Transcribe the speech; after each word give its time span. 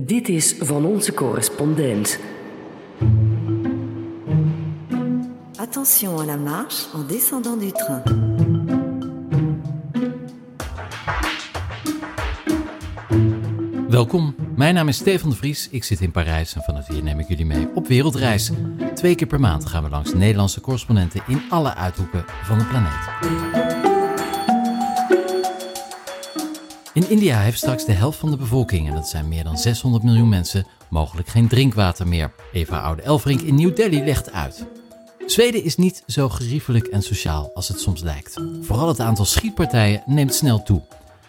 Dit 0.00 0.28
is 0.28 0.54
van 0.58 0.84
onze 0.84 1.14
correspondent. 1.14 2.18
Attention 5.56 6.18
à 6.20 6.24
la 6.24 6.36
marche 6.36 6.86
en 6.94 7.06
descendant 7.06 7.60
du 7.60 7.70
train. 7.72 8.02
Welkom, 13.88 14.34
mijn 14.56 14.74
naam 14.74 14.88
is 14.88 14.96
Stefan 14.96 15.30
de 15.30 15.36
Vries. 15.36 15.68
Ik 15.70 15.84
zit 15.84 16.00
in 16.00 16.10
Parijs 16.10 16.54
en 16.54 16.62
vanaf 16.62 16.86
hier 16.86 17.02
neem 17.02 17.18
ik 17.18 17.28
jullie 17.28 17.46
mee 17.46 17.68
op 17.74 17.86
wereldreis. 17.86 18.50
Twee 18.94 19.14
keer 19.14 19.26
per 19.26 19.40
maand 19.40 19.66
gaan 19.66 19.82
we 19.82 19.90
langs 19.90 20.14
Nederlandse 20.14 20.60
correspondenten 20.60 21.22
in 21.26 21.42
alle 21.48 21.74
uithoeken 21.74 22.24
van 22.42 22.58
de 22.58 22.64
planeet. 22.64 23.63
In 26.94 27.10
India 27.10 27.38
heeft 27.38 27.56
straks 27.58 27.84
de 27.84 27.92
helft 27.92 28.18
van 28.18 28.30
de 28.30 28.36
bevolking, 28.36 28.88
en 28.88 28.94
dat 28.94 29.08
zijn 29.08 29.28
meer 29.28 29.44
dan 29.44 29.58
600 29.58 30.02
miljoen 30.02 30.28
mensen, 30.28 30.66
mogelijk 30.90 31.28
geen 31.28 31.48
drinkwater 31.48 32.08
meer. 32.08 32.32
Eva 32.52 32.80
Oude 32.80 33.02
Elfrink 33.02 33.40
in 33.40 33.54
New 33.54 33.76
Delhi 33.76 34.04
legt 34.04 34.32
uit. 34.32 34.66
Zweden 35.26 35.64
is 35.64 35.76
niet 35.76 36.02
zo 36.06 36.28
geriefelijk 36.28 36.86
en 36.86 37.02
sociaal 37.02 37.50
als 37.54 37.68
het 37.68 37.80
soms 37.80 38.02
lijkt. 38.02 38.40
Vooral 38.60 38.88
het 38.88 39.00
aantal 39.00 39.24
schietpartijen 39.24 40.02
neemt 40.06 40.34
snel 40.34 40.62
toe. 40.62 40.82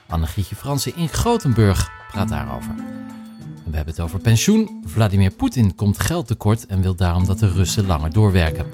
Anne-Grietje 0.08 0.55
Fransen 0.55 0.96
in 0.96 1.10
Gothenburg 1.14 1.91
praat 2.12 2.30
daarover. 2.30 2.76
We 3.63 3.76
hebben 3.76 3.94
het 3.94 4.04
over 4.04 4.20
pensioen. 4.20 4.84
Vladimir 4.86 5.32
Poetin 5.32 5.76
komt 5.76 6.00
geld 6.00 6.27
tekort 6.27 6.66
en 6.66 6.82
wil 6.82 6.96
daarom 6.96 7.26
dat 7.26 7.40
de 7.40 7.52
Russen 7.52 7.86
langer 7.86 8.13
doorwerken. 8.13 8.66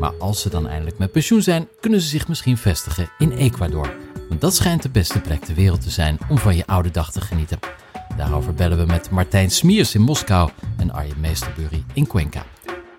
Maar 0.00 0.12
als 0.18 0.40
ze 0.40 0.50
dan 0.50 0.68
eindelijk 0.68 0.98
met 0.98 1.12
pensioen 1.12 1.42
zijn, 1.42 1.68
kunnen 1.80 2.00
ze 2.00 2.08
zich 2.08 2.28
misschien 2.28 2.56
vestigen 2.56 3.10
in 3.18 3.32
Ecuador. 3.32 4.03
Want 4.28 4.40
dat 4.40 4.54
schijnt 4.54 4.82
de 4.82 4.88
beste 4.88 5.20
plek 5.20 5.44
ter 5.44 5.54
wereld 5.54 5.82
te 5.82 5.90
zijn 5.90 6.18
om 6.28 6.38
van 6.38 6.56
je 6.56 6.66
oude 6.66 6.90
dag 6.90 7.12
te 7.12 7.20
genieten. 7.20 7.58
Daarover 8.16 8.54
bellen 8.54 8.78
we 8.78 8.84
met 8.84 9.10
Martijn 9.10 9.50
Smiers 9.50 9.94
in 9.94 10.00
Moskou 10.00 10.50
en 10.76 10.90
Arjen 10.90 11.20
Meesterbury 11.20 11.84
in 11.92 12.06
Cuenca. 12.06 12.44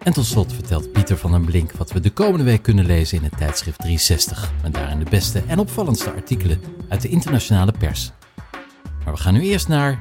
En 0.04 0.14
tot 0.14 0.26
slot 0.26 0.54
vertelt 0.54 0.92
Pieter 0.92 1.18
van 1.18 1.32
den 1.32 1.46
Blink 1.46 1.72
wat 1.72 1.92
we 1.92 2.00
de 2.00 2.12
komende 2.12 2.44
week 2.44 2.62
kunnen 2.62 2.86
lezen 2.86 3.18
in 3.18 3.24
het 3.24 3.38
tijdschrift 3.38 3.78
360. 3.78 4.52
Met 4.64 4.74
daarin 4.74 5.00
de 5.00 5.10
beste 5.10 5.44
en 5.48 5.60
opvallendste 5.60 6.12
artikelen 6.12 6.62
uit 6.90 7.02
de 7.02 7.10
internationale 7.10 7.74
pers. 7.80 8.12
Maar 9.04 9.14
we 9.14 9.20
gaan 9.20 9.34
nu 9.34 9.42
eerst 9.42 9.68
naar. 9.68 10.00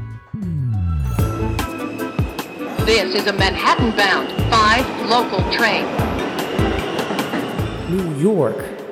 This 2.85 3.13
is 3.15 3.27
a 3.27 3.33
Manhattan-bound 3.33 4.31
five 4.51 4.85
local 5.09 5.49
train. 5.51 5.85
New 7.89 8.21
York. 8.21 8.84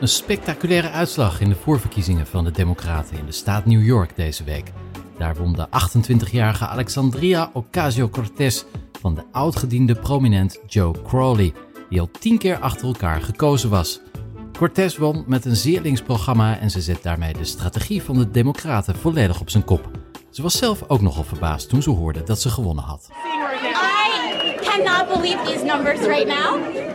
Een 0.00 0.08
spectaculaire 0.08 0.90
uitslag 0.90 1.40
in 1.40 1.48
de 1.48 1.54
voorverkiezingen 1.54 2.26
van 2.26 2.44
de 2.44 2.50
Democraten 2.50 3.18
in 3.18 3.26
de 3.26 3.32
staat 3.32 3.66
New 3.66 3.84
York 3.84 4.16
deze 4.16 4.44
week. 4.44 4.72
Daar 5.18 5.36
won 5.36 5.52
de 5.52 5.66
28-jarige 5.66 6.66
Alexandria 6.66 7.50
Ocasio-Cortez 7.52 8.64
van 9.00 9.14
de 9.14 9.22
oudgediende 9.32 9.94
prominent 9.94 10.58
Joe 10.66 11.02
Crowley, 11.02 11.52
die 11.88 12.00
al 12.00 12.10
tien 12.18 12.38
keer 12.38 12.58
achter 12.58 12.86
elkaar 12.86 13.20
gekozen 13.20 13.70
was. 13.70 14.00
Cortez 14.58 14.96
won 14.96 15.24
met 15.26 15.44
een 15.44 15.56
zeer 15.56 15.80
links 15.80 16.02
programma 16.02 16.58
en 16.58 16.70
ze 16.70 16.80
zet 16.80 17.02
daarmee 17.02 17.32
de 17.32 17.44
strategie 17.44 18.02
van 18.02 18.18
de 18.18 18.30
Democraten 18.30 18.96
volledig 18.96 19.40
op 19.40 19.50
zijn 19.50 19.64
kop. 19.64 19.90
Ze 20.30 20.42
was 20.42 20.58
zelf 20.58 20.84
ook 20.88 21.00
nogal 21.00 21.24
verbaasd 21.24 21.68
toen 21.68 21.82
ze 21.82 21.90
hoorde 21.90 22.22
dat 22.22 22.40
ze 22.40 22.48
gewonnen 22.48 22.84
had. 22.84 23.10
Cannot 24.70 25.08
believe 25.08 25.38
these 25.44 25.64
numbers 25.64 26.00
right 26.06 26.28
now, 26.28 26.50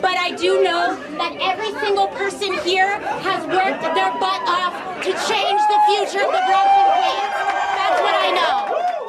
but 0.06 0.16
I 0.28 0.30
do 0.44 0.64
know 0.64 0.95
that 1.18 1.34
every 1.52 1.72
single 1.84 2.08
person 2.08 2.52
here 2.64 2.92
has 3.28 3.42
worked 3.45 3.84
their 3.98 4.12
butt 4.23 4.42
off 4.59 4.73
to 5.06 5.12
change 5.30 5.62
the 5.73 5.80
future 5.90 6.23
of 6.28 6.32
the 6.38 6.44
Bronx 6.50 6.70
Queens. 6.95 7.36
That's 7.80 8.00
what 8.06 8.16
I 8.28 8.30
know. 8.40 8.58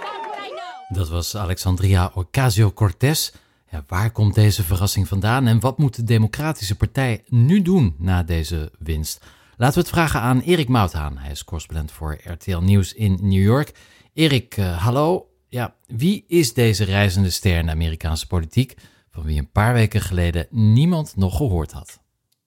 That's 0.07 0.27
what 0.27 0.39
I 0.47 0.51
know. 0.59 0.97
Dat 0.99 1.09
was 1.09 1.37
Alexandria 1.37 2.11
Ocasio-Cortez. 2.15 3.33
Ja, 3.71 3.85
waar 3.87 4.11
komt 4.11 4.35
deze 4.35 4.63
verrassing 4.63 5.09
vandaan 5.09 5.47
en 5.47 5.61
wat 5.61 5.79
moet 5.79 5.97
de 5.97 6.05
Democratische 6.05 6.77
Partij 6.77 7.23
nu 7.29 7.63
doen 7.63 7.95
na 7.99 8.23
deze 8.23 8.71
winst? 8.79 9.25
Laten 9.57 9.75
we 9.75 9.81
het 9.81 9.91
vragen 9.91 10.21
aan 10.21 10.41
Erik 10.41 10.69
Mouthaan. 10.69 11.19
Hij 11.19 11.31
is 11.31 11.45
correspondent 11.45 11.93
voor 11.93 12.19
RTL 12.25 12.59
Nieuws 12.59 12.93
in 12.93 13.19
New 13.21 13.43
York. 13.43 13.73
Erik, 14.15 14.57
eh, 14.57 14.85
hallo. 14.85 15.27
Ja, 15.49 15.75
wie 15.87 16.25
is 16.29 16.55
deze 16.55 16.85
reizende 16.85 17.31
ster 17.31 17.59
in 17.59 17.67
de 17.67 17.73
Amerikaanse 17.73 18.27
politiek, 18.27 18.75
van 19.11 19.23
wie 19.23 19.39
een 19.39 19.51
paar 19.51 19.75
weken 19.75 20.01
geleden 20.01 20.47
niemand 20.51 21.17
nog 21.17 21.37
gehoord 21.37 21.73
had? 21.73 22.05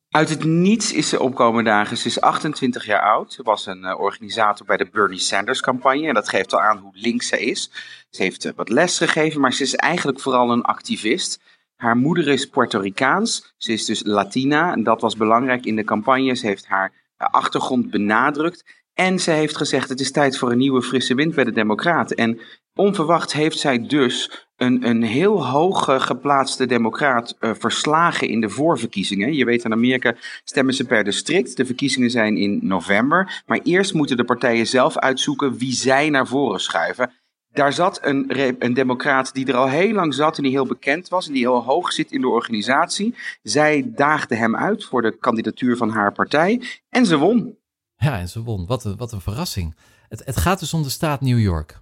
Uit 0.10 0.30
het 0.30 0.44
niets 0.44 0.94
is 0.94 1.10
ze 1.10 1.20
opkomen 1.20 1.64
dagen. 1.64 1.98
Ze 1.98 2.08
is 2.08 2.22
28 2.22 2.86
jaar 2.86 3.02
oud. 3.02 3.34
Ze 3.34 3.44
was 3.44 3.66
een 3.66 3.84
eh, 3.84 4.00
organisator 4.00 4.66
bij 4.66 4.78
de 4.78 4.90
Bernie 4.92 5.20
Sanders 5.20 5.62
campagne. 5.62 6.08
En 6.08 6.14
dat 6.14 6.30
geeft 6.30 6.54
al 6.54 6.62
aan 6.62 6.78
hoe 6.78 6.92
links 6.94 7.28
ze 7.28 7.40
is. 7.40 7.72
Ze 8.10 8.24
heeft 8.24 8.46
eh, 8.46 8.52
wat 8.56 8.70
les 8.70 8.98
gegeven, 8.98 9.42
maar 9.42 9.54
ze 9.54 9.64
is 9.64 9.76
eigenlijk 9.76 10.20
vooral 10.20 10.52
een 10.52 10.62
activist. 10.62 11.42
Haar 11.76 11.98
moeder 11.98 12.28
is 12.28 12.50
Puerto 12.50 12.80
Ricaans. 12.80 13.54
Ze 13.58 13.72
is 13.72 13.86
dus 13.86 14.04
Latina. 14.06 14.74
En 14.74 14.84
dat 14.84 15.02
was 15.02 15.16
belangrijk 15.16 15.66
in 15.66 15.76
de 15.76 15.84
campagne. 15.84 16.36
Ze 16.36 16.48
heeft 16.48 16.68
haar 16.68 16.94
eh, 17.18 17.28
achtergrond 17.28 17.90
benadrukt. 17.90 18.66
En 18.94 19.20
ze 19.20 19.32
heeft 19.32 19.58
gezegd: 19.58 19.90
het 19.90 20.00
is 20.00 20.12
tijd 20.12 20.38
voor 20.38 20.52
een 20.52 20.58
nieuwe 20.58 20.82
frisse 20.82 21.16
wind 21.16 21.36
bij 21.36 21.44
de 21.44 21.52
Democraten. 21.52 22.18
En 22.18 22.40
onverwacht 22.80 23.34
heeft 23.34 23.60
zij 23.60 23.88
dus 23.88 24.48
een, 24.56 24.88
een 24.88 25.04
heel 25.04 25.46
hoog 25.48 25.88
eh, 25.88 26.02
geplaatste 26.02 26.66
democraat 26.66 27.36
eh, 27.40 27.52
verslagen 27.58 28.28
in 28.28 28.42
de 28.42 28.50
voorverkiezingen. 28.50 29.34
Je 29.34 29.46
weet 29.46 29.64
in 29.64 29.72
Amerika 29.72 30.16
stemmen 30.44 30.74
ze 30.74 30.86
per 30.86 31.04
district. 31.04 31.58
De 31.58 31.66
verkiezingen 31.66 32.10
zijn 32.10 32.38
in 32.38 32.60
november. 32.62 33.44
Maar 33.46 33.60
eerst 33.64 33.94
moeten 33.94 34.18
de 34.18 34.24
partijen 34.24 34.68
zelf 34.68 34.98
uitzoeken 34.98 35.58
wie 35.58 35.74
zij 35.74 36.10
naar 36.10 36.28
voren 36.28 36.60
schuiven. 36.60 37.12
Daar 37.52 37.74
zat 37.74 38.00
een, 38.02 38.26
een 38.60 38.74
democraat 38.74 39.34
die 39.34 39.46
er 39.46 39.56
al 39.56 39.68
heel 39.68 39.94
lang 39.94 40.14
zat 40.14 40.38
en 40.38 40.44
die 40.44 40.52
heel 40.52 40.66
bekend 40.66 41.10
was 41.10 41.28
en 41.28 41.34
die 41.34 41.42
heel 41.42 41.64
hoog 41.64 41.92
zit 41.92 42.12
in 42.12 42.22
de 42.22 42.28
organisatie. 42.28 43.16
Zij 43.42 43.92
daagde 43.96 44.36
hem 44.36 44.56
uit 44.56 44.86
voor 44.86 45.02
de 45.02 45.18
kandidatuur 45.18 45.78
van 45.78 45.90
haar 45.90 46.12
partij 46.12 46.62
en 46.90 47.06
ze 47.06 47.18
won. 47.18 47.58
Ja, 47.96 48.20
en 48.20 48.30
ze 48.30 48.44
won. 48.44 48.66
Wat 48.66 48.84
een, 48.84 48.98
wat 48.98 49.12
een 49.12 49.22
verrassing. 49.22 49.76
Het, 50.08 50.22
het 50.26 50.38
gaat 50.38 50.60
dus 50.60 50.74
om 50.74 50.84
de 50.84 50.90
staat 50.90 51.22
New 51.22 51.40
York. 51.40 51.82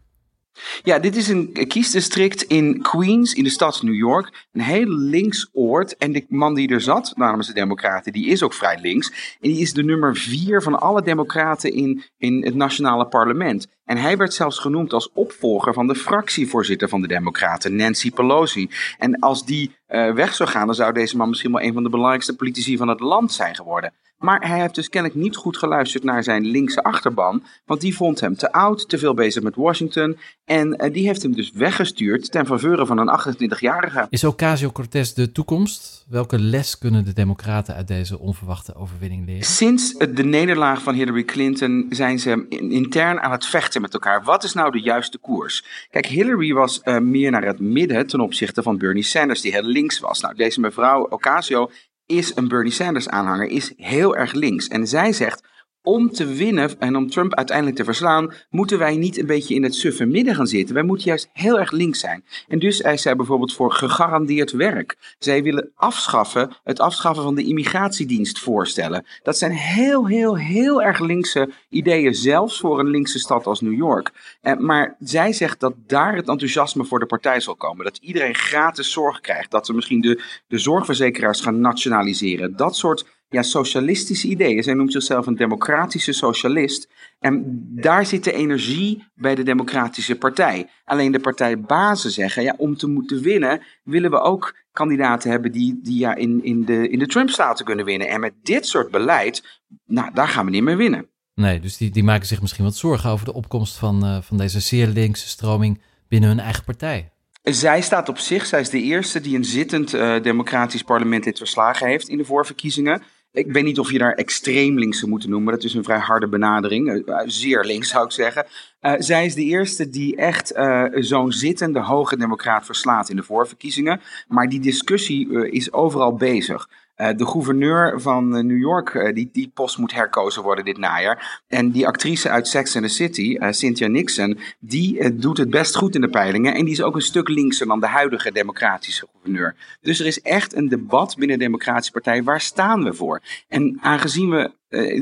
Ja, 0.84 1.00
dit 1.00 1.16
is 1.16 1.28
een 1.28 1.68
kiesdistrict 1.68 2.44
in 2.44 2.82
Queens, 2.82 3.34
in 3.34 3.44
de 3.44 3.50
stad 3.50 3.82
New 3.82 3.96
York. 3.96 4.48
Een 4.52 4.62
heel 4.62 4.90
links 4.90 5.50
oord. 5.54 5.98
En 5.98 6.12
de 6.12 6.26
man 6.30 6.56
die 6.56 6.70
er 6.70 6.82
zat, 6.82 7.14
namens 7.16 7.48
de 7.48 7.54
Democraten, 7.54 8.12
die 8.12 8.28
is 8.28 8.44
ook 8.44 8.54
vrij 8.54 8.80
links. 8.82 9.38
En 9.42 9.50
die 9.50 9.62
is 9.62 9.74
de 9.74 9.84
nummer 9.84 10.16
vier 10.16 10.62
van 10.62 10.80
alle 10.80 11.02
Democraten 11.02 11.74
in, 11.74 12.04
in 12.18 12.46
het 12.46 12.56
nationale 12.56 13.08
parlement. 13.08 13.68
En 13.88 13.98
hij 13.98 14.18
werd 14.18 14.34
zelfs 14.34 14.60
genoemd 14.60 14.94
als 14.94 15.12
opvolger 15.14 15.74
van 15.74 15.88
de 15.88 15.96
fractievoorzitter 15.96 16.90
van 16.90 17.02
de 17.02 17.08
Democraten, 17.08 17.76
Nancy 17.76 18.12
Pelosi. 18.12 18.70
En 18.98 19.20
als 19.20 19.46
die 19.46 19.76
eh, 19.88 20.14
weg 20.14 20.34
zou 20.34 20.50
gaan, 20.50 20.66
dan 20.66 20.76
zou 20.76 20.94
deze 20.94 21.18
man 21.18 21.30
misschien 21.30 21.52
wel 21.52 21.62
een 21.62 21.74
van 21.74 21.84
de 21.84 21.90
belangrijkste 21.90 22.36
politici 22.36 22.78
van 22.78 22.88
het 22.88 23.00
land 23.00 23.32
zijn 23.32 23.56
geworden. 23.56 23.94
Maar 24.18 24.48
hij 24.48 24.60
heeft 24.60 24.76
dus 24.76 24.90
kennelijk 24.90 25.20
niet 25.20 25.36
goed 25.36 25.58
geluisterd 25.58 26.04
naar 26.04 26.24
zijn 26.24 26.46
linkse 26.46 26.84
achterban. 26.84 27.44
Want 27.66 27.82
die 27.82 27.96
vond 27.96 28.20
hem 28.20 28.36
te 28.36 28.52
oud, 28.52 28.90
te 28.90 28.98
veel 28.98 29.14
bezig 29.14 29.44
met 29.44 29.56
Washington. 29.56 30.18
En 30.46 30.76
eh, 30.76 30.94
die 30.94 31.08
heeft 31.08 31.22
hem 31.22 31.36
dus 31.36 31.52
weggestuurd 31.52 32.32
ten 32.32 32.46
faveur 32.46 32.86
van 32.86 32.98
een 32.98 33.20
28-jarige. 33.20 34.08
Is 34.10 34.24
Ocasio-Cortez 34.24 35.14
de 35.14 35.32
toekomst? 35.32 36.06
Welke 36.10 36.40
les 36.40 36.78
kunnen 36.78 37.06
de 37.06 37.14
Democraten 37.14 37.76
uit 37.76 37.88
deze 37.88 38.20
onverwachte 38.20 38.76
overwinning 38.76 39.26
leren? 39.26 39.44
Sinds 39.44 39.94
de 39.98 40.24
nederlaag 40.24 40.82
van 40.82 40.94
Hillary 40.94 41.24
Clinton 41.24 41.86
zijn 41.90 42.20
ze 42.20 42.46
in- 42.50 42.72
intern 42.72 43.20
aan 43.20 43.32
het 43.32 43.46
vechten 43.46 43.77
met 43.82 43.94
elkaar. 43.94 44.24
Wat 44.24 44.44
is 44.44 44.54
nou 44.54 44.72
de 44.72 44.82
juiste 44.82 45.18
koers? 45.18 45.88
Kijk, 45.90 46.06
Hillary 46.06 46.54
was 46.54 46.82
eh, 46.82 46.98
meer 46.98 47.32
naar 47.32 47.46
het 47.46 47.60
midden 47.60 48.08
ten 48.08 48.20
opzichte 48.20 48.64
van 48.64 48.78
Bernie 48.78 49.04
Sanders, 49.04 49.42
die 49.42 49.52
heel 49.52 49.64
links 49.64 50.00
was. 50.00 50.22
Nou, 50.22 50.36
deze 50.36 50.60
mevrouw 50.60 51.08
Ocasio 51.08 51.70
is 52.06 52.36
een 52.36 52.48
Bernie 52.48 52.72
Sanders 52.72 53.10
aanhanger, 53.10 53.48
is 53.48 53.74
heel 53.78 54.16
erg 54.16 54.34
links. 54.34 54.68
En 54.68 54.88
zij 54.88 55.14
zegt, 55.14 55.44
om 55.88 56.12
te 56.12 56.26
winnen 56.26 56.80
en 56.80 56.96
om 56.96 57.10
Trump 57.10 57.36
uiteindelijk 57.36 57.78
te 57.78 57.84
verslaan, 57.84 58.34
moeten 58.50 58.78
wij 58.78 58.96
niet 58.96 59.18
een 59.18 59.26
beetje 59.26 59.56
in 59.56 59.64
het 59.64 59.76
suffe 59.76 60.06
midden 60.06 60.36
gaan 60.36 60.48
zitten. 60.48 60.76
Wij 60.76 60.84
moeten 60.84 61.08
juist 61.08 61.30
heel 61.34 61.60
erg 61.60 61.72
links 61.72 62.00
zijn. 62.00 62.26
En 62.48 62.60
dus 62.60 62.80
is 62.80 63.02
zij 63.02 63.16
bijvoorbeeld 63.16 63.54
voor 63.54 63.72
gegarandeerd 63.72 64.52
werk. 64.52 65.16
Zij 65.20 65.44
willen 65.44 65.72
afschaffen, 65.76 66.56
het 66.64 66.80
afschaffen 66.80 67.24
van 67.24 67.36
de 67.36 67.44
immigratiedienst 67.44 68.40
voorstellen. 68.40 69.06
Dat 69.24 69.38
zijn 69.38 69.52
heel, 69.52 70.08
heel, 70.08 70.38
heel 70.38 70.82
erg 70.82 71.00
linkse 71.00 71.50
ideeën, 71.70 72.16
zelfs 72.16 72.60
voor 72.60 72.80
een 72.80 72.90
linkse 72.90 73.20
stad 73.20 73.46
als 73.46 73.62
New 73.62 73.78
York. 73.78 74.12
Eh, 74.42 74.58
maar 74.58 74.96
zij 75.00 75.34
zegt 75.34 75.60
dat 75.60 75.74
daar 75.88 76.16
het 76.16 76.28
enthousiasme 76.28 76.86
voor 76.86 77.00
de 77.00 77.06
partij 77.06 77.40
zal 77.40 77.56
komen. 77.56 77.86
Dat 77.86 77.98
iedereen 77.98 78.36
gratis 78.36 78.92
zorg 78.92 79.20
krijgt. 79.20 79.52
Dat 79.52 79.66
ze 79.66 79.74
misschien 79.74 80.02
de, 80.02 80.22
de 80.48 80.58
zorgverzekeraars 80.58 81.42
gaan 81.42 81.62
nationaliseren. 81.62 82.56
Dat 82.56 82.76
soort 82.76 83.06
ja, 83.30 83.42
socialistische 83.42 84.28
ideeën. 84.28 84.64
Zij 84.64 84.74
noemt 84.74 84.92
zichzelf 84.92 85.28
een 85.28 85.36
democratische 85.36 86.14
socialist. 86.14 86.90
En 87.20 87.44
daar 87.82 88.06
zit 88.06 88.24
de 88.24 88.34
energie 88.34 89.04
bij 89.16 89.36
de 89.36 89.44
Democratische 89.44 90.16
Partij. 90.16 90.70
Alleen 90.86 91.12
de 91.12 91.20
partijbazen 91.20 92.12
zeggen, 92.12 92.44
ja, 92.44 92.54
om 92.58 92.78
te 92.78 92.88
moeten 92.88 93.22
winnen, 93.22 93.62
willen 93.84 94.12
we 94.12 94.20
ook 94.20 94.56
kandidaten 94.72 95.32
hebben 95.32 95.52
die, 95.52 95.80
die 95.84 96.00
ja, 96.00 96.16
in, 96.16 96.44
in 96.44 96.66
de, 96.66 96.90
in 96.90 97.00
de 97.00 97.08
Trump-staten 97.08 97.66
kunnen 97.66 97.86
winnen. 97.86 98.08
En 98.08 98.20
met 98.20 98.34
dit 98.44 98.66
soort 98.66 98.92
beleid, 98.92 99.62
nou, 99.86 100.14
daar 100.14 100.28
gaan 100.28 100.46
we 100.46 100.52
niet 100.52 100.64
meer 100.64 100.78
winnen. 100.78 101.10
Nee, 101.34 101.60
dus 101.60 101.78
die, 101.78 101.90
die 101.90 102.04
maken 102.04 102.28
zich 102.28 102.42
misschien 102.42 102.64
wat 102.64 102.76
zorgen 102.76 103.10
over 103.10 103.26
de 103.26 103.34
opkomst 103.34 103.78
van, 103.78 104.06
eh, 104.06 104.18
van 104.22 104.38
deze 104.38 104.60
zeer 104.60 104.88
linkse 104.88 105.28
stroming 105.28 105.82
binnen 106.08 106.30
hun 106.30 106.40
eigen 106.40 106.64
partij. 106.64 107.12
Zij 107.44 107.82
staat 107.82 108.10
op 108.10 108.18
zich, 108.18 108.46
zij 108.46 108.60
is 108.60 108.70
de 108.70 108.82
eerste 108.82 109.22
die 109.22 109.36
een 109.36 109.46
zittend 109.46 109.94
uh, 109.94 110.22
democratisch 110.22 110.84
parlementlid 110.84 111.38
verslagen 111.38 111.88
heeft 111.88 112.08
in 112.08 112.18
de 112.18 112.26
voorverkiezingen. 112.26 113.04
Ik 113.38 113.52
weet 113.52 113.64
niet 113.64 113.80
of 113.80 113.92
je 113.92 113.98
daar 113.98 114.14
extreem 114.14 114.80
links 114.80 114.98
zou 114.98 115.10
moeten 115.12 115.30
noemen. 115.30 115.54
Dat 115.54 115.64
is 115.64 115.74
een 115.74 115.84
vrij 115.84 116.00
harde 116.00 116.28
benadering. 116.28 116.90
Uh, 116.90 117.20
zeer 117.26 117.64
links 117.64 117.90
zou 117.90 118.06
ik 118.06 118.12
zeggen. 118.12 118.46
Uh, 118.82 118.94
zij 118.98 119.26
is 119.26 119.34
de 119.34 119.44
eerste 119.44 119.90
die 119.90 120.16
echt 120.16 120.54
zo'n 120.94 121.32
zittende 121.32 121.80
hoge 121.80 122.18
democraat 122.18 122.66
verslaat 122.66 123.10
in 123.10 123.16
de 123.16 123.24
voorverkiezingen. 123.24 124.02
Maar 124.28 124.50
die 124.50 124.60
discussie 124.60 125.50
is 125.52 125.72
overal 125.74 126.16
bezig. 126.16 126.70
Uh, 126.98 127.10
de 127.16 127.26
gouverneur 127.26 128.02
van 128.02 128.36
uh, 128.36 128.44
New 128.44 128.60
York, 128.60 128.94
uh, 128.94 129.14
die, 129.14 129.30
die 129.32 129.52
post 129.54 129.78
moet 129.78 129.94
herkozen 129.94 130.44
worden 130.44 130.66
dit 130.66 130.78
najaar. 130.78 131.44
En 131.48 131.72
die 131.72 131.88
actrice 131.88 132.30
uit 132.30 132.48
Sex 132.48 132.76
and 132.76 132.86
the 132.86 132.92
City, 132.92 133.38
Cynthia 133.50 133.88
Nixon, 133.88 134.40
die 134.60 135.16
doet 135.16 135.38
het 135.38 135.50
best 135.50 135.76
goed 135.76 135.96
in 135.96 136.02
de 136.02 136.10
peilingen. 136.10 136.54
En 136.54 136.64
die 136.64 136.74
is 136.74 136.82
ook 136.82 136.96
een 136.96 137.02
stuk 137.02 137.30
linkser 137.30 137.68
dan 137.68 137.80
de 137.80 137.88
huidige 137.88 138.32
democratische 138.32 139.08
gouverneur. 139.12 139.56
Dus 139.82 140.00
er 140.00 140.06
is 140.06 140.22
echt 140.22 140.56
een 140.56 140.68
debat 140.68 141.16
binnen 141.18 141.38
de 141.38 141.44
Democratische 141.44 141.92
Partij. 141.92 142.24
Waar 142.24 142.42
staan 142.42 142.84
we 142.84 142.94
voor? 142.94 143.22
En 143.48 143.78
aangezien 143.82 144.30
we 144.30 144.52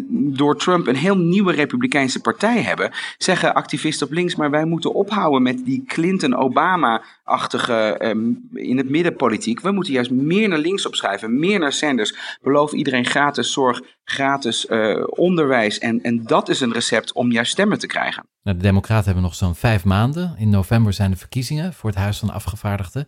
door 0.09 0.57
Trump 0.57 0.87
een 0.87 0.95
heel 0.95 1.17
nieuwe 1.17 1.53
Republikeinse 1.53 2.21
partij 2.21 2.61
hebben, 2.61 2.91
zeggen 3.17 3.53
activisten 3.53 4.07
op 4.07 4.13
links, 4.13 4.35
maar 4.35 4.51
wij 4.51 4.65
moeten 4.65 4.93
ophouden 4.93 5.41
met 5.41 5.65
die 5.65 5.83
Clinton-Obama-achtige 5.85 7.99
um, 8.03 8.49
in 8.53 8.77
het 8.77 8.89
middenpolitiek. 8.89 9.61
We 9.61 9.71
moeten 9.71 9.93
juist 9.93 10.11
meer 10.11 10.47
naar 10.47 10.57
links 10.57 10.85
opschuiven, 10.85 11.39
meer 11.39 11.59
naar 11.59 11.73
Sanders. 11.73 12.37
Beloof 12.41 12.71
iedereen 12.71 13.05
gratis 13.05 13.51
zorg, 13.51 13.81
gratis 14.03 14.65
uh, 14.65 15.03
onderwijs. 15.05 15.79
En, 15.79 16.01
en 16.01 16.23
dat 16.23 16.49
is 16.49 16.59
een 16.59 16.73
recept 16.73 17.13
om 17.13 17.31
juist 17.31 17.51
stemmen 17.51 17.79
te 17.79 17.87
krijgen. 17.87 18.25
Nou, 18.43 18.57
de 18.57 18.63
Democraten 18.63 19.05
hebben 19.05 19.23
nog 19.23 19.35
zo'n 19.35 19.55
vijf 19.55 19.85
maanden. 19.85 20.35
In 20.37 20.49
november 20.49 20.93
zijn 20.93 21.11
de 21.11 21.17
verkiezingen 21.17 21.73
voor 21.73 21.89
het 21.89 21.99
Huis 21.99 22.17
van 22.17 22.27
de 22.27 22.33
Afgevaardigden. 22.33 23.07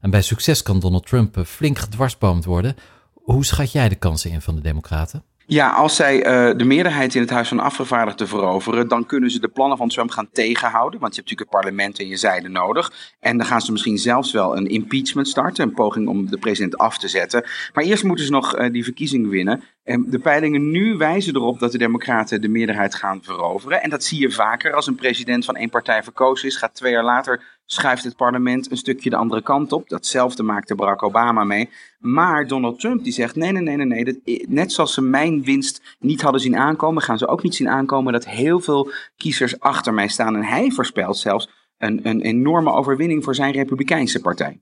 En 0.00 0.10
bij 0.10 0.22
succes 0.22 0.62
kan 0.62 0.80
Donald 0.80 1.06
Trump 1.06 1.46
flink 1.46 1.78
gedwarsboomd 1.78 2.44
worden. 2.44 2.76
Hoe 3.12 3.44
schat 3.44 3.72
jij 3.72 3.88
de 3.88 3.94
kansen 3.94 4.30
in 4.30 4.40
van 4.40 4.54
de 4.54 4.60
Democraten? 4.60 5.24
Ja, 5.48 5.70
als 5.70 5.96
zij 5.96 6.16
uh, 6.16 6.58
de 6.58 6.64
meerderheid 6.64 7.14
in 7.14 7.20
het 7.20 7.30
Huis 7.30 7.48
van 7.48 7.60
Afgevaardigden 7.60 8.28
veroveren, 8.28 8.88
dan 8.88 9.06
kunnen 9.06 9.30
ze 9.30 9.40
de 9.40 9.48
plannen 9.48 9.78
van 9.78 9.88
Trump 9.88 10.10
gaan 10.10 10.28
tegenhouden. 10.32 11.00
Want 11.00 11.14
je 11.14 11.20
hebt 11.20 11.30
natuurlijk 11.30 11.40
het 11.40 11.60
parlement 11.60 11.98
en 11.98 12.08
je 12.08 12.16
zijde 12.16 12.48
nodig. 12.48 13.14
En 13.20 13.36
dan 13.36 13.46
gaan 13.46 13.60
ze 13.60 13.72
misschien 13.72 13.98
zelfs 13.98 14.32
wel 14.32 14.56
een 14.56 14.66
impeachment 14.66 15.28
starten, 15.28 15.64
een 15.64 15.74
poging 15.74 16.08
om 16.08 16.30
de 16.30 16.38
president 16.38 16.78
af 16.78 16.98
te 16.98 17.08
zetten. 17.08 17.44
Maar 17.74 17.84
eerst 17.84 18.04
moeten 18.04 18.24
ze 18.24 18.30
nog 18.30 18.58
uh, 18.58 18.72
die 18.72 18.84
verkiezingen 18.84 19.30
winnen. 19.30 19.62
En 19.84 20.04
de 20.10 20.18
peilingen 20.18 20.70
nu 20.70 20.96
wijzen 20.96 21.34
erop 21.34 21.58
dat 21.58 21.72
de 21.72 21.78
Democraten 21.78 22.40
de 22.40 22.48
meerderheid 22.48 22.94
gaan 22.94 23.22
veroveren. 23.22 23.82
En 23.82 23.90
dat 23.90 24.04
zie 24.04 24.20
je 24.20 24.30
vaker 24.30 24.74
als 24.74 24.86
een 24.86 24.94
president 24.94 25.44
van 25.44 25.56
één 25.56 25.70
partij 25.70 26.02
verkozen 26.02 26.48
is, 26.48 26.56
gaat 26.56 26.74
twee 26.74 26.92
jaar 26.92 27.04
later 27.04 27.55
schuift 27.66 28.04
het 28.04 28.16
parlement 28.16 28.70
een 28.70 28.76
stukje 28.76 29.10
de 29.10 29.16
andere 29.16 29.42
kant 29.42 29.72
op. 29.72 29.88
Datzelfde 29.88 30.42
maakte 30.42 30.74
Barack 30.74 31.02
Obama 31.02 31.44
mee. 31.44 31.68
Maar 31.98 32.46
Donald 32.46 32.80
Trump 32.80 33.04
die 33.04 33.12
zegt: 33.12 33.36
nee, 33.36 33.52
nee, 33.52 33.62
nee, 33.62 33.76
nee, 33.76 34.04
nee. 34.24 34.46
net 34.48 34.72
zoals 34.72 34.94
ze 34.94 35.02
mijn 35.02 35.44
winst 35.44 35.96
niet 35.98 36.22
hadden 36.22 36.40
zien 36.40 36.56
aankomen, 36.56 37.02
gaan 37.02 37.18
ze 37.18 37.28
ook 37.28 37.42
niet 37.42 37.54
zien 37.54 37.68
aankomen 37.68 38.12
dat 38.12 38.26
heel 38.26 38.60
veel 38.60 38.90
kiezers 39.16 39.60
achter 39.60 39.94
mij 39.94 40.08
staan. 40.08 40.36
En 40.36 40.44
hij 40.44 40.70
voorspelt 40.70 41.16
zelfs 41.16 41.48
een, 41.78 42.08
een 42.08 42.20
enorme 42.20 42.72
overwinning 42.72 43.24
voor 43.24 43.34
zijn 43.34 43.52
Republikeinse 43.52 44.20
partij. 44.20 44.60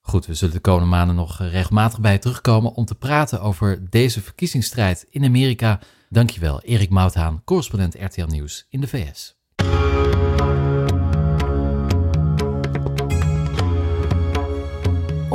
Goed, 0.00 0.26
we 0.26 0.34
zullen 0.34 0.54
de 0.54 0.60
komende 0.60 0.88
maanden 0.88 1.16
nog 1.16 1.38
regelmatig 1.38 2.00
bij 2.00 2.18
terugkomen 2.18 2.74
om 2.74 2.84
te 2.84 2.94
praten 2.94 3.40
over 3.40 3.90
deze 3.90 4.20
verkiezingsstrijd 4.20 5.06
in 5.10 5.24
Amerika. 5.24 5.80
Dankjewel, 6.08 6.60
Erik 6.62 6.90
Mouthaan, 6.90 7.42
correspondent 7.44 7.94
RTL 7.94 8.26
Nieuws 8.26 8.66
in 8.70 8.80
de 8.80 8.88
VS. 8.88 9.36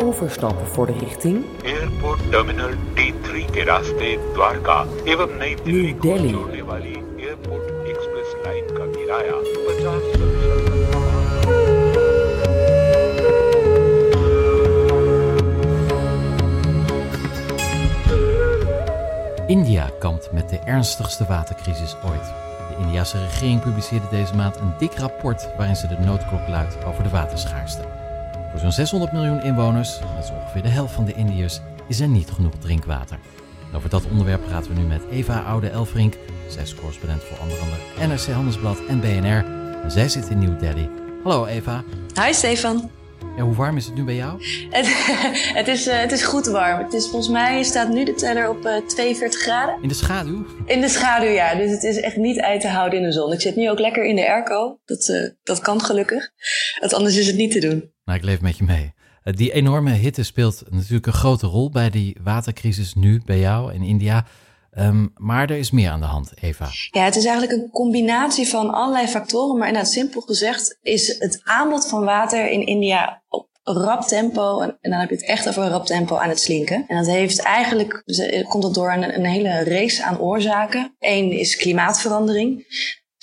overstappen 0.00 0.66
voor 0.66 0.86
de 0.86 0.92
richting 0.98 1.44
Airport 1.64 2.30
Terminal 2.30 2.70
T3 2.70 3.50
के 3.50 3.62
रास्ते 3.64 4.16
द्वारका 4.34 4.78
एवं 5.12 5.30
नई 5.38 5.54
दिल्ली 5.64 5.92
को 5.92 6.16
जोड़ने 6.28 6.62
वाली 6.70 6.94
airport 7.24 7.64
express 7.88 8.30
line 8.46 8.64
का 8.76 8.84
किराया 8.96 9.36
50 9.66 10.66
India 19.46 19.90
kampt 19.98 20.32
met 20.32 20.48
de 20.48 20.58
ernstigste 20.58 21.24
watercrisis 21.26 21.96
ooit. 22.04 22.24
De 22.68 22.76
Indiase 22.78 23.18
regering 23.18 23.60
publiceerde 23.60 24.06
deze 24.10 24.34
maand 24.34 24.56
een 24.56 24.74
dik 24.78 24.98
rapport 24.98 25.48
waarin 25.56 25.76
ze 25.76 25.86
de 25.86 25.98
noodklok 25.98 26.48
luidt 26.48 26.84
over 26.84 27.02
de 27.02 27.08
waterschaarste. 27.08 27.99
Voor 28.51 28.59
zo'n 28.59 28.71
600 28.71 29.11
miljoen 29.11 29.43
inwoners, 29.43 29.99
dat 29.99 30.23
is 30.23 30.29
ongeveer 30.29 30.61
de 30.61 30.67
helft 30.67 30.93
van 30.93 31.05
de 31.05 31.13
Indiërs, 31.13 31.59
is 31.87 31.99
er 31.99 32.07
niet 32.07 32.31
genoeg 32.31 32.53
drinkwater. 32.59 33.19
over 33.75 33.89
dat 33.89 34.03
onderwerp 34.11 34.45
praten 34.45 34.73
we 34.73 34.79
nu 34.79 34.87
met 34.87 35.01
Eva 35.11 35.39
Oude-Elfrink. 35.39 36.17
Zij 36.49 36.63
is 36.63 36.75
correspondent 36.75 37.23
voor 37.23 37.37
onder 37.41 37.57
andere 37.59 38.07
NRC 38.07 38.25
Handelsblad 38.25 38.85
en 38.87 38.99
BNR. 38.99 39.45
En 39.83 39.91
zij 39.91 40.09
zit 40.09 40.29
in 40.29 40.39
New 40.39 40.59
Delhi. 40.59 40.89
Hallo 41.23 41.45
Eva. 41.45 41.83
Hi 42.25 42.33
Stefan. 42.33 42.89
Ja, 43.35 43.43
hoe 43.43 43.55
warm 43.55 43.77
is 43.77 43.85
het 43.85 43.95
nu 43.95 44.03
bij 44.03 44.15
jou? 44.15 44.43
Het, 44.69 44.87
het, 45.59 45.67
is, 45.67 45.87
uh, 45.87 45.99
het 45.99 46.11
is 46.11 46.23
goed 46.23 46.45
warm. 46.45 46.83
Het 46.83 46.93
is, 46.93 47.07
volgens 47.07 47.31
mij 47.31 47.63
staat 47.63 47.89
nu 47.89 48.03
de 48.03 48.13
teller 48.13 48.49
op 48.49 48.65
uh, 48.65 48.87
42 48.87 49.41
graden. 49.41 49.77
In 49.81 49.87
de 49.87 49.93
schaduw? 49.93 50.45
In 50.65 50.81
de 50.81 50.89
schaduw, 50.89 51.29
ja. 51.29 51.55
Dus 51.55 51.71
het 51.71 51.83
is 51.83 51.99
echt 51.99 52.15
niet 52.15 52.39
uit 52.39 52.61
te 52.61 52.67
houden 52.67 52.99
in 52.99 53.05
de 53.05 53.11
zon. 53.11 53.33
Ik 53.33 53.41
zit 53.41 53.55
nu 53.55 53.69
ook 53.69 53.79
lekker 53.79 54.03
in 54.03 54.15
de 54.15 54.27
airco. 54.27 54.79
Dat, 54.85 55.07
uh, 55.07 55.29
dat 55.43 55.59
kan 55.59 55.81
gelukkig. 55.81 56.29
Want 56.79 56.93
anders 56.93 57.17
is 57.17 57.27
het 57.27 57.35
niet 57.35 57.51
te 57.51 57.59
doen. 57.59 57.91
Nou, 58.11 58.23
ik 58.23 58.29
leef 58.29 58.41
met 58.41 58.57
je 58.57 58.63
mee. 58.63 58.93
Uh, 59.23 59.33
die 59.33 59.51
enorme 59.51 59.91
hitte 59.91 60.23
speelt 60.23 60.63
natuurlijk 60.69 61.05
een 61.05 61.13
grote 61.13 61.47
rol 61.47 61.69
bij 61.69 61.89
die 61.89 62.17
watercrisis 62.23 62.93
nu 62.93 63.21
bij 63.25 63.39
jou 63.39 63.73
in 63.73 63.81
India. 63.81 64.25
Um, 64.77 65.11
maar 65.15 65.49
er 65.49 65.57
is 65.57 65.71
meer 65.71 65.89
aan 65.89 65.99
de 65.99 66.05
hand, 66.05 66.31
Eva. 66.41 66.67
Ja, 66.89 67.03
het 67.03 67.15
is 67.15 67.25
eigenlijk 67.25 67.61
een 67.61 67.69
combinatie 67.69 68.47
van 68.47 68.69
allerlei 68.73 69.07
factoren. 69.07 69.57
Maar 69.57 69.67
inderdaad, 69.67 69.91
simpel 69.91 70.21
gezegd, 70.21 70.77
is 70.81 71.07
het 71.19 71.41
aanbod 71.43 71.87
van 71.87 72.03
water 72.03 72.49
in 72.49 72.65
India 72.65 73.23
op 73.27 73.49
rap 73.63 74.01
tempo, 74.01 74.59
en, 74.59 74.77
dan 74.81 74.99
heb 74.99 75.09
je 75.09 75.15
het 75.15 75.25
echt 75.25 75.47
over 75.47 75.63
rap 75.63 75.85
tempo 75.85 76.15
aan 76.15 76.29
het 76.29 76.39
slinken. 76.39 76.85
En 76.87 76.97
dat 76.97 77.07
heeft 77.07 77.39
eigenlijk, 77.39 78.03
komt 78.49 78.63
het 78.63 78.73
door 78.73 78.91
een, 78.91 79.15
een 79.15 79.25
hele 79.25 79.63
race 79.63 80.03
aan 80.03 80.19
oorzaken. 80.19 80.95
Eén 80.99 81.31
is 81.31 81.55
klimaatverandering. 81.55 82.65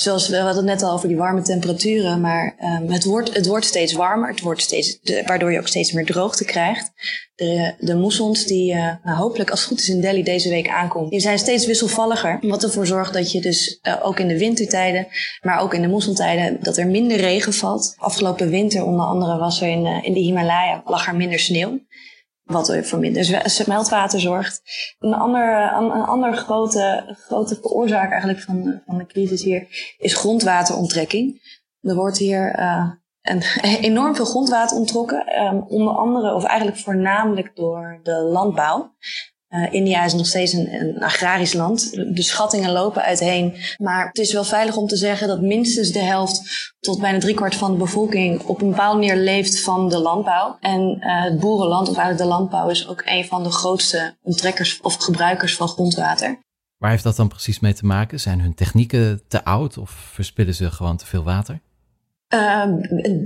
Zoals 0.00 0.28
we 0.28 0.36
hadden 0.36 0.56
het 0.56 0.64
net 0.64 0.82
al 0.82 0.92
over 0.92 1.08
die 1.08 1.16
warme 1.16 1.42
temperaturen, 1.42 2.20
maar 2.20 2.56
um, 2.80 2.90
het, 2.90 3.04
wordt, 3.04 3.34
het 3.34 3.46
wordt 3.46 3.64
steeds 3.64 3.92
warmer, 3.92 4.28
het 4.28 4.40
wordt 4.40 4.62
steeds, 4.62 4.98
waardoor 5.26 5.52
je 5.52 5.58
ook 5.58 5.68
steeds 5.68 5.92
meer 5.92 6.06
droogte 6.06 6.44
krijgt. 6.44 6.90
De, 7.34 7.74
de 7.78 7.94
moessons 7.94 8.44
die 8.44 8.74
uh, 8.74 8.92
nou, 9.04 9.16
hopelijk 9.16 9.50
als 9.50 9.60
het 9.60 9.68
goed 9.68 9.78
is 9.78 9.88
in 9.88 10.00
Delhi 10.00 10.22
deze 10.22 10.48
week 10.48 10.68
aankomt, 10.68 11.10
die 11.10 11.20
zijn 11.20 11.38
steeds 11.38 11.66
wisselvalliger. 11.66 12.38
Wat 12.40 12.62
ervoor 12.62 12.86
zorgt 12.86 13.12
dat 13.12 13.32
je 13.32 13.40
dus 13.40 13.78
uh, 13.82 13.94
ook 14.02 14.18
in 14.18 14.28
de 14.28 14.38
wintertijden, 14.38 15.06
maar 15.40 15.60
ook 15.60 15.74
in 15.74 15.82
de 15.82 15.88
moessontijden, 15.88 16.58
dat 16.62 16.76
er 16.76 16.86
minder 16.86 17.16
regen 17.16 17.52
valt. 17.52 17.94
Afgelopen 17.96 18.50
winter 18.50 18.84
onder 18.84 19.06
andere 19.06 19.38
was 19.38 19.60
er 19.60 19.68
in, 19.68 19.86
uh, 19.86 19.98
in 20.02 20.12
de 20.12 20.20
Himalaya, 20.20 20.82
lag 20.84 21.06
er 21.06 21.16
minder 21.16 21.38
sneeuw 21.38 21.80
wat 22.48 22.76
voor 22.82 22.98
minder 22.98 23.42
smeltwater 23.50 24.20
zorgt. 24.20 24.62
Een 24.98 25.14
ander, 25.14 25.72
een, 25.72 25.90
een 25.90 26.06
ander 26.06 26.36
grote, 26.36 27.16
grote 27.26 27.54
veroorzaak 27.54 28.10
eigenlijk 28.10 28.40
van, 28.40 28.82
van 28.86 28.98
de 28.98 29.06
crisis 29.06 29.42
hier 29.42 29.66
is 29.98 30.14
grondwateronttrekking. 30.14 31.40
Er 31.80 31.94
wordt 31.94 32.18
hier 32.18 32.58
uh, 32.58 32.90
enorm 33.80 34.14
veel 34.14 34.24
grondwater 34.24 34.76
onttrokken, 34.76 35.42
um, 35.42 35.62
onder 35.62 35.94
andere 35.94 36.34
of 36.34 36.44
eigenlijk 36.44 36.78
voornamelijk 36.78 37.56
door 37.56 38.00
de 38.02 38.12
landbouw. 38.12 38.94
Uh, 39.50 39.72
India 39.72 40.04
is 40.04 40.14
nog 40.14 40.26
steeds 40.26 40.52
een, 40.52 40.96
agrarisch 41.00 41.52
land. 41.52 41.90
De 41.92 42.22
schattingen 42.22 42.72
lopen 42.72 43.02
uiteen. 43.02 43.56
Maar 43.76 44.06
het 44.06 44.18
is 44.18 44.32
wel 44.32 44.44
veilig 44.44 44.76
om 44.76 44.86
te 44.86 44.96
zeggen 44.96 45.28
dat 45.28 45.40
minstens 45.40 45.90
de 45.90 46.02
helft 46.02 46.42
tot 46.80 47.00
bijna 47.00 47.18
driekwart 47.18 47.54
van 47.54 47.72
de 47.72 47.78
bevolking 47.78 48.42
op 48.42 48.60
een 48.60 48.70
bepaalde 48.70 48.98
manier 48.98 49.16
leeft 49.16 49.60
van 49.60 49.88
de 49.88 49.98
landbouw. 49.98 50.56
En 50.60 50.96
uh, 51.00 51.22
het 51.22 51.40
boerenland, 51.40 51.88
of 51.88 51.96
eigenlijk 51.96 52.30
de 52.30 52.36
landbouw, 52.36 52.68
is 52.68 52.88
ook 52.88 53.02
een 53.04 53.24
van 53.24 53.42
de 53.42 53.50
grootste 53.50 54.16
onttrekkers 54.22 54.80
of 54.80 54.94
gebruikers 54.96 55.56
van 55.56 55.68
grondwater. 55.68 56.38
Waar 56.76 56.90
heeft 56.90 57.02
dat 57.02 57.16
dan 57.16 57.28
precies 57.28 57.60
mee 57.60 57.74
te 57.74 57.86
maken? 57.86 58.20
Zijn 58.20 58.40
hun 58.40 58.54
technieken 58.54 59.22
te 59.28 59.44
oud 59.44 59.78
of 59.78 59.90
verspillen 59.90 60.54
ze 60.54 60.70
gewoon 60.70 60.96
te 60.96 61.06
veel 61.06 61.22
water? 61.22 61.60
Uh, 62.34 62.64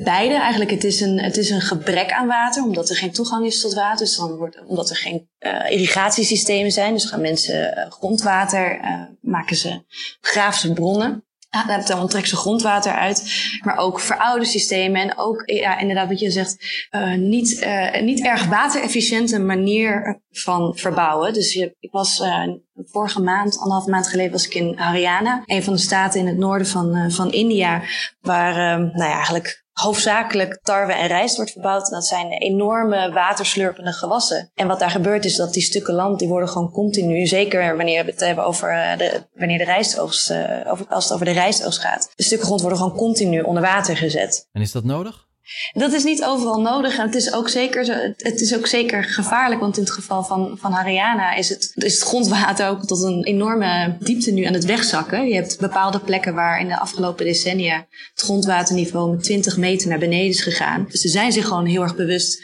beide 0.04 0.34
eigenlijk. 0.34 0.70
Het 0.70 0.84
is, 0.84 1.00
een, 1.00 1.20
het 1.20 1.36
is 1.36 1.50
een 1.50 1.60
gebrek 1.60 2.12
aan 2.12 2.26
water, 2.26 2.64
omdat 2.64 2.90
er 2.90 2.96
geen 2.96 3.12
toegang 3.12 3.46
is 3.46 3.60
tot 3.60 3.74
water. 3.74 3.98
Dus 3.98 4.16
dan 4.16 4.36
wordt, 4.36 4.64
omdat 4.66 4.90
er 4.90 4.96
geen 4.96 5.28
uh, 5.40 5.70
irrigatiesystemen 5.70 6.70
zijn. 6.70 6.92
Dus 6.92 7.04
gaan 7.04 7.20
mensen 7.20 7.78
uh, 7.78 7.90
grondwater, 7.90 8.80
maken 9.20 9.56
ze, 9.56 9.84
graven 10.20 10.74
bronnen. 10.74 11.24
Ja, 11.52 11.78
dan 11.78 12.08
trekken 12.08 12.30
ze 12.30 12.36
grondwater 12.36 12.92
uit, 12.92 13.50
maar 13.64 13.76
ook 13.76 14.00
veroude 14.00 14.44
systemen 14.44 15.00
en 15.00 15.18
ook, 15.18 15.42
ja, 15.44 15.78
inderdaad 15.78 16.08
wat 16.08 16.20
je 16.20 16.30
zegt, 16.30 16.86
uh, 16.90 17.14
niet, 17.14 17.62
uh, 17.62 18.00
niet 18.00 18.24
erg 18.24 18.46
waterefficiënte 18.46 19.38
manier 19.38 20.20
van 20.30 20.76
verbouwen. 20.76 21.32
Dus 21.32 21.52
je, 21.52 21.76
ik 21.80 21.90
was 21.90 22.20
uh, 22.20 22.48
vorige 22.74 23.20
maand, 23.20 23.58
anderhalf 23.58 23.86
maand 23.86 24.08
geleden, 24.08 24.32
was 24.32 24.46
ik 24.46 24.54
in 24.54 24.76
Haryana, 24.76 25.42
een 25.46 25.62
van 25.62 25.72
de 25.72 25.78
staten 25.78 26.20
in 26.20 26.26
het 26.26 26.38
noorden 26.38 26.66
van, 26.66 27.10
van 27.10 27.32
India, 27.32 27.82
waar 28.20 28.78
nou 28.78 29.10
ja, 29.10 29.14
eigenlijk 29.14 29.61
hoofdzakelijk 29.72 30.60
tarwe 30.62 30.92
en 30.92 31.06
rijst 31.06 31.36
wordt 31.36 31.50
verbouwd. 31.50 31.90
Dat 31.90 32.06
zijn 32.06 32.30
enorme 32.30 33.12
waterslurpende 33.12 33.92
gewassen. 33.92 34.50
En 34.54 34.66
wat 34.66 34.78
daar 34.78 34.90
gebeurt 34.90 35.24
is 35.24 35.36
dat 35.36 35.52
die 35.52 35.62
stukken 35.62 35.94
land, 35.94 36.18
die 36.18 36.28
worden 36.28 36.48
gewoon 36.48 36.70
continu, 36.70 37.26
zeker 37.26 37.76
wanneer 37.76 38.04
we 38.04 38.10
het 38.10 38.20
hebben 38.20 38.44
over 38.44 38.70
eh, 38.70 38.98
de, 38.98 39.26
wanneer 39.34 39.58
de 39.58 39.64
rijstoogst, 39.64 40.30
uh, 40.30 40.60
over, 40.66 40.86
als 40.88 41.04
het 41.04 41.12
over 41.12 41.26
de 41.26 41.32
rijstoogst 41.32 41.80
gaat. 41.80 42.12
De 42.14 42.22
stukken 42.22 42.46
grond 42.46 42.60
worden 42.60 42.78
gewoon 42.78 42.96
continu 42.96 43.40
onder 43.40 43.62
water 43.62 43.96
gezet. 43.96 44.48
En 44.52 44.60
is 44.60 44.72
dat 44.72 44.84
nodig? 44.84 45.30
Dat 45.72 45.92
is 45.92 46.04
niet 46.04 46.24
overal 46.24 46.60
nodig 46.60 46.98
en 46.98 47.06
het 47.06 47.14
is 47.14 47.32
ook 47.32 47.48
zeker, 47.48 48.14
het 48.16 48.40
is 48.40 48.56
ook 48.56 48.66
zeker 48.66 49.04
gevaarlijk. 49.04 49.60
Want 49.60 49.76
in 49.76 49.82
het 49.82 49.92
geval 49.92 50.24
van, 50.24 50.58
van 50.60 50.72
Haryana 50.72 51.34
is 51.34 51.48
het, 51.48 51.72
is 51.74 51.94
het 51.94 52.08
grondwater 52.08 52.68
ook 52.68 52.84
tot 52.84 53.02
een 53.02 53.24
enorme 53.24 53.96
diepte 53.98 54.30
nu 54.30 54.44
aan 54.44 54.52
het 54.52 54.64
wegzakken. 54.64 55.28
Je 55.28 55.34
hebt 55.34 55.58
bepaalde 55.58 56.00
plekken 56.00 56.34
waar 56.34 56.60
in 56.60 56.68
de 56.68 56.78
afgelopen 56.78 57.24
decennia 57.24 57.86
het 58.14 58.24
grondwaterniveau 58.24 59.10
met 59.10 59.22
20 59.22 59.56
meter 59.56 59.88
naar 59.88 59.98
beneden 59.98 60.28
is 60.28 60.42
gegaan. 60.42 60.86
Dus 60.88 61.00
ze 61.00 61.08
zijn 61.08 61.32
zich 61.32 61.46
gewoon 61.46 61.66
heel 61.66 61.82
erg 61.82 61.96
bewust 61.96 62.38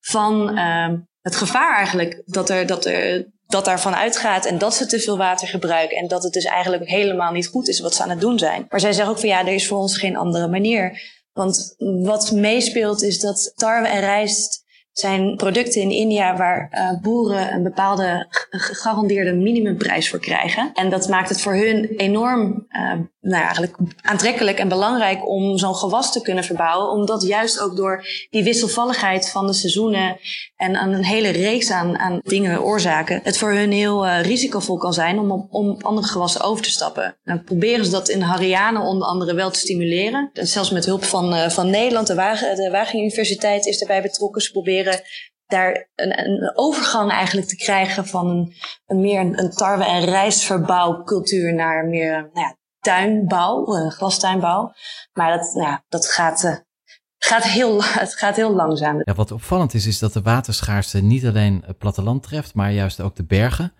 van 0.00 0.58
uh, 0.58 0.88
het 1.20 1.36
gevaar 1.36 1.76
eigenlijk 1.76 2.22
dat 2.26 2.50
er, 2.50 2.66
dat 2.66 2.84
er 2.84 3.30
dat 3.52 3.64
daarvan 3.64 3.94
uitgaat 3.94 4.46
en 4.46 4.58
dat 4.58 4.74
ze 4.74 4.86
te 4.86 5.00
veel 5.00 5.16
water 5.16 5.48
gebruiken 5.48 5.96
en 5.96 6.08
dat 6.08 6.22
het 6.22 6.32
dus 6.32 6.44
eigenlijk 6.44 6.88
helemaal 6.88 7.32
niet 7.32 7.46
goed 7.46 7.68
is 7.68 7.80
wat 7.80 7.94
ze 7.94 8.02
aan 8.02 8.10
het 8.10 8.20
doen 8.20 8.38
zijn. 8.38 8.66
Maar 8.68 8.80
zij 8.80 8.92
zeggen 8.92 9.12
ook 9.12 9.20
van 9.20 9.28
ja, 9.28 9.40
er 9.40 9.54
is 9.54 9.68
voor 9.68 9.78
ons 9.78 9.98
geen 9.98 10.16
andere 10.16 10.48
manier. 10.48 11.00
Want 11.32 11.74
wat 11.78 12.32
meespeelt 12.32 13.02
is 13.02 13.20
dat 13.20 13.52
tarwe 13.54 13.88
en 13.88 14.00
rijst 14.00 14.61
zijn 14.92 15.36
producten 15.36 15.80
in 15.80 15.90
India 15.90 16.36
waar 16.36 16.68
uh, 16.72 17.00
boeren 17.00 17.52
een 17.52 17.62
bepaalde 17.62 18.26
gegarandeerde 18.50 19.32
minimumprijs 19.32 20.10
voor 20.10 20.18
krijgen. 20.18 20.70
En 20.74 20.90
dat 20.90 21.08
maakt 21.08 21.28
het 21.28 21.40
voor 21.40 21.54
hun 21.54 21.96
enorm 21.96 22.66
uh, 22.68 22.92
nou 23.20 23.42
eigenlijk 23.42 23.76
aantrekkelijk 24.02 24.58
en 24.58 24.68
belangrijk 24.68 25.28
om 25.28 25.58
zo'n 25.58 25.74
gewas 25.74 26.12
te 26.12 26.22
kunnen 26.22 26.44
verbouwen. 26.44 26.90
Omdat 26.90 27.22
juist 27.22 27.60
ook 27.60 27.76
door 27.76 28.06
die 28.30 28.44
wisselvalligheid 28.44 29.30
van 29.30 29.46
de 29.46 29.52
seizoenen 29.52 30.16
en 30.56 30.76
aan 30.76 30.92
een 30.92 31.04
hele 31.04 31.28
reeks 31.28 31.70
aan, 31.70 31.98
aan 31.98 32.20
dingen 32.22 32.62
oorzaken, 32.62 33.20
het 33.22 33.38
voor 33.38 33.52
hun 33.52 33.72
heel 33.72 34.06
uh, 34.06 34.22
risicovol 34.22 34.76
kan 34.76 34.92
zijn 34.92 35.18
om 35.18 35.48
om 35.50 35.76
andere 35.80 36.06
gewassen 36.06 36.40
over 36.40 36.62
te 36.62 36.70
stappen. 36.70 37.16
Dan 37.24 37.44
proberen 37.44 37.84
ze 37.84 37.90
dat 37.90 38.08
in 38.08 38.20
Haryana 38.20 38.86
onder 38.86 39.08
andere 39.08 39.34
wel 39.34 39.50
te 39.50 39.58
stimuleren. 39.58 40.30
En 40.32 40.46
zelfs 40.46 40.70
met 40.70 40.84
hulp 40.84 41.04
van, 41.04 41.50
van 41.50 41.70
Nederland, 41.70 42.06
de, 42.06 42.14
Wagen, 42.14 42.56
de 42.56 42.70
Wageningen 42.70 43.10
Universiteit 43.10 43.66
is 43.66 43.80
erbij 43.80 44.02
betrokken. 44.02 44.42
Ze 44.42 44.50
proberen 44.50 44.81
daar 45.46 45.88
een, 45.94 46.18
een, 46.18 46.56
overgang 46.56 47.10
eigenlijk 47.10 47.46
te 47.46 47.56
krijgen 47.56 48.06
van 48.06 48.28
een, 48.28 48.54
een 48.86 49.00
meer 49.00 49.20
een, 49.20 49.50
tarwe- 49.50 49.84
en 49.84 50.04
rijstverbouwcultuur 50.04 51.54
naar 51.54 51.84
meer 51.84 52.30
nou 52.32 52.46
ja, 52.46 52.56
tuinbouw, 52.80 53.76
uh, 53.76 53.90
glastuinbouw. 53.90 54.72
Maar 55.12 55.38
dat, 55.38 55.54
nou 55.54 55.68
ja, 55.68 55.84
dat 55.88 56.06
gaat, 56.06 56.44
uh, 56.44 56.56
gaat, 57.18 57.44
heel, 57.44 57.82
het 58.04 58.14
gaat 58.14 58.36
heel 58.36 58.54
langzaam. 58.54 59.00
Ja, 59.04 59.14
wat 59.14 59.32
opvallend 59.32 59.74
is, 59.74 59.86
is 59.86 59.98
dat 59.98 60.12
de 60.12 60.22
waterschaarste 60.22 61.00
niet 61.00 61.26
alleen 61.26 61.62
het 61.66 61.78
platteland 61.78 62.22
treft, 62.22 62.54
maar 62.54 62.72
juist 62.72 63.00
ook 63.00 63.16
de 63.16 63.24
bergen. 63.24 63.72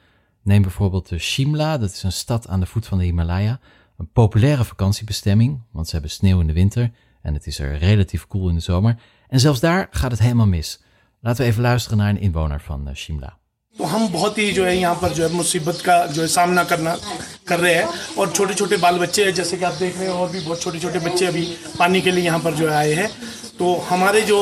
Neem 0.42 0.62
bijvoorbeeld 0.62 1.08
de 1.08 1.18
Shimla, 1.18 1.78
dat 1.78 1.90
is 1.90 2.02
een 2.02 2.12
stad 2.12 2.48
aan 2.48 2.60
de 2.60 2.66
voet 2.66 2.86
van 2.86 2.98
de 2.98 3.04
Himalaya. 3.04 3.60
Een 3.96 4.10
populaire 4.12 4.64
vakantiebestemming, 4.64 5.62
want 5.72 5.86
ze 5.86 5.92
hebben 5.92 6.10
sneeuw 6.10 6.40
in 6.40 6.46
de 6.46 6.52
winter 6.52 6.90
en 7.22 7.34
het 7.34 7.46
is 7.46 7.58
er 7.58 7.78
relatief 7.78 8.26
koel 8.26 8.48
in 8.48 8.54
de 8.54 8.60
zomer. 8.60 8.96
En 9.28 9.40
zelfs 9.40 9.60
daar 9.60 9.86
gaat 9.90 10.10
het 10.10 10.20
helemaal 10.20 10.46
mis. 10.46 10.82
Laten 11.21 11.43
we 11.45 11.51
even 11.51 11.61
luisteren 11.61 11.97
naar 11.97 12.09
een 12.09 12.21
inwoner 12.21 12.61
van 12.61 12.87
uh, 12.87 12.95
Shimla. 12.95 13.37
तो 13.77 13.83
हम 13.83 14.07
बहुत 14.11 14.37
ही 14.37 14.51
जो 14.51 14.63
है 14.65 14.75
यहाँ 14.77 14.95
पर 15.01 15.13
जो 15.13 15.23
है 15.27 15.33
मुसीबत 15.33 15.81
का 15.85 15.95
जो 16.13 16.21
है 16.21 16.27
सामना 16.27 16.63
करना 16.63 16.95
कर 17.47 17.59
रहे 17.59 17.73
हैं 17.73 18.15
और 18.17 18.31
छोटे 18.31 18.53
छोटे 18.53 18.77
बाल 18.77 18.97
बच्चे 18.99 19.23
हैं 19.25 19.33
जैसे 19.39 19.57
कि 19.57 19.63
आप 19.65 19.73
देख 19.79 19.97
रहे 19.97 20.07
हैं 20.07 20.13
और 20.13 20.29
भी 20.31 20.39
बहुत 20.45 20.61
छोटे 20.61 20.79
छोटे 20.79 20.99
बच्चे 20.99 21.25
अभी 21.25 21.43
पानी 21.79 22.01
के 22.01 22.11
लिए 22.11 22.23
यहाँ 22.25 22.39
पर 22.45 22.53
जो 22.53 22.67
है 22.69 22.75
आए 22.75 22.93
हैं 22.93 23.09
तो 23.59 23.75
हमारे 23.89 24.21
जो 24.21 24.37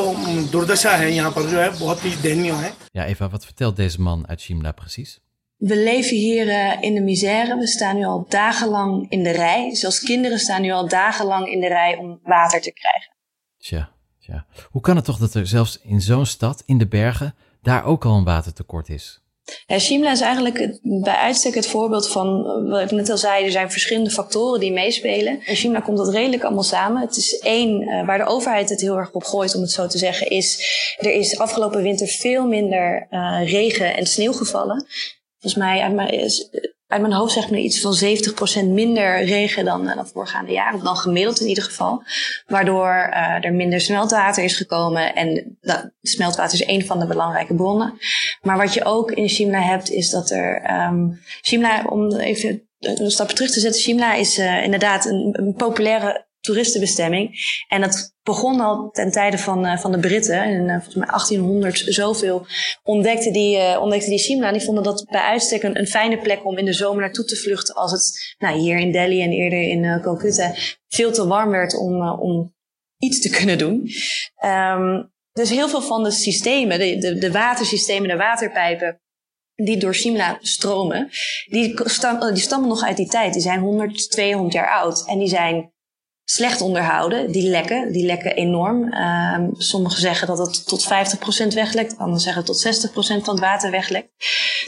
दुर्दशा 0.52 0.96
है 1.02 1.12
यहाँ 1.16 1.32
पर 1.32 1.50
जो 1.52 1.60
है 1.60 1.70
बहुत 1.80 2.06
ही 2.06 2.16
दयनीय 2.24 2.52
है 2.64 2.72
Ja, 2.94 3.06
Eva, 3.14 3.30
wat 3.32 3.46
vertelt 3.46 3.78
deze 3.78 4.02
man 4.02 4.26
uit 4.30 4.42
Shimla 4.42 4.72
precies? 4.74 5.20
We 5.62 5.76
leven 5.76 6.18
hier 6.18 6.48
uh, 6.48 6.84
in 6.88 6.96
de 6.96 7.02
misère. 7.02 7.58
We 7.60 7.68
staan 7.68 7.96
nu 7.98 8.06
al 8.06 8.26
dagenlang 8.30 9.06
in 9.10 9.24
de 9.24 9.32
rij. 9.32 9.76
Zelfs 9.76 10.00
kinderen 10.00 10.40
staan 10.40 10.62
nu 10.62 10.72
al 10.72 10.88
dagenlang 10.88 11.48
in 11.48 11.60
de 11.62 11.68
rij 11.68 11.98
om 11.98 12.20
water 12.24 12.62
te 12.62 12.72
krijgen. 12.72 13.12
Tja, 13.58 13.90
hoe 14.71 14.81
kan 14.81 14.97
het 14.97 15.05
toch 15.05 15.19
dat 15.19 15.35
er 15.35 15.47
zelfs 15.47 15.79
in 15.83 16.01
zo'n 16.01 16.27
stad, 16.27 16.63
in 16.67 16.79
de 16.79 16.87
bergen, 16.87 17.35
daar 17.63 17.85
ook 17.85 18.05
al 18.05 18.17
een 18.17 18.25
watertekort 18.25 18.89
is? 18.89 19.21
Ja, 19.67 19.79
Shimla 19.79 20.11
is 20.11 20.21
eigenlijk 20.21 20.79
bij 20.83 21.15
uitstek 21.15 21.55
het 21.55 21.67
voorbeeld 21.67 22.09
van, 22.09 22.43
wat 22.69 22.81
ik 22.81 22.91
net 22.91 23.11
al 23.11 23.19
zei, 23.19 23.45
er 23.45 23.51
zijn 23.51 23.71
verschillende 23.71 24.11
factoren 24.11 24.61
die 24.61 24.73
meespelen. 24.73 25.47
In 25.47 25.57
Shimla 25.57 25.81
komt 25.81 25.97
dat 25.97 26.15
redelijk 26.15 26.43
allemaal 26.43 26.63
samen. 26.63 27.03
Het 27.03 27.17
is 27.17 27.39
één, 27.39 27.83
uh, 27.83 28.07
waar 28.07 28.19
de 28.19 28.27
overheid 28.27 28.69
het 28.69 28.81
heel 28.81 28.97
erg 28.97 29.13
op 29.13 29.25
gooit, 29.25 29.55
om 29.55 29.61
het 29.61 29.71
zo 29.71 29.87
te 29.87 29.99
zeggen, 29.99 30.31
is, 30.31 30.65
er 30.99 31.13
is 31.13 31.39
afgelopen 31.39 31.83
winter 31.83 32.07
veel 32.07 32.47
minder 32.47 33.07
uh, 33.11 33.51
regen 33.51 33.97
en 33.97 34.07
sneeuw 34.07 34.33
gevallen. 34.33 34.87
Volgens 35.39 35.63
mij, 35.63 35.83
uit 36.91 37.01
mijn 37.01 37.13
hoofd 37.13 37.33
zegt 37.33 37.51
me 37.51 37.59
iets 37.59 37.81
van 37.81 37.95
70% 38.65 38.69
minder 38.69 39.25
regen 39.25 39.65
dan, 39.65 39.89
uh, 39.89 39.95
dan 39.95 40.09
voorgaande 40.09 40.53
jaren, 40.53 40.85
dan 40.85 40.97
gemiddeld 40.97 41.41
in 41.41 41.49
ieder 41.49 41.65
geval. 41.65 42.03
Waardoor 42.47 43.11
uh, 43.11 43.45
er 43.45 43.53
minder 43.53 43.81
smeltwater 43.81 44.45
is 44.45 44.57
gekomen 44.57 45.15
en 45.15 45.59
nou, 45.61 45.91
smeltwater 46.03 46.61
is 46.61 46.67
een 46.67 46.87
van 46.87 46.99
de 46.99 47.07
belangrijke 47.07 47.55
bronnen. 47.55 47.99
Maar 48.43 48.57
wat 48.57 48.75
je 48.75 48.85
ook 48.85 49.11
in 49.11 49.29
Shimla 49.29 49.61
hebt 49.61 49.91
is 49.91 50.11
dat 50.11 50.31
er, 50.31 50.71
um, 50.89 51.21
Shimla, 51.43 51.85
om 51.89 52.17
even 52.17 52.69
een 52.79 53.11
stapje 53.11 53.35
terug 53.35 53.51
te 53.51 53.61
zetten, 53.61 53.81
Shimla 53.81 54.15
is 54.15 54.39
uh, 54.39 54.65
inderdaad 54.65 55.05
een, 55.05 55.37
een 55.39 55.55
populaire 55.55 56.29
toeristenbestemming. 56.41 57.31
En 57.69 57.81
dat 57.81 58.15
begon 58.23 58.61
al 58.61 58.91
ten 58.91 59.11
tijde 59.11 59.39
van, 59.39 59.67
uh, 59.67 59.79
van 59.79 59.93
de 59.93 59.99
Britten. 59.99 60.45
In 60.45 60.65
uh, 60.65 60.75
volgens 60.75 60.95
mij 60.95 61.07
1800 61.07 61.79
zoveel 61.87 62.47
ontdekten 62.83 63.33
die, 63.33 63.57
uh, 63.57 63.79
ontdekten 63.81 64.11
die 64.11 64.19
Shimla. 64.19 64.53
Die 64.53 64.61
vonden 64.61 64.85
dat 64.85 65.07
bij 65.11 65.21
uitstek 65.21 65.63
een, 65.63 65.79
een, 65.79 65.87
fijne 65.87 66.19
plek 66.19 66.47
om 66.47 66.59
in 66.59 66.65
de 66.65 66.73
zomer 66.73 67.01
naartoe 67.01 67.25
te 67.25 67.37
vluchten. 67.37 67.75
Als 67.75 67.93
het 67.93 68.35
nou, 68.39 68.59
hier 68.59 68.79
in 68.79 68.93
Delhi 68.93 69.23
en 69.23 69.31
eerder 69.31 69.63
in 69.63 70.01
Calcutta 70.03 70.55
veel 70.89 71.13
te 71.13 71.27
warm 71.27 71.51
werd 71.51 71.79
om, 71.79 72.09
om 72.09 72.55
iets 72.99 73.21
te 73.21 73.31
kunnen 73.31 73.59
doen. 73.59 73.89
Um, 74.45 75.13
dus 75.33 75.51
heel 75.51 75.69
veel 75.69 75.83
van 75.83 76.05
de 76.05 76.11
systemen, 76.11 76.79
de, 76.79 76.99
de, 76.99 77.19
de 77.19 77.33
watersystemen, 77.33 78.09
de 78.09 78.17
waterpijpen 78.17 79.01
die 79.65 79.77
door 79.77 79.95
Shimla 79.95 80.39
stromen, 80.41 81.09
die, 81.49 81.81
stam, 81.85 82.35
die 82.35 82.43
stammen 82.43 82.69
nog 82.69 82.83
uit 82.83 82.97
die 82.97 83.09
tijd. 83.09 83.33
Die 83.33 83.43
zijn 83.43 83.61
100, 83.61 84.11
200 84.11 84.55
jaar 84.55 84.71
oud. 84.71 85.07
En 85.07 85.19
die 85.19 85.29
zijn 85.29 85.73
slecht 86.31 86.61
onderhouden. 86.61 87.33
Die 87.33 87.49
lekken, 87.49 87.93
die 87.93 88.07
lekken 88.07 88.35
enorm. 88.35 88.93
Uh, 88.93 89.39
sommigen 89.53 90.01
zeggen 90.01 90.27
dat 90.27 90.39
het 90.39 90.67
tot 90.67 90.85
50% 90.85 90.87
weglekt, 91.55 91.99
anderen 91.99 92.21
zeggen 92.21 92.45
tot 92.45 92.67
60% 92.67 92.91
van 92.93 93.35
het 93.35 93.41
water 93.41 93.71
weglekt. 93.71 94.09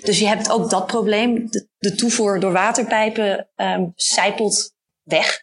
Dus 0.04 0.18
je 0.18 0.26
hebt 0.26 0.50
ook 0.50 0.70
dat 0.70 0.86
probleem. 0.86 1.48
De, 1.78 1.94
toevoer 1.94 2.40
door 2.40 2.52
waterpijpen 2.52 3.48
um, 3.56 3.92
zijpelt 3.94 4.74
weg. 5.02 5.42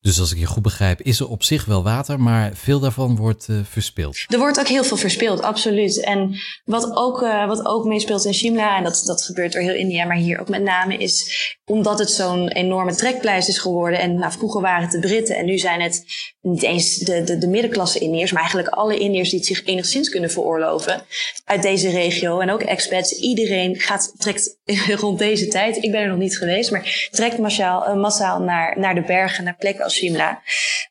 Dus 0.00 0.20
als 0.20 0.32
ik 0.32 0.38
je 0.38 0.46
goed 0.46 0.62
begrijp, 0.62 1.00
is 1.00 1.20
er 1.20 1.28
op 1.28 1.42
zich 1.42 1.64
wel 1.64 1.82
water, 1.82 2.20
maar 2.20 2.50
veel 2.54 2.80
daarvan 2.80 3.16
wordt 3.16 3.46
uh, 3.50 3.58
verspild. 3.64 4.24
Er 4.26 4.38
wordt 4.38 4.58
ook 4.58 4.68
heel 4.68 4.84
veel 4.84 4.96
verspild, 4.96 5.42
absoluut. 5.42 6.04
En 6.04 6.36
wat 6.64 6.96
ook, 6.96 7.22
uh, 7.22 7.46
wat 7.46 7.66
ook 7.66 7.84
meespeelt 7.84 8.24
in 8.24 8.34
Shimla, 8.34 8.76
en 8.76 8.84
dat, 8.84 9.02
dat 9.06 9.24
gebeurt 9.24 9.52
door 9.52 9.62
heel 9.62 9.74
India, 9.74 10.04
maar 10.04 10.16
hier 10.16 10.40
ook 10.40 10.48
met 10.48 10.62
name, 10.62 10.96
is 10.96 11.34
omdat 11.64 11.98
het 11.98 12.10
zo'n 12.10 12.48
enorme 12.48 12.94
trekpleister 12.94 13.54
is 13.54 13.60
geworden. 13.60 13.98
En 13.98 14.14
nou, 14.14 14.32
vroeger 14.32 14.60
waren 14.60 14.82
het 14.82 14.92
de 14.92 14.98
Britten 14.98 15.36
en 15.36 15.44
nu 15.44 15.58
zijn 15.58 15.80
het 15.80 16.04
niet 16.40 16.62
eens 16.62 16.96
de, 16.96 17.22
de, 17.24 17.38
de 17.38 17.48
middenklasse 17.48 17.98
Indiërs, 17.98 18.32
maar 18.32 18.42
eigenlijk 18.42 18.74
alle 18.74 18.98
Indiërs 18.98 19.30
die 19.30 19.38
het 19.38 19.48
zich 19.48 19.64
enigszins 19.64 20.08
kunnen 20.08 20.30
veroorloven 20.30 21.02
uit 21.44 21.62
deze 21.62 21.90
regio. 21.90 22.40
En 22.40 22.50
ook 22.50 22.62
expats. 22.62 23.12
Iedereen 23.12 23.80
gaat, 23.80 24.14
trekt 24.18 24.58
rond 25.00 25.18
deze 25.18 25.48
tijd, 25.48 25.76
ik 25.76 25.90
ben 25.90 26.00
er 26.00 26.08
nog 26.08 26.18
niet 26.18 26.38
geweest, 26.38 26.70
maar 26.70 27.08
trekt 27.10 27.38
massaal, 27.38 27.88
uh, 27.88 28.00
massaal 28.00 28.40
naar, 28.40 28.78
naar 28.78 28.94
de 28.94 29.02
bergen, 29.02 29.44
naar 29.46 29.56
plekken 29.56 29.84
als 29.84 29.94
Shimla. 29.94 30.42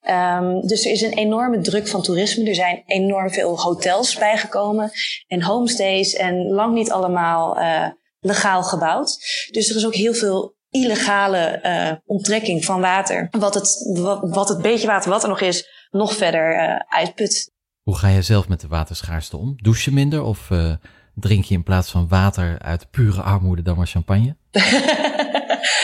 Um, 0.10 0.68
dus 0.68 0.86
er 0.86 0.92
is 0.92 1.02
een 1.02 1.14
enorme 1.18 1.62
druk 1.62 1.88
van 1.88 2.02
toerisme. 2.02 2.48
Er 2.48 2.56
zijn 2.56 2.84
enorm 2.86 3.30
veel 3.30 3.60
hotels 3.60 4.16
bijgekomen 4.18 4.92
en 5.28 5.44
homestays 5.44 6.14
en 6.14 6.36
lang 6.36 6.74
niet 6.74 6.92
allemaal 6.92 7.60
uh, 7.60 7.88
legaal 8.20 8.64
gebouwd. 8.64 9.18
Dus 9.52 9.70
er 9.70 9.76
is 9.76 9.86
ook 9.86 9.96
heel 9.96 10.14
veel 10.14 10.56
illegale 10.70 11.60
uh, 11.64 11.92
onttrekking 12.06 12.66
van 12.66 12.82
water. 12.82 13.28
Wat 13.32 13.54
het, 13.54 13.98
wat, 14.00 14.20
wat 14.30 14.50
het 14.50 14.62
beetje 14.62 14.88
water 14.88 15.10
wat 15.12 15.24
er 15.24 15.30
nog 15.30 15.42
is, 15.42 15.88
nog 15.92 16.16
verder 16.16 16.56
uh, 16.56 16.76
uitput. 17.00 17.54
Hoe 17.82 17.98
ga 17.98 18.08
je 18.08 18.22
zelf 18.22 18.48
met 18.48 18.62
de 18.62 18.68
waterschaarste 18.68 19.38
om? 19.38 19.54
Douche 19.56 19.90
je 19.90 19.96
minder 19.96 20.24
of 20.24 20.50
drink 21.16 21.44
je 21.44 21.54
in 21.54 21.64
plaats 21.64 21.92
van 21.92 22.08
water 22.08 22.60
uit 22.60 22.92
pure 22.92 23.22
armoede 23.22 23.62
dan 23.62 23.78
maar 23.78 23.88
champagne? 23.88 24.36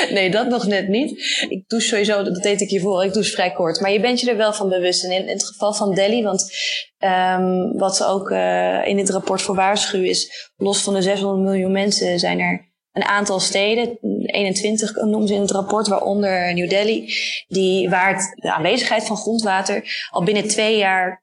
nee, 0.14 0.30
dat 0.30 0.48
nog 0.48 0.68
net 0.68 0.88
niet. 0.88 1.12
Ik 1.50 1.64
douche 1.68 1.88
sowieso, 1.88 2.24
dat 2.24 2.44
deed 2.44 2.62
ik 2.62 2.70
hiervoor, 2.70 3.04
ik 3.04 3.14
douche 3.14 3.32
vrij 3.32 3.52
kort. 3.52 3.80
Maar 3.80 3.92
je 3.92 4.00
bent 4.00 4.20
je 4.20 4.30
er 4.30 4.38
wel 4.38 4.54
van 4.54 4.70
bewust. 4.70 5.04
En 5.04 5.12
in, 5.12 5.22
in 5.22 5.28
het 5.28 5.46
geval 5.46 5.74
van 5.74 5.94
Delhi, 5.94 6.24
want 6.24 6.52
um, 7.00 7.78
wat 7.78 7.96
ze 7.96 8.06
ook 8.06 8.30
uh, 8.30 8.88
in 8.88 8.96
dit 8.96 9.10
rapport 9.10 9.42
voor 9.42 9.56
waarschuwen 9.56 10.10
is, 10.10 10.50
los 10.56 10.82
van 10.82 10.94
de 10.94 11.02
600 11.02 11.44
miljoen 11.44 11.72
mensen 11.72 12.20
zijn 12.20 12.40
er 12.40 12.70
een 12.92 13.04
aantal 13.04 13.40
steden, 13.40 13.98
21 14.26 14.96
noemen 14.96 15.28
ze 15.28 15.34
in 15.34 15.42
het 15.42 15.52
rapport, 15.52 15.88
waaronder 15.88 16.54
New 16.54 16.70
Delhi, 16.70 17.14
die, 17.48 17.90
waar 17.90 18.34
de 18.36 18.54
aanwezigheid 18.54 19.04
van 19.04 19.18
grondwater 19.18 20.08
al 20.10 20.24
binnen 20.24 20.48
twee 20.48 20.78
jaar 20.78 21.22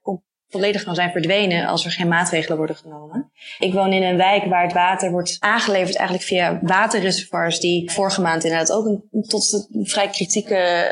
volledig 0.49 0.83
kan 0.83 0.95
zijn 0.95 1.11
verdwenen 1.11 1.67
als 1.67 1.85
er 1.85 1.91
geen 1.91 2.07
maatregelen 2.07 2.57
worden 2.57 2.75
genomen. 2.75 3.31
Ik 3.59 3.73
woon 3.73 3.93
in 3.93 4.03
een 4.03 4.17
wijk 4.17 4.45
waar 4.45 4.63
het 4.63 4.73
water 4.73 5.11
wordt 5.11 5.37
aangeleverd 5.39 5.95
eigenlijk 5.95 6.27
via 6.27 6.59
waterreservoirs 6.61 7.59
die 7.59 7.91
vorige 7.91 8.21
maand 8.21 8.43
inderdaad 8.43 8.71
ook 8.71 8.85
een, 8.85 9.25
tot 9.27 9.67
een 9.71 9.87
vrij 9.87 10.09
kritieke 10.09 10.91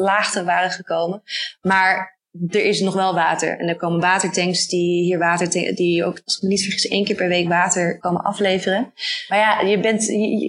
laagte 0.00 0.44
waren 0.44 0.70
gekomen. 0.70 1.22
Maar 1.60 2.18
er 2.48 2.64
is 2.64 2.80
nog 2.80 2.94
wel 2.94 3.14
water. 3.14 3.58
En 3.58 3.68
er 3.68 3.76
komen 3.76 4.00
watertanks 4.00 4.68
die 4.68 5.02
hier 5.04 5.18
water, 5.18 5.74
die 5.74 6.04
ook, 6.04 6.20
als 6.24 6.36
ik 6.36 6.42
me 6.42 6.48
niet 6.48 6.62
vergis, 6.62 6.88
één 6.88 7.04
keer 7.04 7.16
per 7.16 7.28
week 7.28 7.48
water 7.48 7.98
komen 7.98 8.22
afleveren. 8.22 8.92
Maar 9.28 9.38
ja, 9.38 9.60
je 9.60 9.80
bent, 9.80 10.04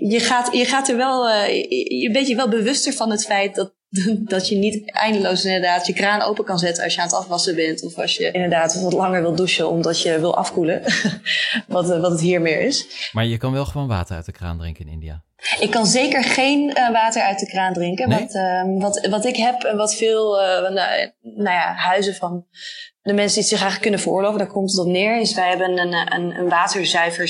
je, 0.10 0.20
gaat, 0.20 0.54
je 0.54 0.66
gaat 0.66 0.90
er 0.90 0.98
wel, 0.98 1.30
uh, 1.30 1.48
je 2.02 2.10
bent 2.12 2.28
je 2.28 2.36
wel 2.36 2.50
bewuster 2.50 2.94
van 2.94 3.12
het 3.12 3.26
feit 3.26 3.56
dat 3.56 3.78
dat 4.34 4.48
je 4.48 4.56
niet 4.56 4.92
eindeloos 4.92 5.46
inderdaad 5.46 5.88
je 5.88 5.94
kraan 5.94 6.22
open 6.22 6.46
kan 6.46 6.60
zetten 6.60 6.84
als 6.84 6.94
je 6.94 7.02
aan 7.02 7.08
het 7.08 7.16
afwassen 7.16 7.56
bent. 7.56 7.84
Of 7.84 7.98
als 7.98 8.16
je 8.16 8.32
inderdaad 8.32 8.82
wat 8.82 8.94
langer 8.94 9.22
wil 9.22 9.36
douchen 9.36 9.70
omdat 9.70 10.02
je 10.02 10.20
wil 10.20 10.36
afkoelen. 10.36 10.82
wat, 11.68 11.90
eh, 11.90 12.02
wat 12.02 12.12
het 12.12 12.22
hier 12.22 12.42
meer 12.42 12.62
is. 12.62 13.10
Maar 13.12 13.26
je 13.26 13.38
kan 13.38 13.52
wel 13.52 13.66
gewoon 13.66 13.88
water 13.88 14.16
uit 14.16 14.26
de 14.26 14.32
kraan 14.32 14.58
drinken 14.58 14.86
in 14.86 14.92
India. 14.92 15.24
Ik 15.60 15.70
kan 15.72 15.86
zeker 15.86 16.24
geen 16.24 16.78
uh, 16.78 16.92
water 16.92 17.22
uit 17.22 17.40
de 17.40 17.46
kraan 17.46 17.74
drinken. 17.74 18.10
Nee? 18.10 18.20
Wat, 18.20 18.36
uh, 18.36 18.82
wat, 18.82 19.08
wat 19.10 19.26
ik 19.26 19.36
heb 19.36 19.64
en 19.64 19.78
wat 19.78 19.96
veel 19.96 20.42
uh, 20.42 20.62
nou, 20.62 21.12
nou, 21.22 21.56
ja, 21.56 21.74
huizen 21.74 22.16
van 22.16 22.46
de 23.10 23.16
mensen 23.16 23.34
die 23.34 23.50
het 23.50 23.52
zich 23.52 23.62
eigenlijk 23.62 23.82
kunnen 23.82 24.00
veroorloven, 24.00 24.38
daar 24.38 24.48
komt 24.48 24.72
het 24.72 24.80
op 24.80 24.88
neer, 24.88 25.20
is 25.20 25.34
wij 25.34 25.50
hebben 25.50 25.78
een, 25.80 26.14
een, 26.14 26.40
een 26.40 26.50
waterzuiver. 26.50 27.28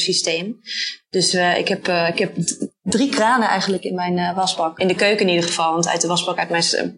Dus 1.10 1.34
uh, 1.34 1.58
ik, 1.58 1.68
heb, 1.68 1.88
uh, 1.88 2.08
ik 2.08 2.20
heb 2.20 2.36
drie 2.82 3.10
kranen 3.10 3.48
eigenlijk 3.48 3.84
in 3.84 3.96
mijn 3.96 4.18
uh, 4.18 4.36
wasbak. 4.36 4.80
In 4.80 4.88
de 4.88 4.96
keuken 4.96 5.28
in 5.28 5.34
ieder 5.34 5.50
geval, 5.50 5.72
want 5.72 5.88
uit 5.88 6.02
de 6.02 6.08
wasbak 6.08 6.38
uit 6.38 6.50
mijn, 6.50 6.94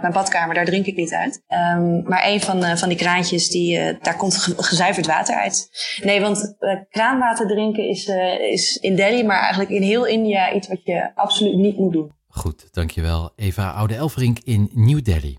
mijn 0.00 0.12
badkamer, 0.12 0.54
daar 0.54 0.64
drink 0.64 0.86
ik 0.86 0.96
niet 0.96 1.12
uit. 1.12 1.42
Um, 1.48 2.02
maar 2.02 2.26
een 2.26 2.40
van, 2.40 2.78
van 2.78 2.88
die 2.88 2.98
kraantjes, 2.98 3.48
die, 3.48 3.98
daar 4.00 4.16
komt 4.16 4.36
gezuiverd 4.56 5.06
water 5.06 5.34
uit. 5.34 5.68
Nee, 6.02 6.20
want 6.20 6.56
kraanwater 6.90 7.46
drinken 7.46 7.88
is, 7.88 8.06
is 8.50 8.76
in 8.76 8.96
Delhi, 8.96 9.24
maar 9.24 9.40
eigenlijk 9.40 9.70
in 9.70 9.82
heel 9.82 10.06
India 10.06 10.52
iets 10.52 10.68
wat 10.68 10.80
je 10.84 11.10
absoluut 11.14 11.56
niet 11.56 11.78
moet 11.78 11.92
doen. 11.92 12.12
Goed, 12.28 12.68
dankjewel 12.72 13.32
Eva 13.36 13.70
Oude-Elverink 13.70 14.38
in 14.44 14.70
New 14.74 15.04
Delhi. 15.04 15.38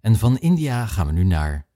En 0.00 0.16
van 0.16 0.38
India 0.38 0.86
gaan 0.86 1.06
we 1.06 1.12
nu 1.12 1.24
naar... 1.24 1.66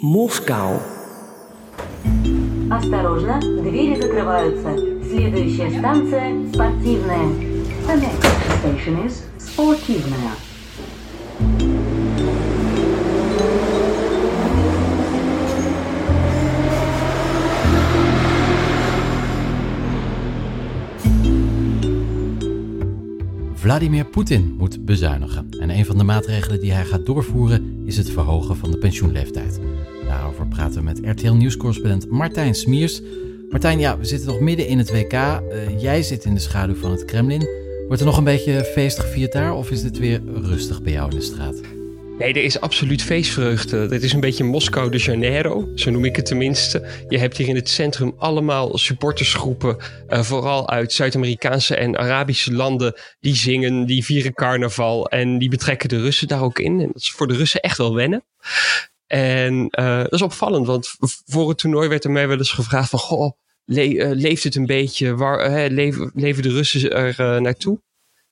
Moskou. 0.00 0.80
Осторожно, 2.70 3.40
двери 3.40 4.00
закрываются. 4.00 4.76
Следующая 5.08 5.70
станция – 5.78 6.52
спортивная. 6.52 7.52
The 7.86 7.96
next 7.96 8.22
station 8.60 9.06
is 9.06 9.22
спортивная. 9.38 10.32
Vladimir 23.54 24.04
Poetin 24.04 24.54
moet 24.58 24.84
bezuinigen. 24.84 25.46
En 25.50 25.70
een 25.70 25.86
van 25.86 25.98
de 25.98 26.04
maatregelen 26.04 26.60
die 26.60 26.72
hij 26.72 26.84
gaat 26.84 27.06
doorvoeren 27.06 27.82
is 27.84 27.96
het 27.96 28.10
verhogen 28.10 28.56
van 28.56 28.70
de 28.70 28.78
pensioenleeftijd. 28.78 29.60
Daarover 30.27 30.55
praten 30.55 30.83
met 30.83 30.99
RTL 31.03 31.31
Nieuws-correspondent 31.31 32.09
Martijn 32.09 32.55
Smiers. 32.55 33.01
Martijn, 33.49 33.79
ja, 33.79 33.97
we 33.97 34.05
zitten 34.05 34.27
nog 34.27 34.39
midden 34.39 34.67
in 34.67 34.77
het 34.77 34.91
WK. 34.91 35.13
Uh, 35.13 35.81
jij 35.81 36.03
zit 36.03 36.25
in 36.25 36.33
de 36.33 36.39
schaduw 36.39 36.75
van 36.75 36.91
het 36.91 37.05
Kremlin. 37.05 37.47
Wordt 37.87 38.01
er 38.01 38.07
nog 38.07 38.17
een 38.17 38.23
beetje 38.23 38.63
feest 38.63 38.99
gevierd 38.99 39.31
daar 39.31 39.55
of 39.55 39.71
is 39.71 39.83
het 39.83 39.97
weer 39.97 40.21
rustig 40.25 40.81
bij 40.81 40.93
jou 40.93 41.11
in 41.11 41.17
de 41.17 41.23
straat? 41.23 41.61
Nee, 42.17 42.33
er 42.33 42.43
is 42.43 42.59
absoluut 42.59 43.01
feestvreugde. 43.01 43.87
Dit 43.87 44.03
is 44.03 44.13
een 44.13 44.19
beetje 44.19 44.43
Moskou 44.43 44.91
de 44.91 44.97
Janeiro, 44.97 45.67
zo 45.75 45.91
noem 45.91 46.05
ik 46.05 46.15
het 46.15 46.25
tenminste. 46.25 46.87
Je 47.07 47.17
hebt 47.17 47.37
hier 47.37 47.47
in 47.47 47.55
het 47.55 47.69
centrum 47.69 48.13
allemaal 48.17 48.77
supportersgroepen, 48.77 49.77
uh, 50.09 50.21
vooral 50.21 50.69
uit 50.69 50.93
Zuid-Amerikaanse 50.93 51.75
en 51.75 51.97
Arabische 51.97 52.53
landen, 52.53 52.93
die 53.19 53.35
zingen, 53.35 53.85
die 53.85 54.05
vieren 54.05 54.33
carnaval 54.33 55.09
en 55.09 55.37
die 55.37 55.49
betrekken 55.49 55.89
de 55.89 55.99
Russen 55.99 56.27
daar 56.27 56.43
ook 56.43 56.59
in. 56.59 56.79
En 56.79 56.87
dat 56.87 57.01
is 57.01 57.11
voor 57.11 57.27
de 57.27 57.35
Russen 57.35 57.61
echt 57.61 57.77
wel 57.77 57.95
wennen. 57.95 58.23
En 59.07 59.53
uh, 59.79 59.97
dat 59.97 60.13
is 60.13 60.21
opvallend, 60.21 60.67
want 60.67 60.95
voor 61.25 61.49
het 61.49 61.57
toernooi 61.57 61.87
werd 61.89 62.03
er 62.03 62.11
mij 62.11 62.27
wel 62.27 62.37
eens 62.37 62.51
gevraagd 62.51 62.89
van, 62.89 62.99
goh, 62.99 63.31
le 63.65 63.87
uh, 63.87 64.09
leeft 64.11 64.43
het 64.43 64.55
een 64.55 64.65
beetje, 64.65 65.15
waar, 65.15 65.67
uh, 65.67 65.71
leven, 66.13 66.41
de 66.43 66.49
Russen 66.49 66.91
er 66.91 67.41
naartoe? 67.41 67.81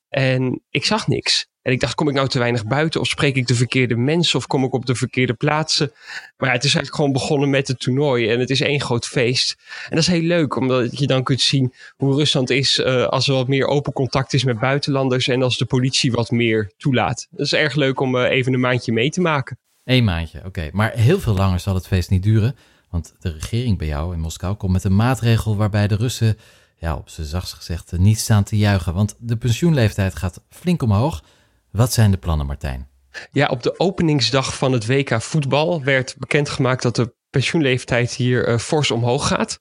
En 0.09 0.61
ik 0.69 0.85
zag 0.85 1.07
niks. 1.07 1.47
En 1.61 1.71
ik 1.71 1.79
dacht, 1.79 1.95
kom 1.95 2.07
ik 2.07 2.13
nou 2.13 2.27
te 2.27 2.39
weinig 2.39 2.65
buiten 2.65 3.01
of 3.01 3.07
spreek 3.07 3.35
ik 3.35 3.47
de 3.47 3.55
verkeerde 3.55 3.95
mensen 3.95 4.39
of 4.39 4.47
kom 4.47 4.63
ik 4.63 4.73
op 4.73 4.85
de 4.85 4.95
verkeerde 4.95 5.33
plaatsen? 5.33 5.91
Maar 6.37 6.51
het 6.51 6.63
is 6.63 6.75
eigenlijk 6.75 6.95
gewoon 6.95 7.11
begonnen 7.11 7.49
met 7.49 7.67
het 7.67 7.79
toernooi 7.79 8.29
en 8.29 8.39
het 8.39 8.49
is 8.49 8.61
één 8.61 8.81
groot 8.81 9.05
feest. 9.05 9.55
En 9.83 9.89
dat 9.89 9.99
is 9.99 10.07
heel 10.07 10.21
leuk, 10.21 10.55
omdat 10.55 10.99
je 10.99 11.07
dan 11.07 11.23
kunt 11.23 11.41
zien 11.41 11.73
hoe 11.95 12.15
Rusland 12.15 12.49
is 12.49 12.79
uh, 12.79 13.07
als 13.07 13.27
er 13.27 13.33
wat 13.33 13.47
meer 13.47 13.67
open 13.67 13.93
contact 13.93 14.33
is 14.33 14.43
met 14.43 14.59
buitenlanders 14.59 15.27
en 15.27 15.43
als 15.43 15.57
de 15.57 15.65
politie 15.65 16.11
wat 16.11 16.31
meer 16.31 16.71
toelaat. 16.77 17.27
Dat 17.29 17.45
is 17.45 17.53
erg 17.53 17.75
leuk 17.75 17.99
om 17.99 18.17
even 18.17 18.53
een 18.53 18.59
maandje 18.59 18.91
mee 18.91 19.09
te 19.09 19.21
maken. 19.21 19.57
Eén 19.85 20.03
maandje, 20.03 20.41
oké. 20.45 20.69
Maar 20.71 20.91
heel 20.91 21.19
veel 21.19 21.33
langer 21.33 21.59
zal 21.59 21.75
het 21.75 21.87
feest 21.87 22.09
niet 22.09 22.23
duren, 22.23 22.55
want 22.89 23.15
de 23.19 23.31
regering 23.31 23.77
bij 23.77 23.87
jou 23.87 24.13
in 24.13 24.19
Moskou 24.19 24.55
komt 24.55 24.71
met 24.71 24.83
een 24.83 24.95
maatregel 24.95 25.55
waarbij 25.55 25.87
de 25.87 25.95
Russen, 25.95 26.37
ja, 26.77 26.95
op 26.95 27.09
z'n 27.09 27.23
zachtst 27.23 27.53
gezegd, 27.53 27.97
niet 27.97 28.19
staan 28.19 28.43
te 28.43 28.57
juichen. 28.57 28.93
Want 28.93 29.15
de 29.19 29.37
pensioenleeftijd 29.37 30.15
gaat 30.15 30.43
flink 30.49 30.81
omhoog. 30.81 31.23
Wat 31.71 31.93
zijn 31.93 32.11
de 32.11 32.17
plannen, 32.17 32.45
Martijn? 32.45 32.87
Ja, 33.31 33.47
op 33.47 33.63
de 33.63 33.79
openingsdag 33.79 34.57
van 34.57 34.71
het 34.71 34.85
WK 34.85 35.21
voetbal 35.21 35.83
werd 35.83 36.15
bekendgemaakt 36.17 36.81
dat 36.81 36.95
de 36.95 37.15
pensioenleeftijd 37.29 38.13
hier 38.13 38.49
uh, 38.49 38.57
fors 38.57 38.91
omhoog 38.91 39.27
gaat. 39.27 39.59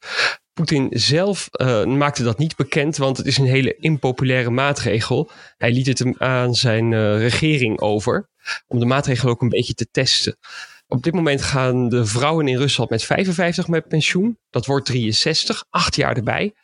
Poetin 0.54 0.86
zelf 0.90 1.48
uh, 1.52 1.84
maakte 1.84 2.22
dat 2.22 2.38
niet 2.38 2.56
bekend, 2.56 2.96
want 2.96 3.16
het 3.16 3.26
is 3.26 3.38
een 3.38 3.46
hele 3.46 3.76
impopulaire 3.76 4.50
maatregel. 4.50 5.30
Hij 5.56 5.72
liet 5.72 5.86
het 5.86 6.18
aan 6.18 6.54
zijn 6.54 6.92
uh, 6.92 7.18
regering 7.18 7.80
over, 7.80 8.28
om 8.66 8.78
de 8.78 8.86
maatregel 8.86 9.28
ook 9.28 9.42
een 9.42 9.48
beetje 9.48 9.74
te 9.74 9.88
testen. 9.90 10.38
Op 10.86 11.02
dit 11.02 11.14
moment 11.14 11.42
gaan 11.42 11.88
de 11.88 12.06
vrouwen 12.06 12.48
in 12.48 12.56
Rusland 12.56 12.90
met 12.90 13.04
55 13.04 13.68
met 13.68 13.88
pensioen. 13.88 14.38
Dat 14.50 14.66
wordt 14.66 14.86
63, 14.86 15.64
acht 15.70 15.96
jaar 15.96 16.16
erbij. 16.16 16.54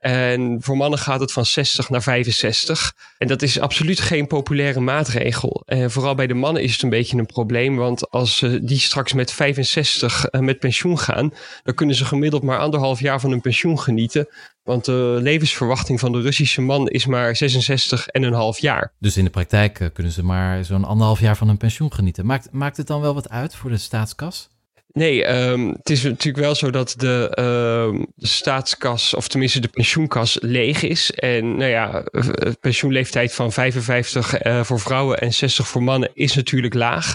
En 0.00 0.56
voor 0.60 0.76
mannen 0.76 0.98
gaat 0.98 1.20
het 1.20 1.32
van 1.32 1.46
60 1.46 1.90
naar 1.90 2.02
65. 2.02 2.94
En 3.18 3.28
dat 3.28 3.42
is 3.42 3.60
absoluut 3.60 4.00
geen 4.00 4.26
populaire 4.26 4.80
maatregel. 4.80 5.62
En 5.66 5.90
vooral 5.90 6.14
bij 6.14 6.26
de 6.26 6.34
mannen 6.34 6.62
is 6.62 6.72
het 6.72 6.82
een 6.82 6.88
beetje 6.88 7.18
een 7.18 7.26
probleem. 7.26 7.76
Want 7.76 8.10
als 8.10 8.36
ze 8.36 8.64
die 8.64 8.78
straks 8.78 9.12
met 9.12 9.32
65 9.32 10.26
met 10.30 10.58
pensioen 10.58 10.98
gaan, 10.98 11.32
dan 11.62 11.74
kunnen 11.74 11.96
ze 11.96 12.04
gemiddeld 12.04 12.42
maar 12.42 12.58
anderhalf 12.58 13.00
jaar 13.00 13.20
van 13.20 13.30
hun 13.30 13.40
pensioen 13.40 13.80
genieten. 13.80 14.28
Want 14.62 14.84
de 14.84 15.18
levensverwachting 15.22 16.00
van 16.00 16.12
de 16.12 16.20
Russische 16.20 16.60
man 16.60 16.88
is 16.88 17.06
maar 17.06 17.36
66 17.36 18.06
en 18.06 18.22
een 18.22 18.32
half 18.32 18.58
jaar. 18.58 18.92
Dus 18.98 19.16
in 19.16 19.24
de 19.24 19.30
praktijk 19.30 19.90
kunnen 19.92 20.12
ze 20.12 20.24
maar 20.24 20.64
zo'n 20.64 20.84
anderhalf 20.84 21.20
jaar 21.20 21.36
van 21.36 21.46
hun 21.46 21.56
pensioen 21.56 21.92
genieten. 21.92 22.26
Maakt, 22.26 22.48
maakt 22.52 22.76
het 22.76 22.86
dan 22.86 23.00
wel 23.00 23.14
wat 23.14 23.30
uit 23.30 23.54
voor 23.54 23.70
de 23.70 23.78
staatskas? 23.78 24.48
Nee, 24.92 25.26
um, 25.26 25.68
het 25.68 25.90
is 25.90 26.02
natuurlijk 26.02 26.44
wel 26.44 26.54
zo 26.54 26.70
dat 26.70 26.94
de, 26.96 27.26
uh, 27.30 28.04
de, 28.14 28.26
staatskas, 28.26 29.14
of 29.14 29.28
tenminste 29.28 29.60
de 29.60 29.68
pensioenkas, 29.68 30.38
leeg 30.40 30.82
is. 30.82 31.10
En 31.10 31.56
nou 31.56 31.70
ja, 31.70 32.04
pensioenleeftijd 32.60 33.34
van 33.34 33.52
55 33.52 34.44
uh, 34.44 34.64
voor 34.64 34.80
vrouwen 34.80 35.20
en 35.20 35.32
60 35.32 35.68
voor 35.68 35.82
mannen 35.82 36.10
is 36.14 36.34
natuurlijk 36.34 36.74
laag. 36.74 37.14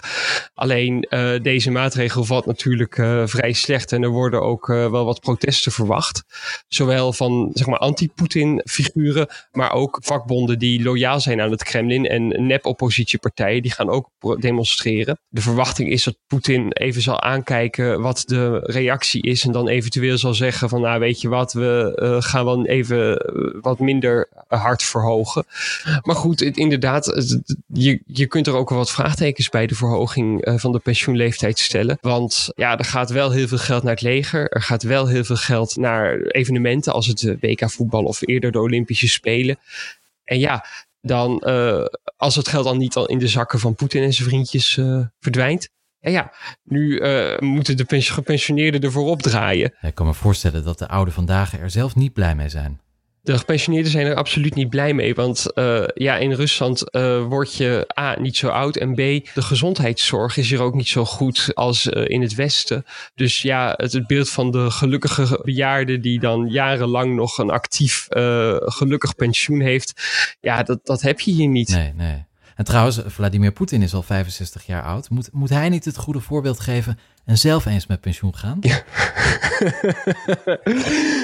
Alleen 0.53 1.07
deze 1.41 1.71
maatregel 1.71 2.23
valt 2.23 2.45
natuurlijk 2.45 2.95
vrij 3.25 3.53
slecht 3.53 3.91
en 3.91 4.03
er 4.03 4.09
worden 4.09 4.41
ook 4.41 4.67
wel 4.67 5.05
wat 5.05 5.19
protesten 5.19 5.71
verwacht. 5.71 6.23
Zowel 6.67 7.13
van 7.13 7.49
zeg 7.53 7.67
maar 7.67 7.79
anti-Poetin 7.79 8.61
figuren, 8.65 9.27
maar 9.51 9.71
ook 9.71 9.97
vakbonden 10.01 10.59
die 10.59 10.83
loyaal 10.83 11.19
zijn 11.19 11.41
aan 11.41 11.51
het 11.51 11.63
Kremlin 11.63 12.05
en 12.05 12.47
nep-oppositiepartijen 12.47 13.61
die 13.61 13.71
gaan 13.71 13.89
ook 13.89 14.09
demonstreren. 14.39 15.19
De 15.27 15.41
verwachting 15.41 15.89
is 15.89 16.03
dat 16.03 16.17
Poetin 16.27 16.71
even 16.71 17.01
zal 17.01 17.21
aankijken 17.21 17.64
wat 18.01 18.23
de 18.25 18.60
reactie 18.63 19.21
is. 19.21 19.43
En 19.43 19.51
dan 19.51 19.67
eventueel 19.67 20.17
zal 20.17 20.34
zeggen 20.34 20.69
van 20.69 20.82
nou 20.82 20.99
weet 20.99 21.21
je 21.21 21.30
wat, 21.30 21.54
we 21.54 21.99
uh, 22.01 22.21
gaan 22.21 22.45
wel 22.45 22.65
even 22.65 23.25
wat 23.62 23.80
minder 23.80 24.28
hard 24.47 24.84
verhogen. 24.84 25.45
Maar 26.01 26.15
goed, 26.15 26.39
het, 26.39 26.58
inderdaad, 26.58 27.06
je, 27.67 28.01
je 28.06 28.25
kunt 28.28 28.47
er 28.47 28.56
ook 28.56 28.69
wel 28.69 28.78
wat 28.78 28.91
vraagtekens 28.91 29.49
bij 29.49 29.67
de 29.67 29.75
verhoging 29.75 30.47
uh, 30.47 30.58
van 30.58 30.71
de 30.71 30.80
pensioenleeftijd 30.80 31.60
stellen. 31.60 31.97
Want 32.01 32.51
ja, 32.56 32.78
er 32.78 32.86
gaat 32.86 33.10
wel 33.10 33.32
heel 33.32 33.47
veel 33.47 33.58
geld 33.58 33.84
naar 33.84 33.93
het 33.93 34.01
leger. 34.01 34.49
Er 34.49 34.62
gaat 34.62 34.84
wel 34.84 35.08
heel 35.08 35.23
veel 35.23 35.36
geld 35.36 35.75
naar 35.75 36.19
evenementen 36.21 36.93
als 36.93 37.08
het 37.08 37.36
WK 37.39 37.69
voetbal 37.71 38.04
of 38.04 38.28
eerder 38.28 38.51
de 38.51 38.60
Olympische 38.60 39.08
Spelen. 39.08 39.58
En 40.23 40.39
ja, 40.39 40.65
dan 41.01 41.39
als 42.17 42.36
het 42.36 42.47
geld 42.47 42.63
dan 42.63 42.78
niet 42.78 42.95
al 42.95 43.06
in 43.06 43.19
de 43.19 43.28
zakken 43.28 43.60
van 43.60 43.75
Poetin 43.75 44.04
en 44.04 44.13
zijn 44.13 44.28
vriendjes 44.28 44.80
verdwijnt 45.19 45.69
En 46.06 46.12
ja, 46.12 46.32
nu 46.63 47.00
uh, 47.00 47.39
moeten 47.39 47.78
de 47.78 48.02
gepensioneerden 48.02 48.82
ervoor 48.82 49.10
opdraaien. 49.10 49.74
Ik 49.82 49.96
kan 49.96 50.06
me 50.06 50.13
voorstellen 50.13 50.63
dat 50.63 50.80
de 50.80 50.88
ouden 50.88 51.13
vandaag 51.13 51.60
er 51.60 51.70
zelf 51.70 51.96
niet 51.96 52.13
blij 52.13 52.36
mee 52.36 52.50
zijn. 52.50 52.80
De 53.22 53.38
gepensioneerden 53.38 53.91
zijn 53.91 54.06
er 54.06 54.15
absoluut 54.15 54.56
niet 54.56 54.70
blij 54.70 54.94
mee. 54.94 55.15
Want 55.15 55.46
uh, 55.56 55.84
ja, 55.94 56.18
in 56.18 56.32
Rusland 56.32 56.84
uh, 56.96 57.26
word 57.26 57.56
je 57.56 57.88
A, 58.00 58.20
niet 58.20 58.38
zo 58.38 58.48
oud. 58.48 58.76
En 58.76 58.94
B, 58.94 58.98
de 58.98 59.41
gezondheidszorg 59.41 60.38
is 60.38 60.50
hier 60.50 60.62
ook 60.62 60.74
niet 60.74 60.88
zo 60.88 61.06
goed 61.06 61.52
als 61.54 61.86
uh, 61.86 62.10
in 62.10 62.22
het 62.22 62.36
Westen. 62.36 62.86
Dus 63.15 63.41
ja, 63.41 63.74
het, 63.78 63.94
het, 63.94 64.08
beeld 64.08 64.30
van 64.30 64.52
de 64.52 64.72
gelukkige 64.72 65.39
bejaarde 65.44 66.00
die 66.00 66.20
dan 66.20 66.48
jarenlang 66.48 67.15
nog 67.15 67.38
een 67.38 67.50
actief, 67.50 68.08
gelukkig 68.60 69.15
pensioen 69.15 69.60
heeft. 69.60 69.94
Ja, 70.41 70.63
dat, 70.63 70.80
dat 70.84 71.02
heb 71.02 71.20
je 71.20 71.32
hier 71.32 71.48
niet. 71.48 71.70
Nee, 71.70 71.94
nee. 71.94 72.26
En 72.56 72.65
trouwens, 72.65 73.00
Vladimir 73.06 73.52
Poetin 73.52 73.82
is 73.82 73.94
al 73.94 74.04
65 74.04 74.65
jaar 74.65 74.84
oud. 74.84 75.10
Moet, 75.10 75.30
moet 75.32 75.50
hij 75.50 75.70
niet 75.70 75.86
het 75.86 75.98
goede 75.98 76.20
voorbeeld 76.20 76.60
geven 76.60 77.00
en 77.26 77.38
zelf 77.38 77.65
eens 77.65 77.88
met 77.88 78.02
pensioen 78.02 78.36
gaan? 78.36 78.58
Ja, 78.62 78.84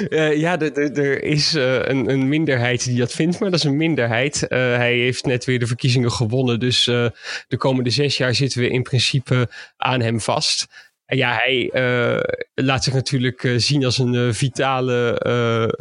uh, 0.09 0.37
ja 0.43 0.59
er 0.59 1.23
is 1.23 1.55
uh, 1.55 1.73
een, 1.73 2.09
een, 2.09 2.27
minderheid 2.27 2.83
die 2.83 2.97
dat 2.97 3.11
vindt, 3.11 3.39
maar 3.39 3.49
dat 3.49 3.59
is 3.59 3.65
een 3.65 3.77
minderheid. 3.77 4.43
Uh, 4.43 4.49
hij 4.57 4.97
heeft 4.97 5.25
net 5.25 5.45
weer 5.45 5.59
de 5.59 5.67
verkiezingen 5.67 6.11
gewonnen, 6.11 6.59
dus 6.59 6.83
de 6.83 7.57
komende 7.57 7.89
zes 7.89 8.17
jaar 8.17 8.35
zitten 8.35 8.61
we 8.61 8.69
in 8.69 8.83
principe 8.83 9.49
aan 9.77 10.01
hem 10.01 10.19
vast. 10.19 10.67
Ja, 11.15 11.39
hij 11.43 11.69
uh, 11.73 12.19
laat 12.53 12.83
zich 12.83 12.93
natuurlijk 12.93 13.43
uh, 13.43 13.57
zien 13.57 13.85
als 13.85 13.97
een 13.97 14.13
uh, 14.13 14.33
vitale 14.33 15.21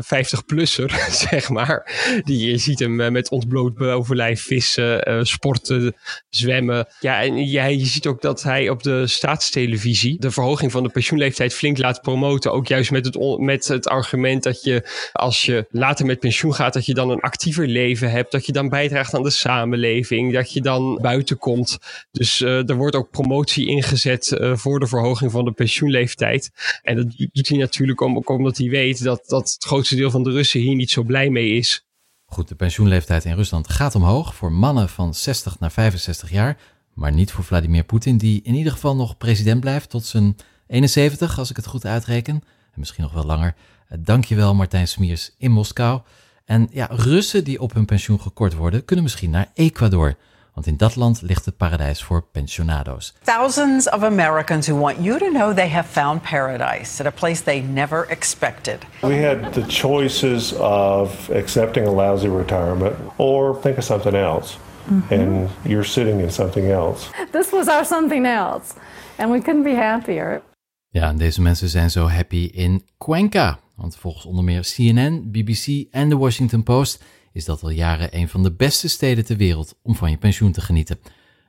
50-plusser, 0.05 0.91
zeg 1.29 1.49
maar. 1.49 1.93
Die, 2.25 2.51
je 2.51 2.59
ziet 2.59 2.79
hem 2.79 3.13
met 3.13 3.31
ontbloot 3.31 3.75
bovenlijf 3.75 4.43
vissen, 4.43 5.27
sporten, 5.27 5.95
zwemmen. 6.29 6.87
Ja, 7.01 7.23
en 7.23 7.49
ja, 7.51 7.65
je 7.65 7.87
ziet 7.87 8.07
ook 8.07 8.23
dat 8.23 8.43
hij 8.43 8.69
op 8.69 8.83
de 8.83 9.07
staatstelevisie 9.07 10.19
de 10.19 10.31
verhoging 10.31 10.73
van 10.73 10.83
de 10.83 10.89
pensioenleeftijd 10.89 11.55
flink 11.55 11.79
laat 11.79 12.03
promoten. 12.03 12.53
Ook 12.53 12.67
juist 12.67 12.91
met 12.91 13.05
het, 13.05 13.39
met 13.39 13.69
het 13.69 13.89
argument 13.89 14.43
dat 14.43 14.63
je 14.63 14.89
als 15.13 15.45
je 15.45 15.67
later 15.71 16.07
met 16.07 16.21
pensioen 16.21 16.55
gaat, 16.55 16.73
dat 16.73 16.87
je 16.87 16.95
dan 16.95 17.11
een 17.11 17.21
actiever 17.21 17.67
leven 17.67 18.11
hebt. 18.11 18.33
Dat 18.33 18.47
je 18.47 18.53
dan 18.53 18.69
bijdraagt 18.69 19.15
aan 19.15 19.23
de 19.23 19.31
samenleving. 19.31 20.33
Dat 20.33 20.53
je 20.53 20.61
dan 20.61 20.99
buiten 21.03 21.39
komt. 21.39 21.79
Dus 22.11 22.41
er 22.41 22.75
wordt 22.75 22.97
ook 22.97 23.11
promotie 23.11 23.67
ingezet 23.67 24.39
voor 24.55 24.81
de 24.81 24.87
verhoging 24.87 25.20
van 25.29 25.45
de 25.45 25.53
pensioenleeftijd. 25.53 26.51
En 26.83 26.97
dat 26.97 27.17
doet 27.33 27.49
hij 27.49 27.59
natuurlijk 27.59 28.01
om, 28.01 28.17
omdat 28.17 28.59
hij 28.59 28.69
weet 28.69 29.03
dat, 29.03 29.23
dat 29.27 29.53
het 29.53 29.65
grootste 29.65 29.97
deel 29.97 30.11
van 30.11 30.23
de 30.23 30.31
Russen 30.31 30.61
hier 30.61 30.75
niet 30.75 30.91
zo 30.91 31.03
blij 31.03 31.31
mee 31.31 31.51
is. 31.51 31.85
Goed, 32.27 32.49
de 32.49 32.55
pensioenleeftijd 32.55 33.25
in 33.25 33.35
Rusland 33.35 33.71
gaat 33.71 33.95
omhoog 33.95 34.35
voor 34.35 34.53
mannen 34.53 34.89
van 34.89 35.15
60 35.15 35.59
naar 35.59 35.73
65 35.73 36.31
jaar, 36.31 36.59
maar 36.95 37.13
niet 37.13 37.33
voor 37.33 37.45
Vladimir 37.45 37.85
Poetin, 37.85 38.17
die 38.17 38.43
in 38.43 38.55
ieder 38.55 38.73
geval 38.73 38.97
nog 38.97 39.17
president 39.17 39.61
blijft 39.61 39.91
tot 39.91 40.05
zijn 40.05 40.37
71, 40.67 41.39
als 41.39 41.51
ik 41.51 41.57
het 41.57 41.67
goed 41.67 41.87
uitreken. 41.87 42.35
En 42.73 42.79
misschien 42.81 43.03
nog 43.03 43.13
wel 43.13 43.25
langer. 43.25 43.55
Eh, 43.89 43.99
dankjewel 44.01 44.55
Martijn 44.55 44.89
Smiers 44.89 45.31
in 45.39 45.51
Moskou. 45.51 46.01
En 46.45 46.69
ja, 46.73 46.89
Russen 46.91 47.45
die 47.45 47.61
op 47.61 47.73
hun 47.75 47.85
pensioen 47.85 48.21
gekort 48.21 48.55
worden, 48.55 48.85
kunnen 48.85 49.05
misschien 49.05 49.31
naar 49.31 49.51
Ecuador. 49.55 50.17
Want 50.55 50.67
in 50.67 50.77
dat 50.77 50.97
land 50.97 51.23
ligt 51.23 51.45
het 51.45 51.57
paradijs 51.57 52.03
voor 52.03 52.23
pensionado's. 52.33 53.15
Thousands 53.23 53.91
of 53.91 54.03
Americans 54.03 54.67
who 54.67 54.79
want 54.79 54.97
you 55.01 55.19
to 55.19 55.31
know 55.31 55.55
they 55.55 55.69
have 55.69 55.89
found 55.89 56.23
paradise 56.23 57.01
at 57.01 57.07
a 57.07 57.17
place 57.19 57.43
they 57.43 57.61
never 57.61 58.07
expected. 58.09 58.79
We 59.01 59.27
had 59.27 59.53
the 59.53 59.65
choices 59.67 60.53
of 60.59 61.31
accepting 61.31 61.87
a 61.87 61.91
lousy 61.91 62.29
retirement 62.29 62.95
or 63.17 63.59
think 63.61 63.77
of 63.77 63.85
something 63.85 64.15
else. 64.15 64.57
Mm 64.85 65.03
-hmm. 65.09 65.21
And 65.21 65.49
you're 65.63 65.85
sitting 65.85 66.21
in 66.21 66.33
something 66.33 66.71
else. 66.71 67.07
This 67.31 67.51
was 67.51 67.69
our 67.69 67.85
something 67.85 68.27
else. 68.27 68.75
And 69.17 69.31
we 69.31 69.41
couldn't 69.43 69.63
be 69.63 69.75
happier. 69.75 70.43
Ja, 70.89 71.09
en 71.09 71.17
deze 71.17 71.43
mensen 71.43 71.69
zijn 71.69 71.91
zo 71.91 72.09
happy 72.09 72.51
in 72.53 72.83
Cuenca. 72.99 73.59
Want 73.77 73.97
volgens 73.97 74.25
onder 74.25 74.45
meer 74.45 74.63
CNN, 74.75 75.31
BBC 75.31 75.87
en 75.91 76.09
The 76.09 76.19
Washington 76.19 76.63
Post 76.63 77.05
is 77.33 77.45
dat 77.45 77.63
al 77.63 77.71
jaren 77.71 78.17
een 78.17 78.29
van 78.29 78.43
de 78.43 78.53
beste 78.53 78.89
steden 78.89 79.25
ter 79.25 79.37
wereld 79.37 79.75
om 79.83 79.95
van 79.95 80.11
je 80.11 80.17
pensioen 80.17 80.53
te 80.53 80.61
genieten. 80.61 80.99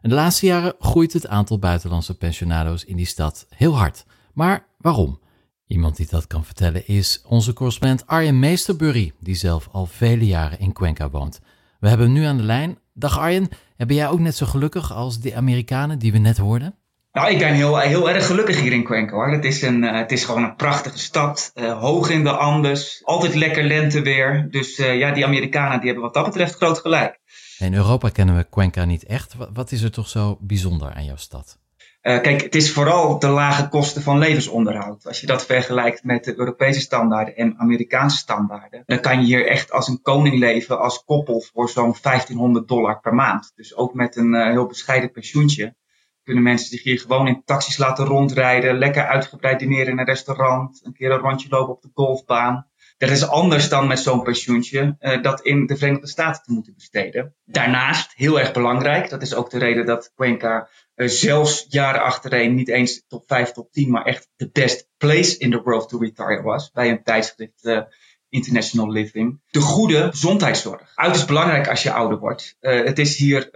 En 0.01 0.09
de 0.09 0.15
laatste 0.15 0.45
jaren 0.45 0.73
groeit 0.79 1.13
het 1.13 1.27
aantal 1.27 1.59
buitenlandse 1.59 2.17
pensionado's 2.17 2.83
in 2.83 2.95
die 2.95 3.05
stad 3.05 3.45
heel 3.49 3.77
hard. 3.77 4.05
Maar 4.33 4.65
waarom? 4.77 5.19
Iemand 5.67 5.95
die 5.95 6.07
dat 6.09 6.27
kan 6.27 6.45
vertellen 6.45 6.87
is 6.87 7.21
onze 7.27 7.53
correspondent 7.53 8.07
Arjen 8.07 8.39
Meesterburry, 8.39 9.13
die 9.19 9.35
zelf 9.35 9.69
al 9.71 9.85
vele 9.85 10.25
jaren 10.25 10.59
in 10.59 10.73
Cuenca 10.73 11.09
woont. 11.09 11.39
We 11.79 11.87
hebben 11.87 12.05
hem 12.05 12.15
nu 12.15 12.23
aan 12.23 12.37
de 12.37 12.43
lijn. 12.43 12.77
Dag 12.93 13.19
Arjen, 13.19 13.49
ben 13.77 13.95
jij 13.95 14.09
ook 14.09 14.19
net 14.19 14.35
zo 14.35 14.45
gelukkig 14.45 14.93
als 14.93 15.19
de 15.19 15.35
Amerikanen 15.35 15.99
die 15.99 16.11
we 16.11 16.17
net 16.17 16.37
hoorden? 16.37 16.75
Nou, 17.11 17.31
ik 17.31 17.39
ben 17.39 17.53
heel, 17.53 17.77
heel 17.77 18.09
erg 18.09 18.25
gelukkig 18.25 18.59
hier 18.59 18.71
in 18.71 18.83
Cuenca 18.83 19.13
hoor. 19.13 19.31
Het 19.31 19.45
is, 19.45 19.61
een, 19.61 19.83
uh, 19.83 19.97
het 19.97 20.11
is 20.11 20.25
gewoon 20.25 20.43
een 20.43 20.55
prachtige 20.55 20.99
stad. 20.99 21.51
Uh, 21.55 21.79
hoog 21.79 22.09
in 22.09 22.23
de 22.23 22.31
Andes. 22.31 23.01
Altijd 23.03 23.35
lekker 23.35 23.63
lenteweer. 23.63 24.47
Dus 24.49 24.79
uh, 24.79 24.97
ja, 24.97 25.11
die 25.11 25.25
Amerikanen 25.25 25.77
die 25.77 25.85
hebben 25.85 26.03
wat 26.03 26.13
dat 26.13 26.25
betreft 26.25 26.55
groot 26.55 26.79
gelijk. 26.79 27.19
In 27.57 27.73
Europa 27.73 28.09
kennen 28.09 28.35
we 28.35 28.49
Cuenca 28.49 28.85
niet 28.85 29.05
echt. 29.05 29.33
Wat, 29.33 29.49
wat 29.53 29.71
is 29.71 29.81
er 29.81 29.91
toch 29.91 30.07
zo 30.07 30.37
bijzonder 30.39 30.93
aan 30.93 31.05
jouw 31.05 31.15
stad? 31.15 31.59
kijk, 32.01 32.41
het 32.41 32.55
is 32.55 32.73
vooral 32.73 33.19
de 33.19 33.27
lage 33.27 33.67
kosten 33.67 34.01
van 34.01 34.17
levensonderhoud. 34.17 35.07
Als 35.07 35.21
je 35.21 35.27
dat 35.27 35.45
vergelijkt 35.45 36.03
met 36.03 36.23
de 36.23 36.39
Europese 36.39 36.79
standaarden 36.79 37.35
en 37.35 37.57
Amerikaanse 37.57 38.17
standaarden, 38.17 38.83
dan 38.85 38.99
kan 38.99 39.19
je 39.19 39.25
hier 39.25 39.47
echt 39.47 39.71
als 39.71 39.87
een 39.87 40.01
koning 40.01 40.39
leven 40.39 40.79
als 40.79 41.03
koppel 41.05 41.41
voor 41.53 41.69
zo'n 41.69 41.95
1500 42.01 42.67
dollar 42.67 42.99
per 42.99 43.13
maand. 43.13 43.51
Dus 43.55 43.75
ook 43.75 43.93
met 43.93 44.15
een 44.15 44.51
heel 44.51 44.65
bescheiden 44.65 45.11
pensioentje 45.11 45.75
kunnen 46.31 46.51
mensen 46.51 46.69
zich 46.69 46.83
hier 46.83 46.99
gewoon 46.99 47.27
in 47.27 47.41
taxis 47.45 47.77
laten 47.77 48.05
rondrijden, 48.05 48.77
lekker 48.77 49.07
uitgebreid 49.07 49.59
dineren 49.59 49.91
in 49.91 49.99
een 49.99 50.05
restaurant, 50.05 50.81
een 50.83 50.93
keer 50.93 51.11
een 51.11 51.19
rondje 51.19 51.49
lopen 51.49 51.73
op 51.73 51.81
de 51.81 51.89
golfbaan. 51.93 52.67
Dat 52.97 53.09
is 53.09 53.27
anders 53.27 53.69
dan 53.69 53.87
met 53.87 53.99
zo'n 53.99 54.23
pensioentje 54.23 54.95
uh, 54.99 55.21
dat 55.21 55.41
in 55.41 55.65
de 55.65 55.77
Verenigde 55.77 56.07
Staten 56.07 56.43
te 56.43 56.51
moeten 56.51 56.73
besteden. 56.73 57.35
Daarnaast, 57.45 58.13
heel 58.15 58.39
erg 58.39 58.51
belangrijk, 58.51 59.09
dat 59.09 59.21
is 59.21 59.33
ook 59.33 59.49
de 59.49 59.57
reden 59.57 59.85
dat 59.85 60.11
Cuenca 60.15 60.69
uh, 60.95 61.07
zelfs 61.07 61.65
jaren 61.69 62.03
achtereen 62.03 62.55
niet 62.55 62.69
eens 62.69 63.05
top 63.07 63.23
5, 63.27 63.51
top 63.51 63.71
10, 63.71 63.91
maar 63.91 64.05
echt 64.05 64.29
de 64.35 64.49
best 64.51 64.87
place 64.97 65.37
in 65.37 65.51
the 65.51 65.61
world 65.61 65.89
to 65.89 65.97
retire 65.97 66.41
was. 66.41 66.71
Bij 66.71 66.89
een 66.89 67.03
tijdschrift 67.03 67.65
uh, 67.65 67.81
International 68.29 68.91
Living. 68.91 69.41
De 69.49 69.59
goede 69.59 70.07
gezondheidszorg. 70.11 70.91
Uiterst 70.95 71.27
belangrijk 71.27 71.67
als 71.67 71.83
je 71.83 71.91
ouder 71.91 72.19
wordt. 72.19 72.55
het 72.59 72.99
is 72.99 73.17
hier 73.17 73.49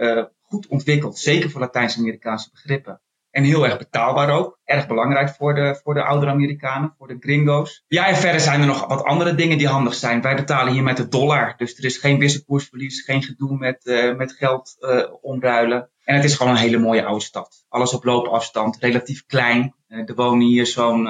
ontwikkeld, 0.70 1.18
zeker 1.18 1.50
voor 1.50 1.62
Latijns-Amerikaanse 1.62 2.50
begrippen. 2.52 3.02
En 3.36 3.44
heel 3.44 3.66
erg 3.66 3.78
betaalbaar 3.78 4.30
ook. 4.30 4.60
Erg 4.64 4.88
belangrijk 4.88 5.30
voor 5.30 5.56
de, 5.56 5.80
voor 5.84 5.94
de 5.94 6.04
oudere 6.04 6.32
Amerikanen, 6.32 6.94
voor 6.98 7.08
de 7.08 7.18
gringo's. 7.20 7.84
Ja, 7.88 8.08
en 8.08 8.16
verder 8.16 8.42
zijn 8.42 8.62
er 8.62 8.68
nog 8.68 8.88
wat 8.88 9.04
andere 9.04 9.36
dingen 9.36 9.58
die 9.58 9.68
handig 9.68 9.94
zijn. 9.94 10.22
Wij 10.22 10.36
betalen 10.36 10.74
hier 10.74 10.84
met 10.84 10.98
de 10.98 11.08
dollar. 11.08 11.54
Dus 11.58 11.78
er 11.78 11.86
is 11.86 11.98
geen 11.98 12.20
wisselkoersverlies, 12.20 13.02
geen 13.02 13.24
gedoe 13.24 13.58
met, 13.58 13.86
uh, 13.86 14.16
met 14.16 14.32
geld 14.32 14.76
uh, 14.80 15.04
omruilen. 15.22 15.90
En 16.04 16.16
het 16.16 16.24
is 16.24 16.36
gewoon 16.36 16.52
een 16.52 16.60
hele 16.60 16.78
mooie 16.78 17.06
oude 17.06 17.24
stad. 17.24 17.66
Alles 17.70 17.94
op 17.94 18.04
loopafstand, 18.04 18.78
relatief 18.78 19.26
klein. 19.26 19.76
Uh, 19.88 20.10
er 20.10 20.16
wonen 20.16 20.48
hier 20.48 20.66
zo'n 20.66 21.08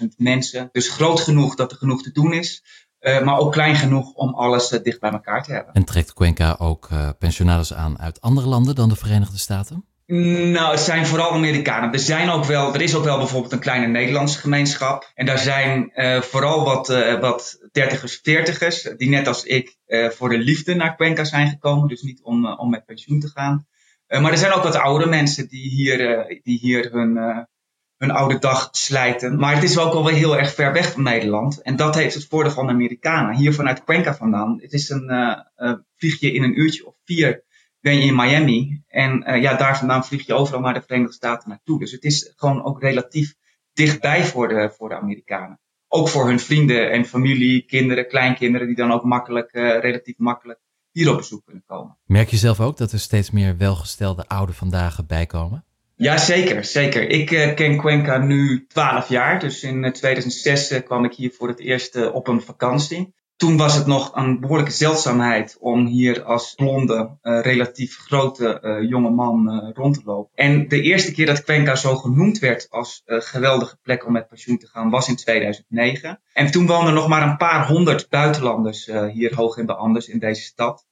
450.000 0.00 0.06
mensen. 0.16 0.68
Dus 0.72 0.88
groot 0.88 1.20
genoeg 1.20 1.54
dat 1.54 1.70
er 1.70 1.78
genoeg 1.78 2.02
te 2.02 2.12
doen 2.12 2.32
is. 2.32 2.64
Uh, 3.04 3.22
maar 3.22 3.38
ook 3.38 3.52
klein 3.52 3.76
genoeg 3.76 4.12
om 4.12 4.34
alles 4.34 4.72
uh, 4.72 4.82
dicht 4.82 5.00
bij 5.00 5.10
elkaar 5.10 5.42
te 5.42 5.52
hebben. 5.52 5.74
En 5.74 5.84
trekt 5.84 6.12
Cuenca 6.12 6.56
ook 6.58 6.88
uh, 6.92 7.70
aan 7.76 7.98
uit 7.98 8.20
andere 8.20 8.46
landen 8.46 8.74
dan 8.74 8.88
de 8.88 8.96
Verenigde 8.96 9.38
Staten? 9.38 9.84
Nou, 10.06 10.70
het 10.70 10.80
zijn 10.80 11.06
vooral 11.06 11.32
Amerikanen. 11.32 11.92
Er, 11.92 11.98
zijn 11.98 12.30
ook 12.30 12.44
wel, 12.44 12.74
er 12.74 12.80
is 12.80 12.94
ook 12.94 13.04
wel 13.04 13.18
bijvoorbeeld 13.18 13.52
een 13.52 13.58
kleine 13.58 13.86
Nederlandse 13.86 14.38
gemeenschap. 14.38 15.10
En 15.14 15.26
daar 15.26 15.38
zijn 15.38 15.92
vooral 16.22 16.64
wat, 16.64 16.86
wat 17.20 17.58
dertigers, 17.72 18.20
veertigers, 18.22 18.82
die 18.96 19.08
net 19.08 19.26
als 19.26 19.44
ik 19.44 19.76
voor 19.86 20.28
de 20.28 20.38
liefde 20.38 20.74
naar 20.74 20.96
Cuenca 20.96 21.24
zijn 21.24 21.48
gekomen. 21.48 21.88
Dus 21.88 22.02
niet 22.02 22.22
om, 22.22 22.46
om 22.46 22.70
met 22.70 22.84
pensioen 22.84 23.20
te 23.20 23.28
gaan. 23.28 23.66
maar 24.08 24.30
er 24.30 24.38
zijn 24.38 24.52
ook 24.52 24.62
wat 24.62 24.76
oude 24.76 25.06
mensen 25.06 25.48
die 25.48 25.68
hier, 25.68 26.26
die 26.42 26.58
hier 26.58 26.90
hun 26.92 27.46
hun 27.96 28.10
oude 28.10 28.38
dag 28.38 28.68
slijten. 28.72 29.38
Maar 29.38 29.54
het 29.54 29.62
is 29.62 29.78
ook 29.78 29.92
wel 29.92 30.04
weer 30.04 30.14
heel 30.14 30.38
erg 30.38 30.54
ver 30.54 30.72
weg 30.72 30.92
van 30.92 31.02
Nederland. 31.02 31.62
En 31.62 31.76
dat 31.76 31.94
heeft 31.94 32.14
het 32.14 32.26
voordeel 32.26 32.52
van 32.52 32.66
de 32.66 32.72
Amerikanen. 32.72 33.36
Hier 33.36 33.54
vanuit 33.54 33.84
Cuenca 33.84 34.14
vandaan. 34.14 34.58
Het 34.60 34.72
is 34.72 34.88
een 34.88 35.10
uh, 35.56 35.72
vlieg 35.96 36.20
je 36.20 36.32
in 36.32 36.42
een 36.42 36.60
uurtje 36.60 36.86
of 36.86 36.94
vier 37.04 37.44
ben 37.80 37.96
je 37.96 38.02
in 38.02 38.14
Miami. 38.14 38.82
En 38.88 39.30
uh, 39.30 39.42
ja, 39.42 39.56
daar 39.56 39.78
vandaan 39.78 40.04
vlieg 40.04 40.26
je 40.26 40.34
overal 40.34 40.60
naar 40.60 40.74
de 40.74 40.82
Verenigde 40.82 41.14
Staten 41.14 41.48
naartoe. 41.48 41.78
Dus 41.78 41.92
het 41.92 42.04
is 42.04 42.32
gewoon 42.36 42.64
ook 42.64 42.80
relatief 42.80 43.34
dichtbij 43.72 44.24
voor 44.24 44.48
de, 44.48 44.72
voor 44.76 44.88
de 44.88 44.94
Amerikanen. 44.94 45.60
Ook 45.88 46.08
voor 46.08 46.26
hun 46.26 46.40
vrienden 46.40 46.90
en 46.90 47.04
familie, 47.04 47.64
kinderen, 47.64 48.08
kleinkinderen, 48.08 48.66
die 48.66 48.76
dan 48.76 48.92
ook 48.92 49.04
makkelijk, 49.04 49.50
relatief 49.52 50.18
makkelijk 50.18 50.60
hier 50.90 51.10
op 51.10 51.16
bezoek 51.16 51.44
kunnen 51.44 51.62
komen. 51.66 51.98
Merk 52.04 52.28
je 52.28 52.36
zelf 52.36 52.60
ook 52.60 52.76
dat 52.76 52.92
er 52.92 52.98
steeds 52.98 53.30
meer 53.30 53.56
welgestelde 53.56 54.28
ouden 54.28 54.54
vandaag 54.54 55.06
bijkomen? 55.06 55.64
Ja, 55.96 56.18
zeker, 56.18 56.64
zeker. 56.64 57.08
Ik 57.08 57.30
uh, 57.30 57.54
ken 57.54 57.76
Cuenca 57.76 58.18
nu 58.18 58.66
12 58.68 59.08
jaar. 59.08 59.40
Dus 59.40 59.62
in 59.62 59.92
2006 59.92 60.70
uh, 60.70 60.78
eh, 60.78 60.84
kwam 60.84 61.04
ik 61.04 61.14
hier 61.14 61.32
voor 61.32 61.48
het 61.48 61.60
eerst 61.60 62.10
op 62.12 62.28
een 62.28 62.42
vakantie. 62.42 63.14
Toen 63.36 63.56
was 63.56 63.74
het 63.74 63.86
nog 63.86 64.16
een 64.16 64.40
behoorlijke 64.40 64.72
zeldzaamheid 64.72 65.56
om 65.60 65.86
hier 65.86 66.22
als 66.22 66.54
blonde, 66.54 67.18
relatief 67.20 67.96
grote 67.96 68.78
jonge 68.88 69.10
man 69.10 69.72
rond 69.74 69.94
te 69.94 70.00
lopen. 70.04 70.30
En 70.34 70.68
de 70.68 70.80
eerste 70.80 71.12
keer 71.12 71.26
dat 71.26 71.44
Cuenca 71.44 71.74
zo 71.74 71.96
genoemd 71.96 72.38
werd 72.38 72.66
als 72.70 73.02
geweldige 73.04 73.78
plek 73.82 74.06
om 74.06 74.12
met 74.12 74.28
pensioen 74.28 74.58
te 74.58 74.66
gaan 74.66 74.90
was 74.90 75.08
in 75.08 75.16
2009. 75.16 76.20
En 76.32 76.50
toen 76.50 76.66
woonden 76.66 76.94
nog 76.94 77.08
maar 77.08 77.22
een 77.22 77.36
paar 77.36 77.68
honderd 77.68 78.08
buitenlanders 78.08 78.90
hier 79.12 79.34
hoog 79.34 79.56
in 79.56 79.66
de 79.66 79.74
Andes 79.74 80.08
in 80.08 80.18
deze 80.18 80.42
stad. 80.42 80.86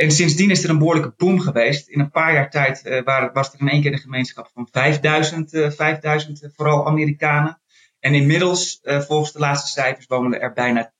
En 0.00 0.10
sindsdien 0.10 0.50
is 0.50 0.64
er 0.64 0.70
een 0.70 0.78
behoorlijke 0.78 1.14
boom 1.16 1.40
geweest. 1.40 1.88
In 1.88 2.00
een 2.00 2.10
paar 2.10 2.32
jaar 2.32 2.50
tijd 2.50 2.82
uh, 2.84 3.32
was 3.32 3.52
er 3.52 3.60
in 3.60 3.68
één 3.68 3.82
keer 3.82 3.92
een 3.92 3.98
gemeenschap 3.98 4.50
van 4.54 4.68
5000, 4.70 5.52
uh, 5.52 5.70
5000 5.70 6.42
uh, 6.42 6.50
vooral 6.56 6.86
Amerikanen. 6.86 7.60
En 7.98 8.14
inmiddels, 8.14 8.80
uh, 8.82 9.00
volgens 9.00 9.32
de 9.32 9.38
laatste 9.38 9.68
cijfers, 9.68 10.06
wonen 10.06 10.40
er 10.40 10.52
bijna 10.52 10.92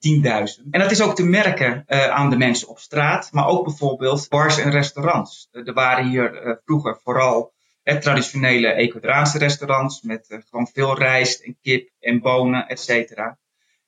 10.000. 0.62 0.70
En 0.70 0.80
dat 0.80 0.90
is 0.90 1.02
ook 1.02 1.14
te 1.14 1.24
merken 1.24 1.84
uh, 1.86 2.08
aan 2.08 2.30
de 2.30 2.36
mensen 2.36 2.68
op 2.68 2.78
straat, 2.78 3.32
maar 3.32 3.46
ook 3.46 3.64
bijvoorbeeld 3.64 4.28
bars 4.28 4.58
en 4.58 4.70
restaurants. 4.70 5.48
Er 5.50 5.72
waren 5.72 6.08
hier 6.08 6.60
vroeger 6.64 7.00
vooral 7.02 7.52
traditionele 7.82 8.72
Ecuadoriaanse 8.72 9.38
restaurants 9.38 10.02
met 10.02 10.42
gewoon 10.48 10.68
veel 10.72 10.98
rijst 10.98 11.40
en 11.40 11.58
kip 11.62 11.90
en 12.00 12.20
bonen, 12.20 12.68
et 12.68 12.80
cetera. 12.80 13.38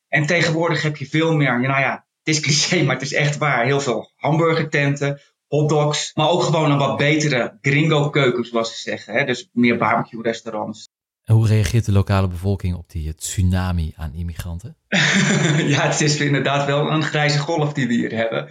En 0.08 0.26
tegenwoordig 0.26 0.82
heb 0.82 0.96
je 0.96 1.06
veel 1.06 1.36
meer, 1.36 1.60
nou 1.60 1.80
ja, 1.80 2.06
het 2.22 2.34
is 2.34 2.40
cliché, 2.40 2.84
maar 2.84 2.94
het 2.94 3.04
is 3.04 3.12
echt 3.12 3.38
waar. 3.38 3.64
Heel 3.64 3.80
veel 3.80 4.10
hamburgertenten, 4.16 5.20
hotdogs, 5.46 6.14
maar 6.14 6.28
ook 6.28 6.42
gewoon 6.42 6.70
een 6.70 6.78
wat 6.78 6.96
betere 6.96 7.58
gringo 7.60 8.10
keuken, 8.10 8.44
zoals 8.44 8.74
ze 8.74 8.80
zeggen. 8.80 9.14
Hè? 9.14 9.24
Dus 9.24 9.48
meer 9.52 9.78
barbecue 9.78 10.22
restaurants. 10.22 10.88
Hoe 11.32 11.46
reageert 11.46 11.84
de 11.84 11.92
lokale 11.92 12.28
bevolking 12.28 12.74
op 12.74 12.90
die 12.90 13.14
tsunami 13.14 13.92
aan 13.96 14.12
immigranten? 14.14 14.76
ja, 15.74 15.88
het 15.88 16.00
is 16.00 16.20
inderdaad 16.20 16.66
wel 16.66 16.90
een 16.90 17.02
grijze 17.02 17.38
golf 17.38 17.72
die 17.72 17.86
we 17.86 17.94
hier 17.94 18.12
hebben. 18.12 18.48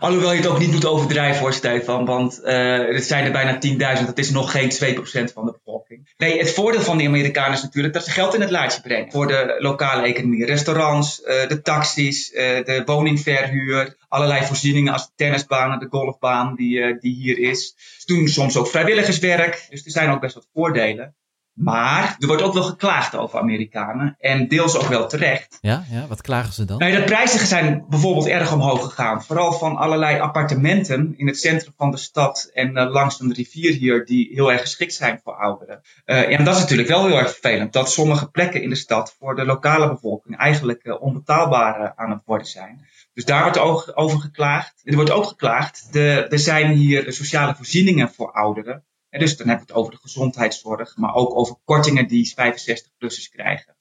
Alhoewel 0.00 0.32
je 0.32 0.36
het 0.36 0.46
ook 0.46 0.58
niet 0.58 0.72
moet 0.72 0.86
overdrijven 0.86 1.40
hoor, 1.40 1.52
Stefan. 1.52 2.04
Want 2.04 2.40
uh, 2.44 2.94
het 2.94 3.04
zijn 3.04 3.24
er 3.24 3.32
bijna 3.32 3.58
10.000. 3.98 4.06
Dat 4.06 4.18
is 4.18 4.30
nog 4.30 4.50
geen 4.50 4.70
2% 4.70 5.32
van 5.32 5.44
de 5.44 5.52
bevolking. 5.52 6.12
Nee, 6.16 6.38
het 6.38 6.52
voordeel 6.52 6.80
van 6.80 6.96
die 6.96 7.08
Amerikanen 7.08 7.52
is 7.52 7.62
natuurlijk 7.62 7.94
dat 7.94 8.04
ze 8.04 8.10
geld 8.10 8.34
in 8.34 8.40
het 8.40 8.50
laadje 8.50 8.80
brengen. 8.80 9.10
Voor 9.10 9.26
de 9.26 9.56
lokale 9.58 10.02
economie. 10.02 10.46
Restaurants, 10.46 11.20
uh, 11.20 11.48
de 11.48 11.62
taxis, 11.62 12.28
de 12.30 12.82
woningverhuur. 12.84 13.96
Allerlei 14.08 14.44
voorzieningen 14.44 14.92
als 14.92 15.06
de 15.06 15.12
tennisbanen, 15.16 15.78
de 15.78 15.86
golfbaan 15.90 16.54
die, 16.54 16.98
die 16.98 17.14
hier 17.14 17.38
is. 17.38 17.74
Ze 17.98 18.14
doen 18.14 18.28
soms 18.28 18.56
ook 18.56 18.68
vrijwilligerswerk. 18.68 19.66
Dus 19.70 19.84
er 19.84 19.90
zijn 19.90 20.10
ook 20.10 20.20
best 20.20 20.34
wat 20.34 20.48
voordelen. 20.52 21.14
Maar 21.54 22.16
er 22.18 22.26
wordt 22.26 22.42
ook 22.42 22.54
wel 22.54 22.62
geklaagd 22.62 23.16
over 23.16 23.38
Amerikanen. 23.38 24.16
En 24.18 24.48
deels 24.48 24.76
ook 24.76 24.88
wel 24.88 25.08
terecht. 25.08 25.58
Ja, 25.60 25.84
ja 25.90 26.06
wat 26.06 26.20
klagen 26.20 26.52
ze 26.52 26.64
dan? 26.64 26.78
Nou, 26.78 26.92
de 26.92 27.04
prijzen 27.04 27.46
zijn 27.46 27.84
bijvoorbeeld 27.88 28.26
erg 28.26 28.52
omhoog 28.52 28.84
gegaan. 28.84 29.24
Vooral 29.24 29.52
van 29.52 29.76
allerlei 29.76 30.20
appartementen 30.20 31.14
in 31.16 31.26
het 31.26 31.38
centrum 31.38 31.74
van 31.76 31.90
de 31.90 31.96
stad 31.96 32.50
en 32.52 32.76
uh, 32.76 32.90
langs 32.90 33.20
een 33.20 33.32
rivier 33.32 33.72
hier, 33.72 34.04
die 34.04 34.30
heel 34.32 34.52
erg 34.52 34.60
geschikt 34.60 34.94
zijn 34.94 35.20
voor 35.24 35.34
ouderen. 35.34 35.80
Uh, 36.06 36.38
en 36.38 36.44
dat 36.44 36.54
is 36.54 36.60
natuurlijk 36.60 36.88
wel 36.88 37.06
heel 37.06 37.18
erg 37.18 37.30
vervelend. 37.30 37.72
Dat 37.72 37.90
sommige 37.90 38.30
plekken 38.30 38.62
in 38.62 38.68
de 38.68 38.74
stad 38.74 39.16
voor 39.18 39.34
de 39.36 39.44
lokale 39.44 39.88
bevolking 39.88 40.36
eigenlijk 40.36 40.84
uh, 40.84 41.02
onbetaalbaar 41.02 41.92
aan 41.96 42.10
het 42.10 42.22
worden 42.24 42.46
zijn. 42.46 42.86
Dus 43.14 43.24
daar 43.24 43.42
wordt 43.42 43.58
ook 43.58 43.92
over 43.94 44.20
geklaagd. 44.20 44.80
Er 44.84 44.94
wordt 44.94 45.10
ook 45.10 45.26
geklaagd. 45.26 45.92
De, 45.92 46.26
er 46.30 46.38
zijn 46.38 46.70
hier 46.70 47.12
sociale 47.12 47.54
voorzieningen 47.54 48.10
voor 48.10 48.32
ouderen. 48.32 48.84
Dus 49.18 49.36
dan 49.36 49.48
hebben 49.48 49.66
we 49.66 49.72
het 49.72 49.80
over 49.80 49.92
de 49.92 50.00
gezondheidszorg, 50.00 50.96
maar 50.96 51.14
ook 51.14 51.36
over 51.36 51.56
kortingen 51.64 52.08
die 52.08 52.34
65-plussers 52.40 53.30
krijgen. 53.30 53.76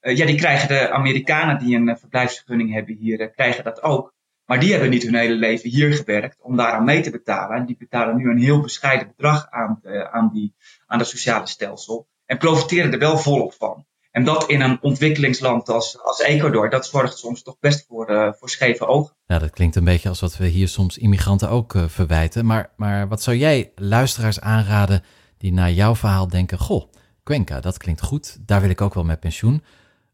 Uh, 0.00 0.16
ja, 0.16 0.26
die 0.26 0.36
krijgen 0.36 0.68
de 0.68 0.90
Amerikanen 0.90 1.58
die 1.58 1.76
een 1.76 1.88
uh, 1.88 1.96
verblijfsvergunning 1.96 2.72
hebben 2.72 2.96
hier, 2.96 3.20
uh, 3.20 3.32
krijgen 3.32 3.64
dat 3.64 3.82
ook. 3.82 4.14
Maar 4.44 4.60
die 4.60 4.70
hebben 4.70 4.90
niet 4.90 5.02
hun 5.02 5.14
hele 5.14 5.34
leven 5.34 5.70
hier 5.70 5.94
gewerkt 5.94 6.40
om 6.40 6.56
daaraan 6.56 6.84
mee 6.84 7.00
te 7.00 7.10
betalen. 7.10 7.56
En 7.56 7.66
die 7.66 7.76
betalen 7.76 8.16
nu 8.16 8.30
een 8.30 8.38
heel 8.38 8.60
bescheiden 8.60 9.06
bedrag 9.06 9.50
aan, 9.50 9.80
aan, 10.10 10.30
die, 10.32 10.54
aan 10.86 10.98
het 10.98 11.08
sociale 11.08 11.46
stelsel. 11.46 12.08
En 12.26 12.38
profiteren 12.38 12.92
er 12.92 12.98
wel 12.98 13.18
volop 13.18 13.52
van. 13.52 13.86
En 14.14 14.24
dat 14.24 14.48
in 14.48 14.60
een 14.60 14.78
ontwikkelingsland 14.80 15.68
als, 15.68 16.02
als 16.02 16.20
Ecuador, 16.20 16.70
dat 16.70 16.86
zorgt 16.86 17.18
soms 17.18 17.42
toch 17.42 17.56
best 17.60 17.84
voor, 17.88 18.10
uh, 18.10 18.32
voor 18.32 18.50
scheve 18.50 18.86
ogen. 18.86 19.16
Ja, 19.26 19.38
dat 19.38 19.50
klinkt 19.50 19.76
een 19.76 19.84
beetje 19.84 20.08
als 20.08 20.20
wat 20.20 20.36
we 20.36 20.46
hier 20.46 20.68
soms 20.68 20.98
immigranten 20.98 21.50
ook 21.50 21.74
uh, 21.74 21.84
verwijten. 21.86 22.46
Maar, 22.46 22.72
maar 22.76 23.08
wat 23.08 23.22
zou 23.22 23.36
jij 23.36 23.72
luisteraars 23.74 24.40
aanraden 24.40 25.04
die 25.38 25.52
naar 25.52 25.70
jouw 25.70 25.96
verhaal 25.96 26.28
denken: 26.28 26.58
Goh, 26.58 26.92
Cuenca, 27.24 27.60
dat 27.60 27.78
klinkt 27.78 28.02
goed, 28.02 28.38
daar 28.46 28.60
wil 28.60 28.70
ik 28.70 28.80
ook 28.80 28.94
wel 28.94 29.04
met 29.04 29.20
pensioen. 29.20 29.64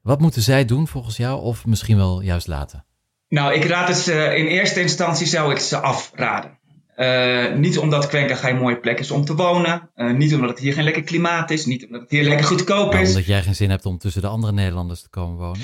Wat 0.03 0.21
moeten 0.21 0.43
zij 0.43 0.65
doen 0.65 0.89
volgens 0.89 1.17
jou, 1.17 1.41
of 1.41 1.67
misschien 1.67 1.97
wel 1.97 2.21
juist 2.21 2.47
laten? 2.47 2.85
Nou, 3.29 3.55
ik 3.55 3.65
raad 3.65 3.89
het 3.89 4.07
uh, 4.07 4.37
in 4.37 4.47
eerste 4.47 4.81
instantie 4.81 5.27
zou 5.27 5.53
ik 5.53 5.59
ze 5.59 5.81
afraden. 5.81 6.59
Uh, 7.01 7.53
niet 7.53 7.79
omdat 7.79 8.09
Cuenca 8.09 8.35
geen 8.35 8.57
mooie 8.57 8.81
plek 8.81 8.99
is 8.99 9.11
om 9.11 9.25
te 9.25 9.35
wonen. 9.35 9.91
Uh, 9.97 10.13
niet 10.13 10.35
omdat 10.35 10.51
het 10.51 10.59
hier 10.59 10.73
geen 10.73 10.85
lekker 10.85 11.03
klimaat 11.03 11.51
is. 11.51 11.67
Niet 11.67 11.87
omdat 11.87 12.01
het 12.01 12.11
hier 12.11 12.25
lekker 12.25 12.47
goedkoop 12.47 12.95
is. 12.95 13.09
omdat 13.09 13.27
jij 13.27 13.43
geen 13.43 13.55
zin 13.55 13.71
hebt 13.71 13.87
om 13.87 13.99
tussen 13.99 14.23
de 14.23 14.29
andere 14.29 14.53
Nederlanders 14.53 15.03
te 15.03 15.09
komen 15.09 15.37
wonen? 15.37 15.61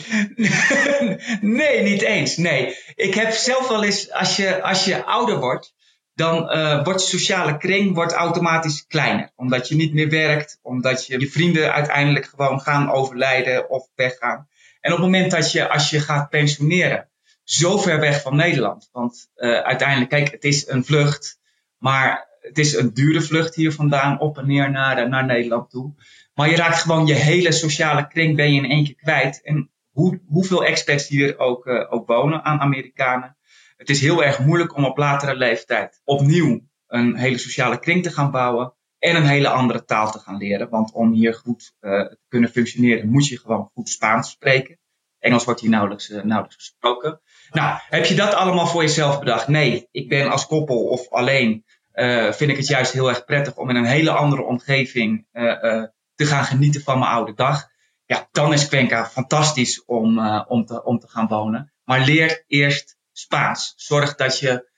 nee, 1.59 1.83
niet 1.83 2.03
eens. 2.03 2.37
Nee. 2.37 2.77
Ik 2.95 3.15
heb 3.15 3.33
zelf 3.33 3.69
wel 3.69 3.85
eens, 3.85 4.13
als 4.13 4.37
je, 4.37 4.63
als 4.63 4.85
je 4.85 5.05
ouder 5.05 5.39
wordt, 5.39 5.75
dan 6.15 6.57
uh, 6.57 6.85
wordt 6.85 7.01
je 7.01 7.19
sociale 7.19 7.57
kring 7.57 7.95
wordt 7.95 8.13
automatisch 8.13 8.87
kleiner. 8.87 9.33
Omdat 9.35 9.69
je 9.69 9.75
niet 9.75 9.95
meer 9.95 10.09
werkt. 10.09 10.59
Omdat 10.63 11.07
je, 11.07 11.21
je 11.21 11.31
vrienden 11.31 11.73
uiteindelijk 11.73 12.27
gewoon 12.27 12.61
gaan 12.61 12.91
overlijden 12.91 13.71
of 13.71 13.89
weggaan. 13.95 14.49
En 14.81 14.93
op 14.93 14.99
het 14.99 15.07
moment 15.07 15.31
dat 15.31 15.53
je, 15.53 15.69
als 15.69 15.91
je 15.91 16.01
gaat 16.01 16.29
pensioneren 16.29 17.09
zo 17.47 17.79
ver 17.79 18.01
weg 18.01 18.23
van 18.23 18.37
Nederland. 18.37 18.89
Want 18.93 19.31
uh, 19.37 19.61
uiteindelijk, 19.61 20.11
kijk, 20.11 20.31
het 20.31 20.45
is 20.45 20.69
een 20.69 20.85
vlucht, 20.85 21.41
maar 21.79 22.29
het 22.41 22.59
is 22.59 22.75
een 22.75 22.95
dure 22.95 23.21
vlucht 23.21 23.55
hier 23.55 23.73
vandaan 23.73 24.21
op 24.21 24.39
en 24.39 24.47
neer 24.47 24.71
naar, 24.71 25.09
naar 25.09 25.27
Nederland 25.27 25.71
toe. 25.71 25.95
Maar 26.35 26.51
je 26.51 26.57
raakt 26.57 26.79
gewoon 26.79 27.07
je 27.07 27.15
hele 27.15 27.53
sociale 27.53 28.07
kring 28.07 28.37
ben 28.37 28.53
je 28.53 28.63
in 28.63 28.71
één 28.71 28.85
keer 28.85 28.95
kwijt. 28.95 29.43
En 29.43 29.71
hoe, 29.91 30.21
hoeveel 30.27 30.65
expats 30.65 31.09
hier 31.09 31.39
ook, 31.39 31.67
uh, 31.67 31.93
ook 31.93 32.07
wonen 32.07 32.45
aan 32.45 32.61
Amerikanen. 32.61 33.37
Het 33.77 33.91
is 33.91 34.01
heel 34.01 34.25
erg 34.25 34.39
moeilijk 34.39 34.77
om 34.77 34.85
op 34.85 34.97
latere 34.97 35.37
leeftijd 35.37 36.01
opnieuw 36.05 36.61
een 36.87 37.17
hele 37.17 37.39
sociale 37.39 37.79
kring 37.79 38.03
te 38.03 38.11
gaan 38.11 38.31
bouwen. 38.31 38.75
En 38.99 39.17
een 39.17 39.27
hele 39.27 39.49
andere 39.49 39.85
taal 39.85 40.11
te 40.11 40.19
gaan 40.19 40.37
leren. 40.37 40.69
Want 40.69 40.93
om 40.93 41.13
hier 41.13 41.35
goed 41.35 41.75
te 41.81 42.19
kunnen 42.29 42.51
functioneren 42.51 43.09
moet 43.09 43.29
je 43.29 43.39
gewoon 43.39 43.71
goed 43.75 43.89
Spaans 43.89 44.31
spreken. 44.31 44.79
Engels 45.19 45.45
wordt 45.45 45.61
hier 45.61 45.71
nauwelijks, 45.71 46.09
nauwelijks 46.09 46.55
gesproken. 46.55 47.21
Nou, 47.51 47.79
heb 47.89 48.05
je 48.05 48.15
dat 48.15 48.35
allemaal 48.35 48.67
voor 48.67 48.83
jezelf 48.83 49.19
bedacht? 49.19 49.49
Nee, 49.49 49.89
ik 49.91 50.09
ben 50.09 50.31
als 50.31 50.47
koppel 50.47 50.85
of 50.85 51.11
alleen, 51.11 51.65
uh, 51.95 52.33
vind 52.33 52.51
ik 52.51 52.57
het 52.57 52.67
juist 52.67 52.93
heel 52.93 53.09
erg 53.09 53.25
prettig 53.25 53.57
om 53.57 53.71
in 53.71 53.77
een 53.77 53.85
hele 53.85 54.11
andere 54.11 54.43
omgeving 54.43 55.27
uh, 55.33 55.43
uh, 55.43 55.83
te 56.15 56.27
gaan 56.27 56.45
genieten 56.45 56.83
van 56.83 56.99
mijn 56.99 57.11
oude 57.11 57.35
dag. 57.35 57.69
Ja, 58.05 58.29
dan 58.33 58.53
is 58.53 58.69
Cuenca 58.69 59.07
fantastisch 59.07 59.85
om, 59.85 60.29
om, 60.49 60.65
te, 60.65 60.85
om 60.85 60.99
te 60.99 61.09
gaan 61.09 61.27
wonen. 61.27 61.73
Maar 61.85 62.01
leer 62.01 62.45
eerst 62.47 62.97
Spaans. 63.13 63.73
Zorg 63.77 64.15
dat 64.15 64.39
je 64.39 64.69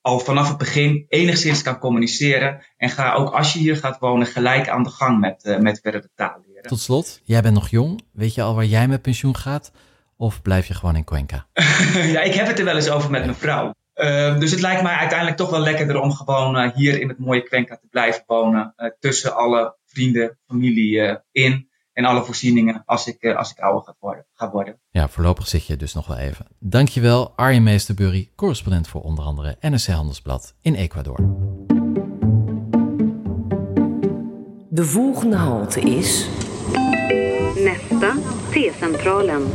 al 0.00 0.18
vanaf 0.18 0.48
het 0.48 0.58
begin 0.58 1.04
enigszins 1.08 1.62
kan 1.62 1.78
communiceren. 1.78 2.64
En 2.76 2.90
ga 2.90 3.12
ook 3.12 3.30
als 3.30 3.52
je 3.52 3.58
hier 3.58 3.76
gaat 3.76 3.98
wonen 3.98 4.26
gelijk 4.26 4.68
aan 4.68 4.82
de 4.82 4.90
gang 4.90 5.20
met, 5.20 5.58
met 5.60 5.80
verder 5.82 6.08
taal 6.14 6.42
leren. 6.46 6.62
Tot 6.62 6.80
slot, 6.80 7.20
jij 7.24 7.42
bent 7.42 7.54
nog 7.54 7.68
jong. 7.68 8.02
Weet 8.12 8.34
je 8.34 8.42
al 8.42 8.54
waar 8.54 8.64
jij 8.64 8.88
met 8.88 9.02
pensioen 9.02 9.36
gaat? 9.36 9.72
Of 10.16 10.42
blijf 10.42 10.66
je 10.66 10.74
gewoon 10.74 10.96
in 10.96 11.04
Cuenca? 11.04 11.46
ja, 12.14 12.20
ik 12.20 12.34
heb 12.34 12.46
het 12.46 12.58
er 12.58 12.64
wel 12.64 12.74
eens 12.74 12.90
over 12.90 13.10
met 13.10 13.24
mijn 13.24 13.36
vrouw. 13.36 13.74
Uh, 13.94 14.38
dus 14.38 14.50
het 14.50 14.60
lijkt 14.60 14.82
mij 14.82 14.94
uiteindelijk 14.94 15.38
toch 15.38 15.50
wel 15.50 15.60
lekkerder 15.60 16.00
om 16.00 16.12
gewoon 16.12 16.56
uh, 16.56 16.74
hier 16.74 17.00
in 17.00 17.08
het 17.08 17.18
mooie 17.18 17.42
Cuenca 17.42 17.76
te 17.76 17.86
blijven 17.90 18.22
wonen. 18.26 18.74
Uh, 18.76 18.90
tussen 18.98 19.36
alle 19.36 19.76
vrienden, 19.86 20.38
familie 20.46 21.20
in. 21.32 21.68
En 21.92 22.04
alle 22.04 22.24
voorzieningen 22.24 22.82
als 22.84 23.06
ik, 23.06 23.24
als 23.24 23.50
ik 23.50 23.58
ouder 23.58 23.82
ga 23.82 23.94
worden, 23.98 24.26
ga 24.34 24.50
worden. 24.50 24.80
Ja, 24.90 25.08
voorlopig 25.08 25.48
zit 25.48 25.66
je 25.66 25.76
dus 25.76 25.94
nog 25.94 26.06
wel 26.06 26.16
even. 26.16 26.46
Dankjewel 26.58 27.32
Arjen 27.36 27.62
Meesterburry, 27.62 28.30
correspondent 28.34 28.88
voor 28.88 29.02
onder 29.02 29.24
andere 29.24 29.56
NRC 29.60 29.86
Handelsblad 29.86 30.54
in 30.60 30.74
Ecuador. 30.74 31.16
De 34.68 34.84
volgende 34.84 35.36
halte 35.36 35.80
is... 35.80 36.28
Nästa, 37.54 38.14
T-centralen. 38.50 39.46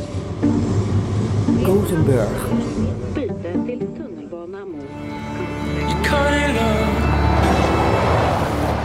Gothenburg. 1.65 2.27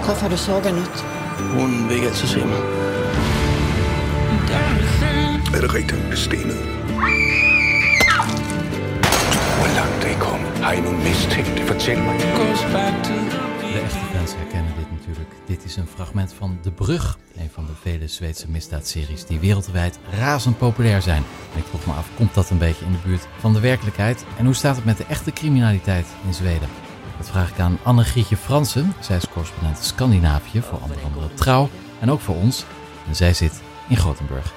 Träffade 0.04 0.30
du 0.30 0.36
Saga 0.36 0.72
något? 0.72 1.04
Hon 1.58 1.88
vil 1.88 1.96
ikke 1.96 2.06
altid 2.08 2.28
se 2.28 2.38
mig. 2.38 2.58
Er 5.56 5.60
det 5.60 5.74
rigtigt, 5.74 6.00
at 6.12 6.18
stenet? 6.18 6.56
Hvor 9.58 9.70
langt 9.78 10.04
er 10.04 10.10
I 10.10 10.18
kommet? 10.20 10.48
Har 10.48 10.72
I 10.72 10.80
nogen 10.80 10.98
mistænkte? 10.98 11.62
Fortæl 11.62 11.98
mig. 11.98 12.14
Hvad 12.70 12.80
er 12.80 13.02
det, 13.02 14.36
jeg 14.40 14.46
gerne 14.52 14.72
vil? 14.76 14.85
Natuurlijk. 15.06 15.36
Dit 15.46 15.64
is 15.64 15.76
een 15.76 15.86
fragment 15.86 16.32
van 16.32 16.58
De 16.62 16.70
Brug, 16.70 17.18
een 17.36 17.50
van 17.50 17.66
de 17.66 17.74
vele 17.74 18.08
Zweedse 18.08 18.50
misdaadseries 18.50 19.26
die 19.26 19.40
wereldwijd 19.40 19.98
razend 20.10 20.58
populair 20.58 21.02
zijn. 21.02 21.22
En 21.52 21.58
ik 21.58 21.64
vroeg 21.64 21.86
me 21.86 21.92
af, 21.92 22.08
komt 22.16 22.34
dat 22.34 22.50
een 22.50 22.58
beetje 22.58 22.84
in 22.84 22.92
de 22.92 22.98
buurt 23.04 23.28
van 23.38 23.52
de 23.52 23.60
werkelijkheid? 23.60 24.24
En 24.38 24.44
hoe 24.44 24.54
staat 24.54 24.76
het 24.76 24.84
met 24.84 24.96
de 24.96 25.04
echte 25.04 25.32
criminaliteit 25.32 26.06
in 26.26 26.34
Zweden? 26.34 26.68
Dat 27.16 27.30
vraag 27.30 27.50
ik 27.50 27.58
aan 27.58 27.78
Anne-Grietje 27.82 28.36
Fransen. 28.36 28.92
Zij 29.00 29.16
is 29.16 29.28
correspondent 29.28 29.78
Scandinavië 29.78 30.60
voor 30.60 30.80
onder 30.82 30.96
andere 31.04 31.34
Trouw 31.34 31.68
en 32.00 32.10
ook 32.10 32.20
voor 32.20 32.36
ons. 32.36 32.64
En 33.08 33.16
zij 33.16 33.34
zit 33.34 33.62
in 33.88 33.96
Gothenburg. 33.96 34.54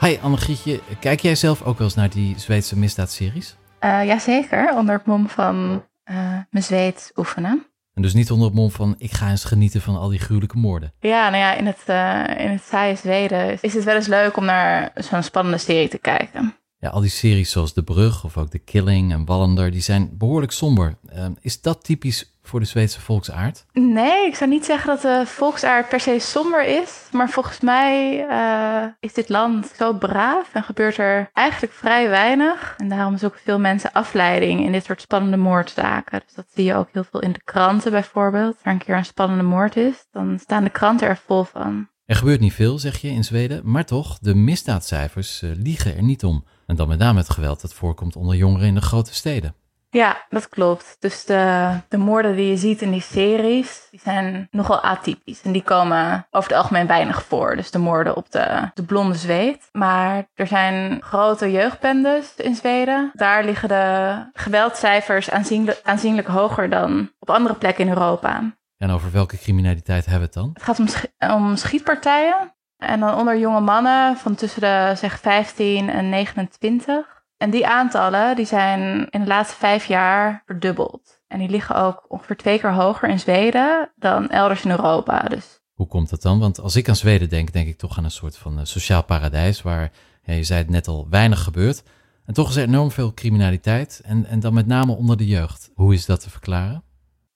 Hi 0.00 0.18
Anne-Grietje, 0.22 0.80
kijk 1.00 1.20
jij 1.20 1.34
zelf 1.34 1.62
ook 1.62 1.78
wel 1.78 1.86
eens 1.86 1.96
naar 1.96 2.10
die 2.10 2.38
Zweedse 2.38 2.78
misdaadseries? 2.78 3.56
Uh, 3.80 4.04
jazeker, 4.04 4.74
onder 4.74 4.94
het 4.94 5.06
mom 5.06 5.28
van 5.28 5.84
uh, 6.10 6.38
mijn 6.50 6.94
oefenen. 7.16 7.71
En 7.94 8.02
dus 8.02 8.14
niet 8.14 8.30
onder 8.30 8.46
het 8.46 8.56
mom 8.56 8.70
van 8.70 8.94
ik 8.98 9.12
ga 9.12 9.30
eens 9.30 9.44
genieten 9.44 9.80
van 9.80 9.96
al 9.96 10.08
die 10.08 10.18
gruwelijke 10.18 10.58
moorden. 10.58 10.92
Ja, 11.00 11.30
nou 11.30 11.42
ja, 11.42 11.54
in 11.54 11.66
het, 11.66 11.82
uh, 11.86 12.44
in 12.44 12.50
het 12.50 12.62
saaie 12.62 12.96
Zweden 12.96 13.58
is 13.60 13.74
het 13.74 13.84
wel 13.84 13.94
eens 13.94 14.06
leuk 14.06 14.36
om 14.36 14.44
naar 14.44 14.92
zo'n 14.94 15.22
spannende 15.22 15.58
serie 15.58 15.88
te 15.88 15.98
kijken. 15.98 16.56
Ja, 16.78 16.88
al 16.88 17.00
die 17.00 17.10
series 17.10 17.50
zoals 17.50 17.74
De 17.74 17.82
Brug 17.82 18.24
of 18.24 18.36
ook 18.36 18.50
The 18.50 18.58
Killing 18.58 19.12
en 19.12 19.24
Wallander, 19.24 19.70
die 19.70 19.80
zijn 19.80 20.10
behoorlijk 20.18 20.52
somber. 20.52 20.98
Uh, 21.14 21.26
is 21.40 21.60
dat 21.60 21.84
typisch 21.84 22.31
voor 22.52 22.60
de 22.60 22.66
Zweedse 22.66 23.00
volksaard? 23.00 23.64
Nee, 23.72 24.26
ik 24.26 24.34
zou 24.34 24.50
niet 24.50 24.64
zeggen 24.64 24.88
dat 24.88 25.02
de 25.02 25.22
volksaard 25.26 25.88
per 25.88 26.00
se 26.00 26.18
somber 26.18 26.64
is. 26.64 27.08
Maar 27.12 27.30
volgens 27.30 27.60
mij 27.60 28.26
uh, 28.30 28.92
is 29.00 29.12
dit 29.14 29.28
land 29.28 29.72
zo 29.76 29.92
braaf 29.92 30.54
en 30.54 30.62
gebeurt 30.62 30.98
er 30.98 31.30
eigenlijk 31.32 31.72
vrij 31.72 32.08
weinig. 32.08 32.74
En 32.76 32.88
daarom 32.88 33.16
zoeken 33.18 33.40
veel 33.40 33.58
mensen 33.58 33.92
afleiding 33.92 34.60
in 34.60 34.72
dit 34.72 34.84
soort 34.84 35.00
spannende 35.00 35.36
moordzaken. 35.36 36.20
Dus 36.24 36.34
dat 36.34 36.46
zie 36.54 36.64
je 36.64 36.74
ook 36.74 36.88
heel 36.92 37.04
veel 37.10 37.20
in 37.20 37.32
de 37.32 37.42
kranten 37.44 37.90
bijvoorbeeld. 37.90 38.56
Waar 38.62 38.72
een 38.72 38.84
keer 38.84 38.96
een 38.96 39.04
spannende 39.04 39.44
moord 39.44 39.76
is, 39.76 40.06
dan 40.10 40.38
staan 40.38 40.64
de 40.64 40.70
kranten 40.70 41.08
er 41.08 41.20
vol 41.26 41.44
van. 41.44 41.88
Er 42.04 42.16
gebeurt 42.16 42.40
niet 42.40 42.52
veel, 42.52 42.78
zeg 42.78 42.98
je, 42.98 43.08
in 43.08 43.24
Zweden. 43.24 43.60
Maar 43.64 43.84
toch, 43.84 44.18
de 44.18 44.34
misdaadcijfers 44.34 45.42
uh, 45.42 45.50
liegen 45.54 45.96
er 45.96 46.02
niet 46.02 46.24
om. 46.24 46.44
En 46.66 46.76
dan 46.76 46.88
met 46.88 46.98
name 46.98 47.18
het 47.18 47.30
geweld 47.30 47.60
dat 47.60 47.74
voorkomt 47.74 48.16
onder 48.16 48.36
jongeren 48.36 48.66
in 48.66 48.74
de 48.74 48.80
grote 48.80 49.14
steden. 49.14 49.54
Ja, 49.92 50.26
dat 50.28 50.48
klopt. 50.48 50.96
Dus 50.98 51.24
de, 51.24 51.70
de 51.88 51.96
moorden 51.96 52.36
die 52.36 52.48
je 52.48 52.56
ziet 52.56 52.82
in 52.82 52.90
die 52.90 53.00
series, 53.00 53.88
die 53.90 54.00
zijn 54.02 54.48
nogal 54.50 54.80
atypisch. 54.80 55.42
En 55.42 55.52
die 55.52 55.62
komen 55.62 56.26
over 56.30 56.48
het 56.50 56.58
algemeen 56.58 56.86
weinig 56.86 57.22
voor. 57.24 57.56
Dus 57.56 57.70
de 57.70 57.78
moorden 57.78 58.16
op 58.16 58.30
de, 58.30 58.70
de 58.74 58.82
blonde 58.82 59.14
zweet. 59.14 59.68
Maar 59.72 60.28
er 60.34 60.46
zijn 60.46 61.02
grote 61.02 61.50
jeugdbendes 61.50 62.34
in 62.36 62.54
Zweden. 62.54 63.10
Daar 63.14 63.44
liggen 63.44 63.68
de 63.68 64.16
geweldcijfers 64.32 65.30
aanzienlijk, 65.30 65.80
aanzienlijk 65.82 66.28
hoger 66.28 66.70
dan 66.70 67.10
op 67.18 67.30
andere 67.30 67.54
plekken 67.54 67.84
in 67.84 67.92
Europa. 67.92 68.54
En 68.76 68.90
over 68.90 69.12
welke 69.12 69.38
criminaliteit 69.38 70.06
hebben 70.06 70.28
we 70.32 70.38
het 70.38 70.44
dan? 70.44 70.50
Het 70.52 70.62
gaat 70.62 70.78
om, 70.78 70.86
sch 70.86 71.04
om 71.18 71.56
schietpartijen. 71.56 72.54
En 72.76 73.00
dan 73.00 73.14
onder 73.14 73.38
jonge 73.38 73.60
mannen 73.60 74.16
van 74.16 74.34
tussen 74.34 74.60
de 74.60 74.92
zeg 74.96 75.20
15 75.20 75.90
en 75.90 76.08
29. 76.08 77.21
En 77.42 77.50
die 77.50 77.66
aantallen 77.66 78.36
die 78.36 78.46
zijn 78.46 79.06
in 79.10 79.20
de 79.20 79.26
laatste 79.26 79.56
vijf 79.56 79.84
jaar 79.84 80.42
verdubbeld. 80.46 81.20
En 81.28 81.38
die 81.38 81.48
liggen 81.48 81.76
ook 81.76 82.04
ongeveer 82.08 82.36
twee 82.36 82.58
keer 82.58 82.72
hoger 82.72 83.08
in 83.08 83.18
Zweden 83.18 83.92
dan 83.96 84.28
elders 84.28 84.64
in 84.64 84.70
Europa. 84.70 85.22
Dus. 85.22 85.60
Hoe 85.74 85.86
komt 85.86 86.10
dat 86.10 86.22
dan? 86.22 86.38
Want 86.38 86.60
als 86.60 86.76
ik 86.76 86.88
aan 86.88 86.96
Zweden 86.96 87.28
denk, 87.28 87.52
denk 87.52 87.68
ik 87.68 87.78
toch 87.78 87.98
aan 87.98 88.04
een 88.04 88.10
soort 88.10 88.36
van 88.36 88.58
uh, 88.58 88.64
sociaal 88.64 89.04
paradijs 89.04 89.62
waar, 89.62 89.90
je 90.22 90.44
zei 90.44 90.60
het 90.60 90.70
net 90.70 90.88
al, 90.88 91.06
weinig 91.10 91.42
gebeurt. 91.42 91.82
En 92.24 92.34
toch 92.34 92.48
is 92.48 92.56
er 92.56 92.66
enorm 92.66 92.90
veel 92.90 93.14
criminaliteit 93.14 94.00
en, 94.04 94.26
en 94.26 94.40
dan 94.40 94.54
met 94.54 94.66
name 94.66 94.92
onder 94.92 95.16
de 95.16 95.26
jeugd. 95.26 95.70
Hoe 95.74 95.94
is 95.94 96.06
dat 96.06 96.20
te 96.20 96.30
verklaren? 96.30 96.82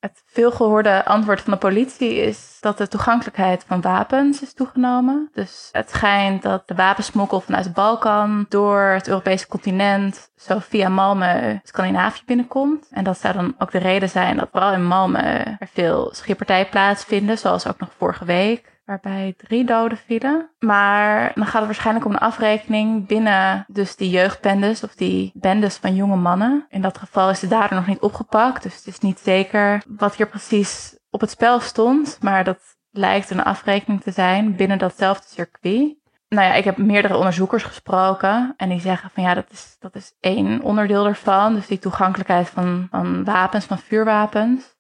Het 0.01 0.23
veelgehoorde 0.27 1.05
antwoord 1.05 1.41
van 1.41 1.53
de 1.53 1.59
politie 1.59 2.15
is 2.15 2.57
dat 2.61 2.79
de 2.79 2.89
toegankelijkheid 2.89 3.65
van 3.67 3.81
wapens 3.81 4.43
is 4.43 4.55
toegenomen. 4.55 5.31
Dus 5.33 5.69
het 5.73 5.91
schijnt 5.91 6.43
dat 6.43 6.69
de 6.69 6.75
wapensmokkel 6.75 7.41
vanuit 7.41 7.73
Balkan 7.73 8.47
door 8.49 8.81
het 8.81 9.09
Europese 9.09 9.47
continent 9.47 10.31
zo 10.37 10.59
via 10.59 10.89
Malmö 10.89 11.57
Scandinavië 11.63 12.23
binnenkomt. 12.27 12.89
En 12.91 13.05
dat 13.05 13.19
zou 13.19 13.35
dan 13.35 13.55
ook 13.59 13.71
de 13.71 13.79
reden 13.79 14.09
zijn 14.09 14.37
dat 14.37 14.49
vooral 14.53 14.73
in 14.73 14.85
Malmö 14.85 15.59
er 15.59 15.69
veel 15.73 16.09
schietpartijen 16.13 16.69
plaatsvinden, 16.69 17.39
zoals 17.39 17.67
ook 17.67 17.79
nog 17.79 17.91
vorige 17.97 18.25
week 18.25 18.76
waarbij 18.87 19.35
drie 19.37 19.65
doden 19.65 19.99
vielen. 19.99 20.51
Maar 20.59 21.33
dan 21.35 21.45
gaat 21.45 21.55
het 21.55 21.65
waarschijnlijk 21.65 22.07
om 22.07 22.13
een 22.13 22.19
afrekening 22.19 23.07
binnen 23.07 23.65
dus 23.69 23.97
die 23.97 24.11
jeugdbendes 24.11 24.83
of 24.83 24.95
die 24.95 25.31
bendes 25.35 25.77
van 25.77 25.95
jonge 25.95 26.17
mannen. 26.17 26.67
In 26.69 26.81
dat 26.81 26.99
geval 26.99 27.31
is 27.31 27.41
de 27.41 27.49
dader 27.49 27.77
nog 27.77 27.87
niet 27.87 28.01
opgepakt, 28.01 28.63
dus 28.63 28.77
het 28.77 28.87
is 28.87 28.99
niet 28.99 29.19
zeker 29.19 29.83
wat 29.89 30.17
hier 30.17 30.29
precies 30.29 30.99
op 31.11 31.21
het 31.21 31.31
spel 31.31 31.61
stond. 31.61 32.19
Maar 32.21 32.45
dat 32.45 32.59
lijkt 32.91 33.31
een 33.31 33.45
afrekening 33.45 34.03
te 34.03 34.11
zijn 34.11 34.57
binnen 34.57 34.79
datzelfde 34.79 35.29
circuit. 35.29 35.97
Nou 36.29 36.49
ja, 36.49 36.55
ik 36.55 36.65
heb 36.65 36.77
meerdere 36.77 37.17
onderzoekers 37.17 37.63
gesproken 37.63 38.55
en 38.57 38.69
die 38.69 38.81
zeggen 38.81 39.11
van 39.11 39.23
ja, 39.23 39.35
dat 39.35 39.51
is, 39.51 39.77
dat 39.79 39.95
is 39.95 40.17
één 40.21 40.63
onderdeel 40.63 41.07
ervan. 41.07 41.55
Dus 41.55 41.67
die 41.67 41.79
toegankelijkheid 41.79 42.49
van, 42.49 42.87
van 42.91 43.25
wapens, 43.25 43.65
van 43.65 43.79
vuurwapens. 43.79 44.77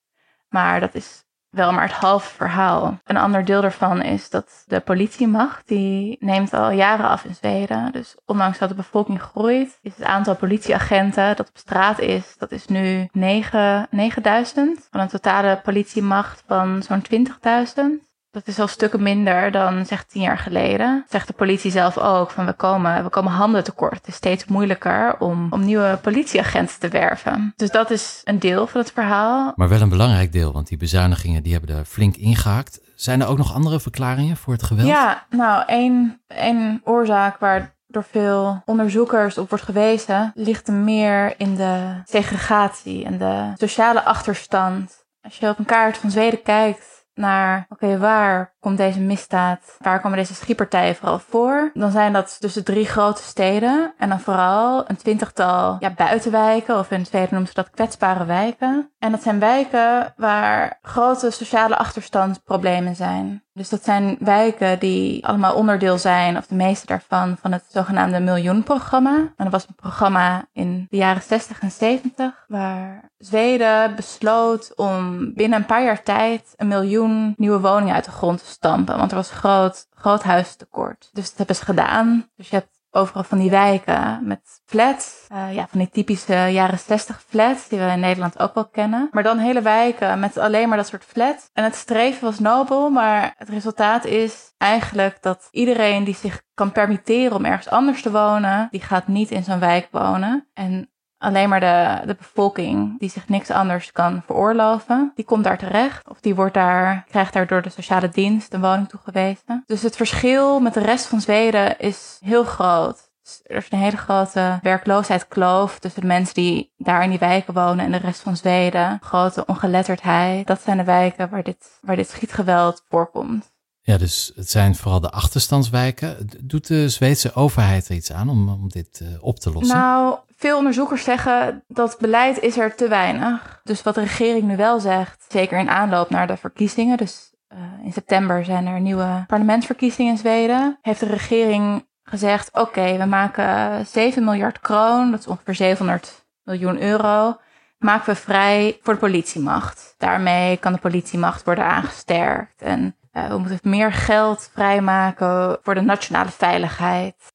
Maar 0.49 0.81
dat 0.81 0.95
is 0.95 1.26
wel 1.51 1.73
maar 1.73 1.83
het 1.83 1.93
halve 1.93 2.35
verhaal. 2.35 2.99
Een 3.05 3.17
ander 3.17 3.45
deel 3.45 3.61
daarvan 3.61 4.03
is 4.03 4.31
dat 4.31 4.65
de 4.67 4.81
politiemacht, 4.81 5.69
die 5.69 6.17
neemt 6.21 6.53
al 6.53 6.71
jaren 6.71 7.09
af 7.09 7.25
in 7.25 7.35
Zweden. 7.35 7.93
Dus 7.93 8.17
ondanks 8.25 8.59
dat 8.59 8.69
de 8.69 8.75
bevolking 8.75 9.23
groeit, 9.23 9.79
is 9.83 9.97
het 9.97 10.05
aantal 10.05 10.37
politieagenten 10.37 11.37
dat 11.37 11.49
op 11.49 11.59
straat 11.59 11.99
is, 11.99 12.35
dat 12.39 12.53
is 12.53 12.67
nu 12.67 13.09
9, 13.13 13.87
9000. 13.91 14.89
Van 14.91 15.01
een 15.01 15.09
totale 15.09 15.61
politiemacht 15.63 16.43
van 16.47 16.83
zo'n 16.83 17.03
20.000. 17.03 18.07
Dat 18.37 18.46
is 18.46 18.59
al 18.59 18.66
stukken 18.66 19.03
minder 19.03 19.51
dan 19.51 19.87
zeg 19.87 20.05
tien 20.05 20.22
jaar 20.22 20.38
geleden. 20.38 21.05
Zegt 21.09 21.27
de 21.27 21.33
politie 21.33 21.70
zelf 21.70 21.99
ook 21.99 22.31
van 22.31 22.46
we 22.46 22.53
komen, 22.53 23.03
we 23.03 23.09
komen 23.09 23.33
handen 23.33 23.64
tekort. 23.64 23.94
Het 23.94 24.09
is 24.09 24.14
steeds 24.14 24.44
moeilijker 24.44 25.16
om, 25.18 25.53
om 25.53 25.64
nieuwe 25.64 25.99
politieagenten 26.03 26.79
te 26.79 26.88
werven. 26.88 27.53
Dus 27.57 27.70
dat 27.70 27.90
is 27.90 28.20
een 28.25 28.38
deel 28.38 28.66
van 28.66 28.81
het 28.81 28.92
verhaal. 28.92 29.53
Maar 29.55 29.68
wel 29.68 29.81
een 29.81 29.88
belangrijk 29.88 30.33
deel, 30.33 30.53
want 30.53 30.68
die 30.68 30.79
bezuinigingen 30.79 31.42
die 31.42 31.53
hebben 31.53 31.77
er 31.77 31.85
flink 31.85 32.16
ingehaakt. 32.16 32.81
Zijn 32.94 33.20
er 33.20 33.29
ook 33.29 33.38
nog 33.38 33.55
andere 33.55 33.81
verklaringen 33.81 34.37
voor 34.37 34.53
het 34.53 34.62
geweld? 34.62 34.88
Ja, 34.88 35.27
nou 35.31 35.62
één, 35.66 36.20
één 36.27 36.81
oorzaak 36.85 37.38
waar 37.38 37.75
door 37.87 38.05
veel 38.11 38.62
onderzoekers 38.64 39.38
op 39.38 39.49
wordt 39.49 39.64
gewezen, 39.64 40.33
ligt 40.35 40.68
er 40.68 40.75
meer 40.75 41.35
in 41.37 41.55
de 41.55 42.03
segregatie 42.05 43.05
en 43.05 43.18
de 43.18 43.53
sociale 43.55 44.05
achterstand. 44.05 45.05
Als 45.20 45.38
je 45.38 45.49
op 45.49 45.59
een 45.59 45.64
kaart 45.64 45.96
van 45.96 46.11
Zweden 46.11 46.42
kijkt, 46.42 46.96
naar, 47.17 47.67
oké, 47.69 47.99
waar 47.99 48.55
komt 48.61 48.77
deze 48.77 49.01
misdaad, 49.01 49.77
waar 49.79 50.01
komen 50.01 50.19
deze 50.19 50.35
schietpartijen 50.35 50.95
vooral 50.95 51.19
voor? 51.19 51.71
Dan 51.75 51.91
zijn 51.91 52.13
dat 52.13 52.37
dus 52.41 52.53
de 52.53 52.63
drie 52.63 52.87
grote 52.87 53.23
steden 53.23 53.95
en 53.99 54.09
dan 54.09 54.21
vooral 54.21 54.85
een 54.89 54.97
twintigtal 54.97 55.77
ja, 55.81 55.91
buitenwijken, 55.91 56.79
of 56.79 56.91
in 56.91 57.07
Zweden 57.07 57.29
noemen 57.31 57.49
ze 57.49 57.55
dat 57.55 57.71
kwetsbare 57.71 58.25
wijken. 58.25 58.91
En 58.99 59.11
dat 59.11 59.23
zijn 59.23 59.39
wijken 59.39 60.15
waar 60.17 60.79
grote 60.83 61.31
sociale 61.31 61.77
achterstandsproblemen 61.77 62.97
zijn. 62.97 63.46
Dus 63.57 63.69
dat 63.69 63.85
zijn 63.85 64.16
wijken 64.21 64.79
die 64.79 65.27
allemaal 65.27 65.55
onderdeel 65.55 65.99
zijn, 65.99 66.37
of 66.37 66.47
de 66.47 66.55
meeste 66.55 66.87
daarvan, 66.87 67.37
van 67.40 67.53
het 67.53 67.64
zogenaamde 67.69 68.21
Miljoenprogramma. 68.21 69.16
En 69.16 69.33
dat 69.37 69.51
was 69.51 69.66
een 69.69 69.75
programma 69.75 70.47
in 70.53 70.87
de 70.90 70.97
jaren 70.97 71.23
60 71.23 71.61
en 71.61 71.71
70, 71.71 72.45
waar 72.49 73.11
Zweden 73.19 73.95
besloot 73.95 74.73
om 74.75 75.33
binnen 75.35 75.59
een 75.59 75.66
paar 75.66 75.85
jaar 75.85 76.03
tijd 76.03 76.55
een 76.57 76.69
miljoen 76.69 77.35
nieuwe 77.37 77.61
woningen 77.61 77.95
uit 77.95 78.05
de 78.05 78.11
grond 78.11 78.38
te 78.38 78.51
stampen. 78.51 78.97
Want 78.97 79.11
er 79.11 79.16
was 79.16 79.31
groot, 79.31 79.87
groot 79.95 80.23
huistekort. 80.23 81.11
Dus 81.12 81.29
dat 81.29 81.37
hebben 81.37 81.57
ze 81.57 81.64
gedaan. 81.64 82.29
Dus 82.37 82.49
je 82.49 82.57
hebt 82.57 82.76
overal 82.97 83.23
van 83.23 83.39
die 83.39 83.51
wijken 83.51 84.21
met 84.27 84.41
flats. 84.67 85.27
Uh, 85.33 85.55
ja, 85.55 85.67
van 85.69 85.79
die 85.79 85.89
typische 85.89 86.35
jaren 86.35 86.79
60 86.79 87.23
flats, 87.29 87.69
die 87.69 87.79
we 87.79 87.85
in 87.85 88.01
Nederland 88.01 88.39
ook 88.39 88.55
wel 88.55 88.69
kennen. 88.69 89.09
Maar 89.11 89.23
dan 89.23 89.39
hele 89.39 89.63
wijken 89.63 90.21
met 90.21 90.39
alleen 90.39 90.69
maar 90.69 90.77
dat 90.77 90.87
soort 90.87 91.05
flats. 91.05 91.51
En 91.53 91.65
het 91.65 91.75
streven 91.75 92.25
was 92.25 92.39
nobel, 92.39 92.91
maar 92.91 93.35
het 93.37 93.49
resultaat 93.49 94.05
is 94.05 94.55
eigenlijk 94.59 95.23
dat 95.23 95.49
iedereen 95.51 96.05
die 96.05 96.15
zich 96.15 96.43
kan 96.55 96.73
permitteren 96.73 97.37
om 97.37 97.45
ergens 97.45 97.69
anders 97.69 98.03
te 98.03 98.11
wonen, 98.11 98.69
die 98.71 98.81
gaat 98.81 99.07
niet 99.07 99.31
in 99.31 99.45
zo'n 99.45 99.59
wijk 99.59 99.89
wonen. 99.91 100.49
En 100.55 100.91
alleen 101.19 101.49
maar 101.49 101.61
de, 101.61 102.07
de 102.07 102.15
bevolking 102.15 102.99
die 102.99 103.11
zich 103.11 103.29
niks 103.29 103.51
anders 103.51 103.93
kan 103.93 104.23
veroorloven, 104.27 105.13
die 105.15 105.25
komt 105.25 105.45
daar 105.45 105.59
terecht. 105.59 106.09
Of 106.09 106.21
die 106.21 106.35
wordt 106.35 106.55
daar, 106.55 107.05
krijgt 107.09 107.33
daar 107.33 107.47
door 107.47 107.63
de 107.63 107.71
sociale 107.71 108.09
dienst 108.09 108.53
een 108.53 108.61
woning 108.61 108.89
toegewezen. 108.89 109.63
Dus 109.67 109.83
het 109.83 109.97
verschil 109.97 110.61
met 110.61 110.75
de 110.75 110.81
rest 110.81 111.07
van 111.07 111.21
Zweden 111.21 111.79
is 111.79 112.19
heel 112.21 112.45
groot. 112.45 113.11
Dus 113.23 113.41
er 113.45 113.57
is 113.57 113.67
een 113.71 113.79
hele 113.79 113.97
grote 113.97 114.59
werkloosheidskloof 114.63 115.79
tussen 115.79 116.01
de 116.01 116.07
mensen 116.07 116.35
die 116.35 116.73
daar 116.77 117.03
in 117.03 117.11
die 117.11 117.19
wijken 117.19 117.55
wonen 117.55 117.85
en 117.85 117.93
de 117.93 117.99
rest 117.99 118.21
van 118.21 118.37
Zweden. 118.37 118.99
Grote 119.03 119.45
ongeletterdheid. 119.47 120.47
Dat 120.47 120.61
zijn 120.61 120.77
de 120.77 120.85
wijken 120.85 121.29
waar 121.31 121.43
dit, 121.43 121.79
waar 121.81 121.97
dit 121.97 122.09
schietgeweld 122.09 122.85
voorkomt. 122.89 123.55
Ja, 123.81 123.97
dus 123.97 124.33
het 124.35 124.51
zijn 124.51 124.75
vooral 124.75 125.01
de 125.01 125.11
achterstandswijken. 125.11 126.29
Doet 126.43 126.67
de 126.67 126.89
Zweedse 126.89 127.35
overheid 127.35 127.89
er 127.89 127.95
iets 127.95 128.12
aan 128.12 128.29
om, 128.29 128.49
om 128.49 128.69
dit 128.69 129.01
uh, 129.03 129.09
op 129.21 129.39
te 129.41 129.53
lossen? 129.53 129.77
Nou, 129.77 130.19
veel 130.37 130.57
onderzoekers 130.57 131.05
zeggen 131.05 131.64
dat 131.68 131.97
beleid 131.99 132.41
is 132.41 132.59
er 132.59 132.74
te 132.74 132.89
weinig. 132.89 133.61
Dus 133.64 133.82
wat 133.82 133.95
de 133.95 134.01
regering 134.01 134.43
nu 134.43 134.57
wel 134.57 134.80
zegt, 134.80 135.24
zeker 135.28 135.59
in 135.59 135.70
aanloop 135.70 136.11
naar 136.11 136.26
de 136.26 136.37
verkiezingen, 136.37 136.97
dus 136.97 137.34
uh, 137.53 137.59
in 137.84 137.93
september 137.93 138.45
zijn 138.45 138.66
er 138.66 138.80
nieuwe 138.80 139.24
parlementsverkiezingen 139.26 140.12
in 140.12 140.18
Zweden, 140.18 140.78
heeft 140.82 141.01
de 141.01 141.07
regering 141.07 141.87
gezegd: 142.03 142.53
oké, 142.53 142.97
we 142.97 143.05
maken 143.05 143.87
7 143.87 144.24
miljard 144.24 144.61
kroon, 144.61 145.11
dat 145.11 145.20
is 145.20 145.26
ongeveer 145.26 145.55
700 145.55 146.26
miljoen 146.43 146.82
euro, 146.82 147.37
maken 147.78 148.14
we 148.14 148.20
vrij 148.20 148.78
voor 148.82 148.95
de 148.95 149.01
politiemacht. 149.01 149.95
Daarmee 149.99 150.57
kan 150.57 150.72
de 150.72 150.78
politiemacht 150.78 151.45
worden 151.45 151.64
aangesterkt 151.64 152.62
en 152.62 152.97
uh, 153.12 153.28
we 153.28 153.39
moeten 153.39 153.59
meer 153.62 153.93
geld 153.93 154.51
vrijmaken 154.53 155.59
voor 155.62 155.74
de 155.74 155.80
nationale 155.80 156.30
veiligheid. 156.30 157.34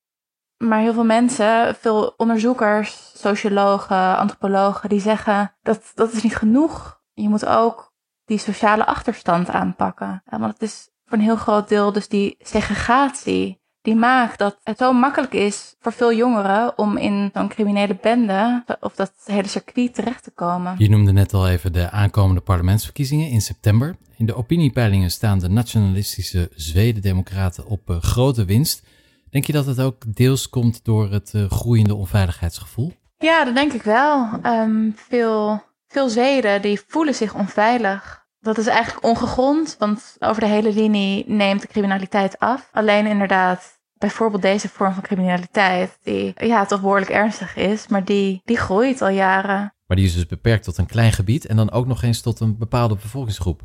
Maar 0.62 0.80
heel 0.80 0.93
veel 0.93 1.03
mensen, 1.03 1.76
veel 1.76 2.14
onderzoekers, 2.18 3.12
sociologen, 3.16 4.18
antropologen, 4.18 4.89
die 4.89 4.99
zeggen 4.99 5.53
dat 5.62 5.91
dat 5.95 6.14
is 6.14 6.24
niet 6.24 6.36
genoeg. 6.36 7.01
Je 7.14 7.30
moet 7.30 7.45
ook 7.45 7.93
die 8.26 8.38
sociale 8.38 8.86
achterstand 8.86 9.49
aanpakken. 9.49 10.24
Ja, 10.32 10.39
want 10.39 10.53
het 10.53 10.62
is 10.62 10.89
voor 11.05 11.18
een 11.18 11.24
heel 11.24 11.36
groot 11.36 11.70
deel 11.70 11.91
dus 11.91 12.07
die 12.07 12.36
segregatie 12.39 13.62
die 13.82 13.95
maakt 13.95 14.38
dat 14.38 14.57
het 14.64 14.78
zo 14.78 14.93
makkelijk 14.93 15.34
is 15.34 15.76
voor 15.80 15.93
veel 15.93 16.14
jongeren 16.14 16.78
om 16.78 16.97
in 16.97 17.30
zo'n 17.34 17.47
criminele 17.47 17.97
bende 18.01 18.64
of 18.80 18.95
dat 18.95 19.14
hele 19.26 19.47
circuit 19.47 19.93
terecht 19.93 20.24
te 20.24 20.32
komen. 20.32 20.76
Je 20.78 20.89
noemde 20.89 21.12
net 21.12 21.34
al 21.34 21.47
even 21.47 21.74
de 21.74 21.89
aankomende 21.89 22.41
parlementsverkiezingen 22.41 23.30
in 23.30 23.41
september. 23.41 23.95
In 24.18 24.26
de 24.26 24.36
opiniepeilingen 24.36 25.12
staan 25.12 25.39
de 25.39 25.49
nationalistische 25.49 26.49
Zweden-democraten 26.55 27.66
op 27.66 27.89
uh, 27.89 27.97
grote 28.01 28.45
winst. 28.45 28.84
Denk 29.32 29.46
je 29.46 29.54
dat 29.54 29.66
het 29.66 29.82
ook 29.82 30.16
deels 30.16 30.50
komt 30.50 30.86
door 30.86 31.12
het 31.12 31.32
uh, 31.36 31.50
groeiende 31.50 31.96
onveiligheidsgevoel? 31.96 32.94
Ja, 33.18 33.46
dat 33.46 33.56
denk 33.56 33.74
ik 33.74 33.82
wel. 33.82 34.30
Um, 34.46 34.94
veel, 34.96 35.64
veel 35.88 36.10
Zweden 36.10 36.62
die 36.62 36.82
voelen 36.88 37.16
zich 37.16 37.36
onveilig. 37.36 38.26
Dat 38.40 38.58
is 38.58 38.68
eigenlijk 38.68 39.06
ongegrond, 39.06 39.76
want 39.80 40.16
over 40.20 40.42
de 40.42 40.48
hele 40.48 40.74
linie 40.74 41.24
neemt 41.28 41.62
de 41.62 41.68
criminaliteit 41.68 42.40
af. 42.40 42.70
Alleen 42.72 43.06
inderdaad, 43.06 43.80
bijvoorbeeld 43.94 44.42
deze 44.42 44.70
vorm 44.70 44.94
van 44.94 45.04
criminaliteit, 45.04 45.98
die 46.04 46.34
ja, 46.36 46.66
toch 46.66 46.82
behoorlijk 46.82 47.12
ernstig 47.12 47.56
is, 47.56 47.88
maar 47.88 48.06
die, 48.06 48.42
die 48.44 48.58
groeit 48.58 49.02
al 49.02 49.10
jaren. 49.10 49.74
Maar 49.86 49.98
die 49.98 50.06
is 50.06 50.16
dus 50.16 50.26
beperkt 50.26 50.64
tot 50.64 50.78
een 50.78 50.86
klein 50.86 51.12
gebied 51.12 51.46
en 51.46 51.56
dan 51.56 51.72
ook 51.72 51.88
nog 51.88 52.04
eens 52.04 52.22
tot 52.22 52.40
een 52.40 52.58
bepaalde 52.58 52.96
bevolkingsgroep 52.96 53.62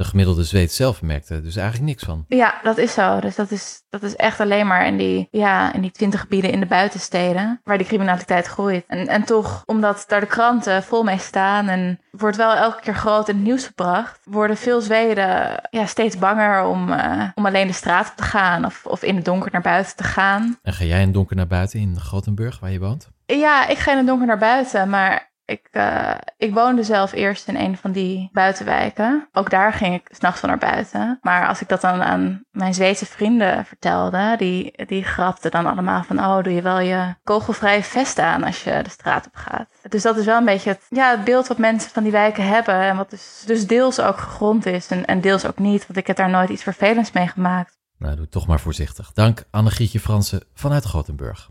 de 0.00 0.06
gemiddelde 0.06 0.44
Zweed 0.44 0.72
zelf 0.72 1.02
merkte 1.02 1.34
er 1.34 1.42
dus 1.42 1.56
eigenlijk 1.56 1.86
niks 1.86 2.04
van. 2.04 2.24
Ja, 2.28 2.60
dat 2.62 2.78
is 2.78 2.92
zo. 2.92 3.20
Dus 3.20 3.34
dat 3.34 3.50
is, 3.50 3.82
dat 3.90 4.02
is 4.02 4.16
echt 4.16 4.40
alleen 4.40 4.66
maar 4.66 4.86
in 4.86 4.96
die, 4.96 5.28
ja, 5.30 5.72
in 5.72 5.80
die 5.80 5.90
twintig 5.90 6.20
gebieden 6.20 6.50
in 6.50 6.60
de 6.60 6.66
buitensteden 6.66 7.60
waar 7.64 7.78
die 7.78 7.86
criminaliteit 7.86 8.46
groeit. 8.46 8.84
En, 8.86 9.08
en 9.08 9.24
toch, 9.24 9.62
omdat 9.66 10.04
daar 10.08 10.20
de 10.20 10.26
kranten 10.26 10.82
vol 10.82 11.02
mee 11.02 11.18
staan 11.18 11.68
en 11.68 12.00
wordt 12.10 12.36
wel 12.36 12.54
elke 12.54 12.80
keer 12.80 12.94
groot 12.94 13.28
in 13.28 13.34
het 13.34 13.44
nieuws 13.44 13.66
gebracht, 13.66 14.20
worden 14.24 14.56
veel 14.56 14.80
Zweden 14.80 15.60
ja, 15.70 15.86
steeds 15.86 16.18
banger 16.18 16.64
om, 16.64 16.88
uh, 16.88 17.22
om 17.34 17.46
alleen 17.46 17.66
de 17.66 17.72
straat 17.72 18.10
op 18.10 18.16
te 18.16 18.22
gaan 18.22 18.64
of, 18.64 18.86
of 18.86 19.02
in 19.02 19.16
het 19.16 19.24
donker 19.24 19.52
naar 19.52 19.60
buiten 19.60 19.96
te 19.96 20.04
gaan. 20.04 20.58
En 20.62 20.72
ga 20.72 20.84
jij 20.84 20.98
in 20.98 21.04
het 21.04 21.14
donker 21.14 21.36
naar 21.36 21.46
buiten 21.46 21.80
in 21.80 22.00
Gothenburg, 22.00 22.60
waar 22.60 22.70
je 22.70 22.78
woont? 22.78 23.08
Ja, 23.26 23.68
ik 23.68 23.78
ga 23.78 23.90
in 23.90 23.96
het 23.96 24.06
donker 24.06 24.26
naar 24.26 24.38
buiten, 24.38 24.88
maar 24.88 25.29
ik, 25.50 25.68
uh, 25.72 26.14
ik 26.36 26.54
woonde 26.54 26.82
zelf 26.82 27.12
eerst 27.12 27.48
in 27.48 27.56
een 27.56 27.76
van 27.76 27.92
die 27.92 28.28
buitenwijken. 28.32 29.28
Ook 29.32 29.50
daar 29.50 29.72
ging 29.72 29.94
ik 29.94 30.08
s'nachts 30.10 30.40
van 30.40 30.48
naar 30.48 30.58
buiten. 30.58 31.18
Maar 31.22 31.48
als 31.48 31.60
ik 31.60 31.68
dat 31.68 31.80
dan 31.80 32.02
aan 32.02 32.44
mijn 32.50 32.74
Zweedse 32.74 33.06
vrienden 33.06 33.64
vertelde, 33.64 34.34
die, 34.38 34.86
die 34.86 35.04
grapten 35.04 35.50
dan 35.50 35.66
allemaal 35.66 36.02
van: 36.02 36.18
Oh, 36.18 36.42
doe 36.42 36.52
je 36.52 36.62
wel 36.62 36.80
je 36.80 37.14
kogelvrije 37.24 37.82
vest 37.82 38.18
aan 38.18 38.44
als 38.44 38.64
je 38.64 38.80
de 38.82 38.90
straat 38.90 39.26
op 39.26 39.34
gaat. 39.34 39.68
Dus 39.88 40.02
dat 40.02 40.16
is 40.16 40.24
wel 40.24 40.38
een 40.38 40.44
beetje 40.44 40.70
het, 40.70 40.86
ja, 40.88 41.10
het 41.10 41.24
beeld 41.24 41.46
wat 41.46 41.58
mensen 41.58 41.90
van 41.90 42.02
die 42.02 42.12
wijken 42.12 42.46
hebben. 42.46 42.74
En 42.74 42.96
wat 42.96 43.10
dus, 43.10 43.42
dus 43.46 43.66
deels 43.66 44.00
ook 44.00 44.18
gegrond 44.18 44.66
is 44.66 44.86
en, 44.86 45.04
en 45.04 45.20
deels 45.20 45.46
ook 45.46 45.58
niet. 45.58 45.86
Want 45.86 45.98
ik 45.98 46.06
heb 46.06 46.16
daar 46.16 46.30
nooit 46.30 46.48
iets 46.48 46.62
vervelends 46.62 47.12
mee 47.12 47.26
gemaakt. 47.26 47.78
Nou, 47.98 48.16
doe 48.16 48.28
toch 48.28 48.46
maar 48.46 48.60
voorzichtig. 48.60 49.12
Dank 49.12 49.44
Anne-Gietje 49.50 50.00
Fransen 50.00 50.42
vanuit 50.54 50.86
Gothenburg 50.86 51.50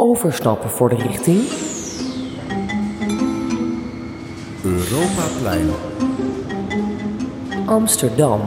overstappen 0.00 0.70
voor 0.70 0.88
de 0.88 0.94
richting. 0.96 1.40
Europaplein. 4.64 5.68
Amsterdam. 7.66 8.40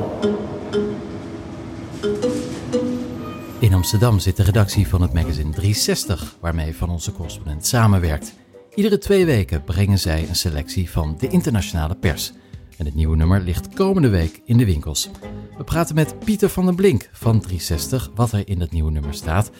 In 3.60 3.74
Amsterdam 3.74 4.20
zit 4.20 4.36
de 4.36 4.43
redactie 4.43 4.88
van 4.88 5.01
het 5.01 5.14
magazine 5.14 5.51
360, 5.51 6.36
waarmee 6.39 6.76
van 6.76 6.89
onze 6.89 7.12
correspondent 7.12 7.66
samenwerkt. 7.66 8.34
Iedere 8.76 8.97
twee 8.97 9.26
weken 9.26 9.64
brengen 9.64 9.99
zij 9.99 10.28
een 10.28 10.36
selectie 10.36 10.89
van 10.89 11.16
de 11.20 11.28
internationale 11.28 11.95
pers. 11.95 12.34
En 12.78 12.86
het 12.86 12.95
nieuwe 12.95 13.16
nummer 13.16 13.41
ligt 13.41 13.74
komende 13.74 14.10
week 14.10 14.41
in 14.45 14.58
de 14.58 14.66
winkels. 14.66 15.10
We 15.58 15.64
praten 15.64 15.95
met 15.95 16.20
Pieter 16.20 16.49
van 16.49 16.66
den 16.66 16.76
Blink 16.76 17.10
van 17.12 17.39
360, 17.39 18.12
wat 18.16 18.32
er 18.32 18.41
in 18.45 18.60
het 18.60 18.72
nieuwe 18.72 18.91
nummer 18.91 19.14
staat. 19.14 19.51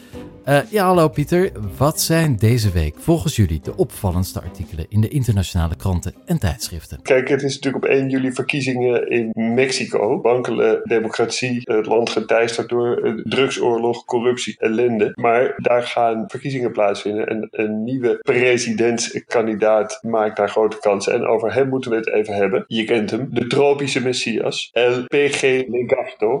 Uh, 0.48 0.58
ja, 0.70 0.84
hallo 0.84 1.08
Pieter. 1.08 1.52
Wat 1.76 2.00
zijn 2.00 2.36
deze 2.36 2.70
week 2.70 2.94
volgens 2.98 3.36
jullie 3.36 3.60
de 3.60 3.76
opvallendste 3.76 4.40
artikelen 4.40 4.86
in 4.88 5.00
de 5.00 5.08
internationale 5.08 5.76
kranten 5.76 6.14
en 6.26 6.38
tijdschriften? 6.38 7.02
Kijk, 7.02 7.28
het 7.28 7.42
is 7.42 7.54
natuurlijk 7.54 7.84
op 7.84 7.90
1 7.90 8.08
juli 8.08 8.32
verkiezingen 8.32 9.10
in 9.10 9.30
Mexico. 9.54 10.20
Wankele 10.20 10.80
democratie, 10.84 11.60
het 11.62 11.86
land 11.86 12.10
geteisterd 12.10 12.68
door 12.68 13.22
drugsoorlog, 13.22 14.04
corruptie, 14.04 14.56
ellende. 14.58 15.12
Maar 15.14 15.54
daar 15.56 15.82
gaan 15.82 16.24
verkiezingen 16.26 16.72
plaatsvinden 16.72 17.26
en 17.26 17.48
een 17.50 17.84
nieuwe 17.84 18.18
presidentskandidaat 18.22 19.98
maakt 20.02 20.36
daar 20.36 20.50
grote 20.50 20.78
kansen. 20.78 21.12
En 21.12 21.26
over 21.26 21.54
hem 21.54 21.68
moeten 21.68 21.90
we 21.90 21.96
het 21.96 22.12
even 22.12 22.34
hebben. 22.34 22.64
Je 22.66 22.84
kent 22.84 23.10
hem, 23.10 23.28
de 23.30 23.46
tropische 23.46 24.02
messias, 24.02 24.70
El 24.72 25.04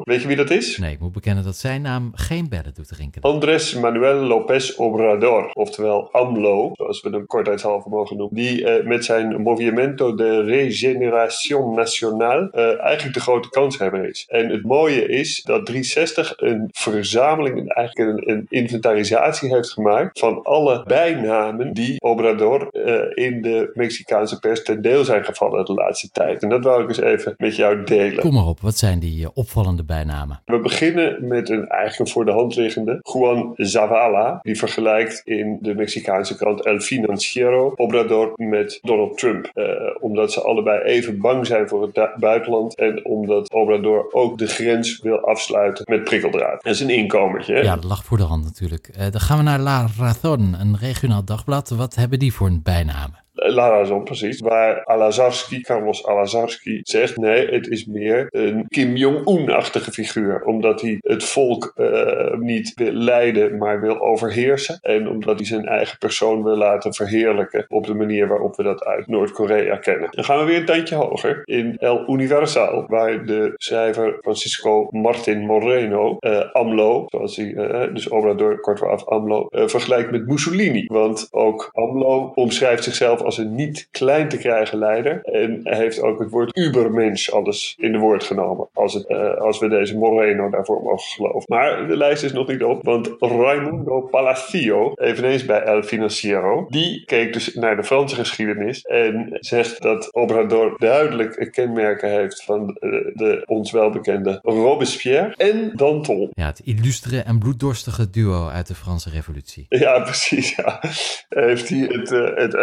Weet 0.04 0.22
je 0.22 0.26
wie 0.28 0.36
dat 0.36 0.50
is? 0.50 0.78
Nee, 0.78 0.92
ik 0.92 1.00
moet 1.00 1.12
bekennen 1.12 1.44
dat 1.44 1.56
zijn 1.56 1.82
naam 1.82 2.10
geen 2.14 2.48
bellen 2.48 2.74
doet 2.74 2.90
rinkelen. 2.90 3.32
Andres 3.32 3.74
Manuel 3.74 4.14
López 4.14 4.76
Obrador, 4.76 5.50
oftewel 5.52 6.12
AMLO, 6.12 6.70
zoals 6.72 7.00
we 7.00 7.10
hem 7.10 7.26
kortheidshalve 7.26 7.88
mogen 7.88 8.16
noemen, 8.16 8.36
die 8.36 8.60
uh, 8.60 8.86
met 8.86 9.04
zijn 9.04 9.42
Movimiento 9.42 10.14
de 10.14 10.42
Regeneración 10.42 11.74
Nacional 11.74 12.48
uh, 12.52 12.80
eigenlijk 12.80 13.14
de 13.14 13.20
grote 13.20 13.48
kanshebber 13.48 14.08
is. 14.08 14.24
En 14.28 14.48
het 14.48 14.64
mooie 14.64 15.08
is 15.08 15.42
dat 15.42 15.66
360 15.66 16.32
een 16.36 16.68
verzameling, 16.72 17.74
eigenlijk 17.74 18.10
een, 18.10 18.30
een 18.30 18.46
inventarisatie 18.48 19.54
heeft 19.54 19.70
gemaakt 19.70 20.18
van 20.18 20.42
alle 20.42 20.84
bijnamen 20.86 21.72
die 21.72 22.00
Obrador 22.00 22.68
uh, 22.72 23.26
in 23.26 23.42
de 23.42 23.70
Mexicaanse 23.74 24.38
pers 24.38 24.62
ten 24.62 24.82
deel 24.82 25.04
zijn 25.04 25.24
gevallen 25.24 25.64
de 25.64 25.74
laatste 25.74 26.08
tijd. 26.10 26.42
En 26.42 26.48
dat 26.48 26.64
wou 26.64 26.82
ik 26.82 26.88
eens 26.88 27.00
even 27.00 27.34
met 27.36 27.56
jou 27.56 27.84
delen. 27.84 28.20
Kom 28.20 28.34
maar 28.34 28.46
op, 28.46 28.60
wat 28.60 28.76
zijn 28.76 28.98
die 28.98 29.33
opvallende 29.34 29.84
bijnamen? 29.84 30.40
We 30.44 30.60
beginnen 30.60 31.26
met 31.28 31.48
een 31.48 31.68
eigenlijk 31.68 32.10
voor 32.10 32.24
de 32.24 32.32
hand 32.32 32.56
liggende 32.56 32.98
Juan 33.12 33.52
Zavala, 33.56 34.38
die 34.42 34.58
vergelijkt 34.58 35.20
in 35.24 35.58
de 35.60 35.74
Mexicaanse 35.74 36.36
krant 36.36 36.64
El 36.64 36.80
Financiero 36.80 37.72
Obrador 37.76 38.32
met 38.36 38.78
Donald 38.82 39.18
Trump. 39.18 39.50
Uh, 39.54 39.64
omdat 40.00 40.32
ze 40.32 40.42
allebei 40.42 40.82
even 40.82 41.20
bang 41.20 41.46
zijn 41.46 41.68
voor 41.68 41.82
het 41.82 42.10
buitenland 42.16 42.76
en 42.76 43.04
omdat 43.04 43.52
Obrador 43.52 44.12
ook 44.12 44.38
de 44.38 44.46
grens 44.46 45.00
wil 45.00 45.18
afsluiten 45.20 45.84
met 45.88 46.04
prikkeldraad. 46.04 46.62
Dat 46.62 46.74
is 46.74 46.80
een 46.80 46.90
inkomertje. 46.90 47.54
Hè? 47.54 47.60
Ja, 47.60 47.74
dat 47.74 47.84
lag 47.84 48.04
voor 48.04 48.16
de 48.16 48.22
hand 48.22 48.44
natuurlijk. 48.44 48.90
Uh, 48.98 49.02
dan 49.10 49.20
gaan 49.20 49.36
we 49.36 49.42
naar 49.42 49.58
La 49.58 49.86
Razón, 49.98 50.54
een 50.60 50.76
regionaal 50.78 51.24
dagblad. 51.24 51.68
Wat 51.68 51.94
hebben 51.94 52.18
die 52.18 52.34
voor 52.34 52.46
een 52.46 52.62
bijnaam? 52.62 53.23
La 53.46 53.68
Razón, 53.68 54.04
precies. 54.04 54.40
Waar 54.40 54.84
Alazarski, 54.84 55.60
Carlos 55.60 56.06
Alazarski, 56.06 56.80
zegt: 56.82 57.16
nee, 57.16 57.48
het 57.48 57.68
is 57.68 57.84
meer 57.86 58.28
een 58.30 58.64
Kim 58.68 58.96
Jong-un-achtige 58.96 59.92
figuur. 59.92 60.42
Omdat 60.44 60.80
hij 60.80 60.96
het 61.00 61.24
volk 61.24 61.72
uh, 61.76 62.34
niet 62.38 62.72
wil 62.74 62.92
leiden, 62.92 63.58
maar 63.58 63.80
wil 63.80 64.00
overheersen. 64.00 64.78
En 64.82 65.08
omdat 65.08 65.36
hij 65.36 65.46
zijn 65.46 65.64
eigen 65.64 65.98
persoon 65.98 66.42
wil 66.42 66.56
laten 66.56 66.94
verheerlijken 66.94 67.64
op 67.68 67.86
de 67.86 67.94
manier 67.94 68.28
waarop 68.28 68.56
we 68.56 68.62
dat 68.62 68.84
uit 68.84 69.06
Noord-Korea 69.06 69.76
kennen. 69.76 70.08
Dan 70.10 70.24
gaan 70.24 70.38
we 70.38 70.44
weer 70.44 70.58
een 70.58 70.64
tandje 70.64 70.94
hoger. 70.94 71.42
In 71.44 71.76
El 71.78 72.04
Universal, 72.08 72.84
waar 72.88 73.26
de 73.26 73.52
schrijver 73.54 74.18
Francisco 74.20 74.88
Martin 74.90 75.40
Moreno 75.40 76.16
uh, 76.20 76.52
AMLO, 76.52 77.04
zoals 77.08 77.36
hij, 77.36 77.46
uh, 77.46 77.94
dus 77.94 78.08
Obrador 78.08 78.60
kort 78.60 78.78
vooraf 78.78 79.06
AMLO, 79.06 79.46
vergelijkt 79.50 80.10
met 80.10 80.26
Mussolini. 80.26 80.84
Want 80.86 81.28
ook 81.30 81.70
AMLO 81.72 82.32
omschrijft 82.34 82.84
zichzelf 82.84 83.20
als 83.20 83.33
als 83.36 83.46
een 83.46 83.54
niet 83.54 83.88
klein 83.90 84.28
te 84.28 84.36
krijgen 84.36 84.78
leider. 84.78 85.20
En 85.22 85.60
hij 85.62 85.76
heeft 85.76 86.00
ook 86.00 86.18
het 86.18 86.30
woord 86.30 86.56
ubermensch 86.56 87.30
alles 87.30 87.74
in 87.78 87.92
de 87.92 87.98
woord 87.98 88.24
genomen. 88.24 88.68
Als, 88.72 88.94
het, 88.94 89.06
eh, 89.06 89.34
als 89.34 89.58
we 89.58 89.68
deze 89.68 89.96
Moreno 89.96 90.50
daarvoor 90.50 90.82
mogen 90.82 91.10
geloven. 91.10 91.42
Maar 91.46 91.88
de 91.88 91.96
lijst 91.96 92.22
is 92.22 92.32
nog 92.32 92.46
niet 92.46 92.62
op, 92.62 92.84
want 92.84 93.14
Raimundo 93.18 94.00
Palacio, 94.00 94.92
eveneens 94.94 95.44
bij 95.44 95.62
El 95.62 95.82
Financiero, 95.82 96.66
die 96.68 97.04
keek 97.04 97.32
dus 97.32 97.54
naar 97.54 97.76
de 97.76 97.84
Franse 97.84 98.14
geschiedenis 98.14 98.82
en 98.82 99.36
zegt 99.40 99.82
dat 99.82 100.12
Obrador 100.12 100.74
duidelijk 100.78 101.48
kenmerken 101.52 102.10
heeft 102.10 102.44
van 102.44 102.66
de 103.14 103.42
ons 103.46 103.70
welbekende 103.70 104.38
Robespierre 104.42 105.34
en 105.36 105.72
Danton. 105.74 106.30
Ja, 106.32 106.46
het 106.46 106.60
illustere 106.64 107.22
en 107.22 107.38
bloeddorstige 107.38 108.10
duo 108.10 108.48
uit 108.48 108.66
de 108.66 108.74
Franse 108.74 109.10
Revolutie. 109.10 109.66
Ja, 109.68 110.00
precies. 110.00 110.54
Ja. 110.56 110.80
Heeft 111.28 111.68
hij 111.68 111.78
het, 111.78 112.12
eh, 112.12 112.34
het 112.34 112.54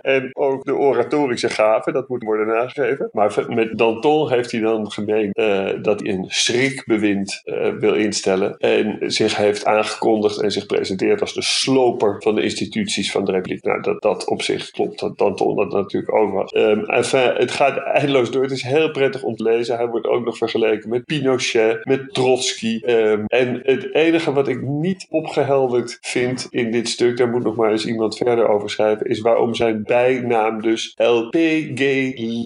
en 0.00 0.30
ook 0.32 0.64
de 0.64 0.74
oratorische 0.74 1.48
gaven, 1.48 1.92
dat 1.92 2.08
moet 2.08 2.22
worden 2.22 2.46
nagegeven. 2.46 3.08
Maar 3.12 3.44
met 3.48 3.78
Danton 3.78 4.32
heeft 4.32 4.52
hij 4.52 4.60
dan 4.60 4.90
gemeen 4.90 5.30
eh, 5.32 5.68
dat 5.82 6.00
hij 6.00 6.10
een 6.10 6.24
schrikbewind 6.28 7.42
uh, 7.44 7.68
wil 7.72 7.94
instellen 7.94 8.56
en 8.56 8.96
zich 9.00 9.36
heeft 9.36 9.64
aangekondigd 9.64 10.40
en 10.40 10.50
zich 10.50 10.66
presenteert 10.66 11.20
als 11.20 11.34
de 11.34 11.42
sloper 11.42 12.16
van 12.18 12.34
de 12.34 12.42
instituties 12.42 13.10
van 13.10 13.24
de 13.24 13.32
Republiek. 13.32 13.64
Nou, 13.64 13.82
dat 13.82 14.02
dat 14.02 14.28
op 14.28 14.42
zich 14.42 14.70
klopt, 14.70 15.00
dat 15.00 15.18
Danton 15.18 15.56
dat 15.56 15.72
natuurlijk 15.72 16.14
ook 16.14 16.32
was. 16.32 16.54
Um, 16.54 16.84
het 16.86 17.50
gaat 17.50 17.76
eindeloos 17.78 18.30
door. 18.30 18.42
Het 18.42 18.50
is 18.52 18.62
heel 18.62 18.90
prettig 18.90 19.22
om 19.22 19.36
te 19.36 19.42
lezen. 19.42 19.76
Hij 19.76 19.86
wordt 19.86 20.06
ook 20.06 20.24
nog 20.24 20.36
vergeleken 20.36 20.88
met 20.88 21.04
Pinochet, 21.04 21.84
met 21.84 22.14
Trotsky. 22.14 22.80
Um, 22.86 23.24
en 23.26 23.60
het 23.62 23.94
enige 23.94 24.32
wat 24.32 24.48
ik 24.48 24.62
niet 24.62 25.06
opgehelderd 25.10 25.98
vind 26.00 26.46
in 26.50 26.70
dit 26.70 26.88
stuk, 26.88 27.16
daar 27.16 27.28
moet 27.28 27.44
nog 27.44 27.56
maar 27.56 27.70
eens 27.70 27.86
iemand 27.86 28.16
verder 28.16 28.48
over 28.48 28.70
schrijven, 28.70 29.06
is 29.06 29.20
waarom 29.36 29.54
zijn 29.54 29.82
bijnaam 29.82 30.62
dus 30.62 30.92
El 30.94 31.28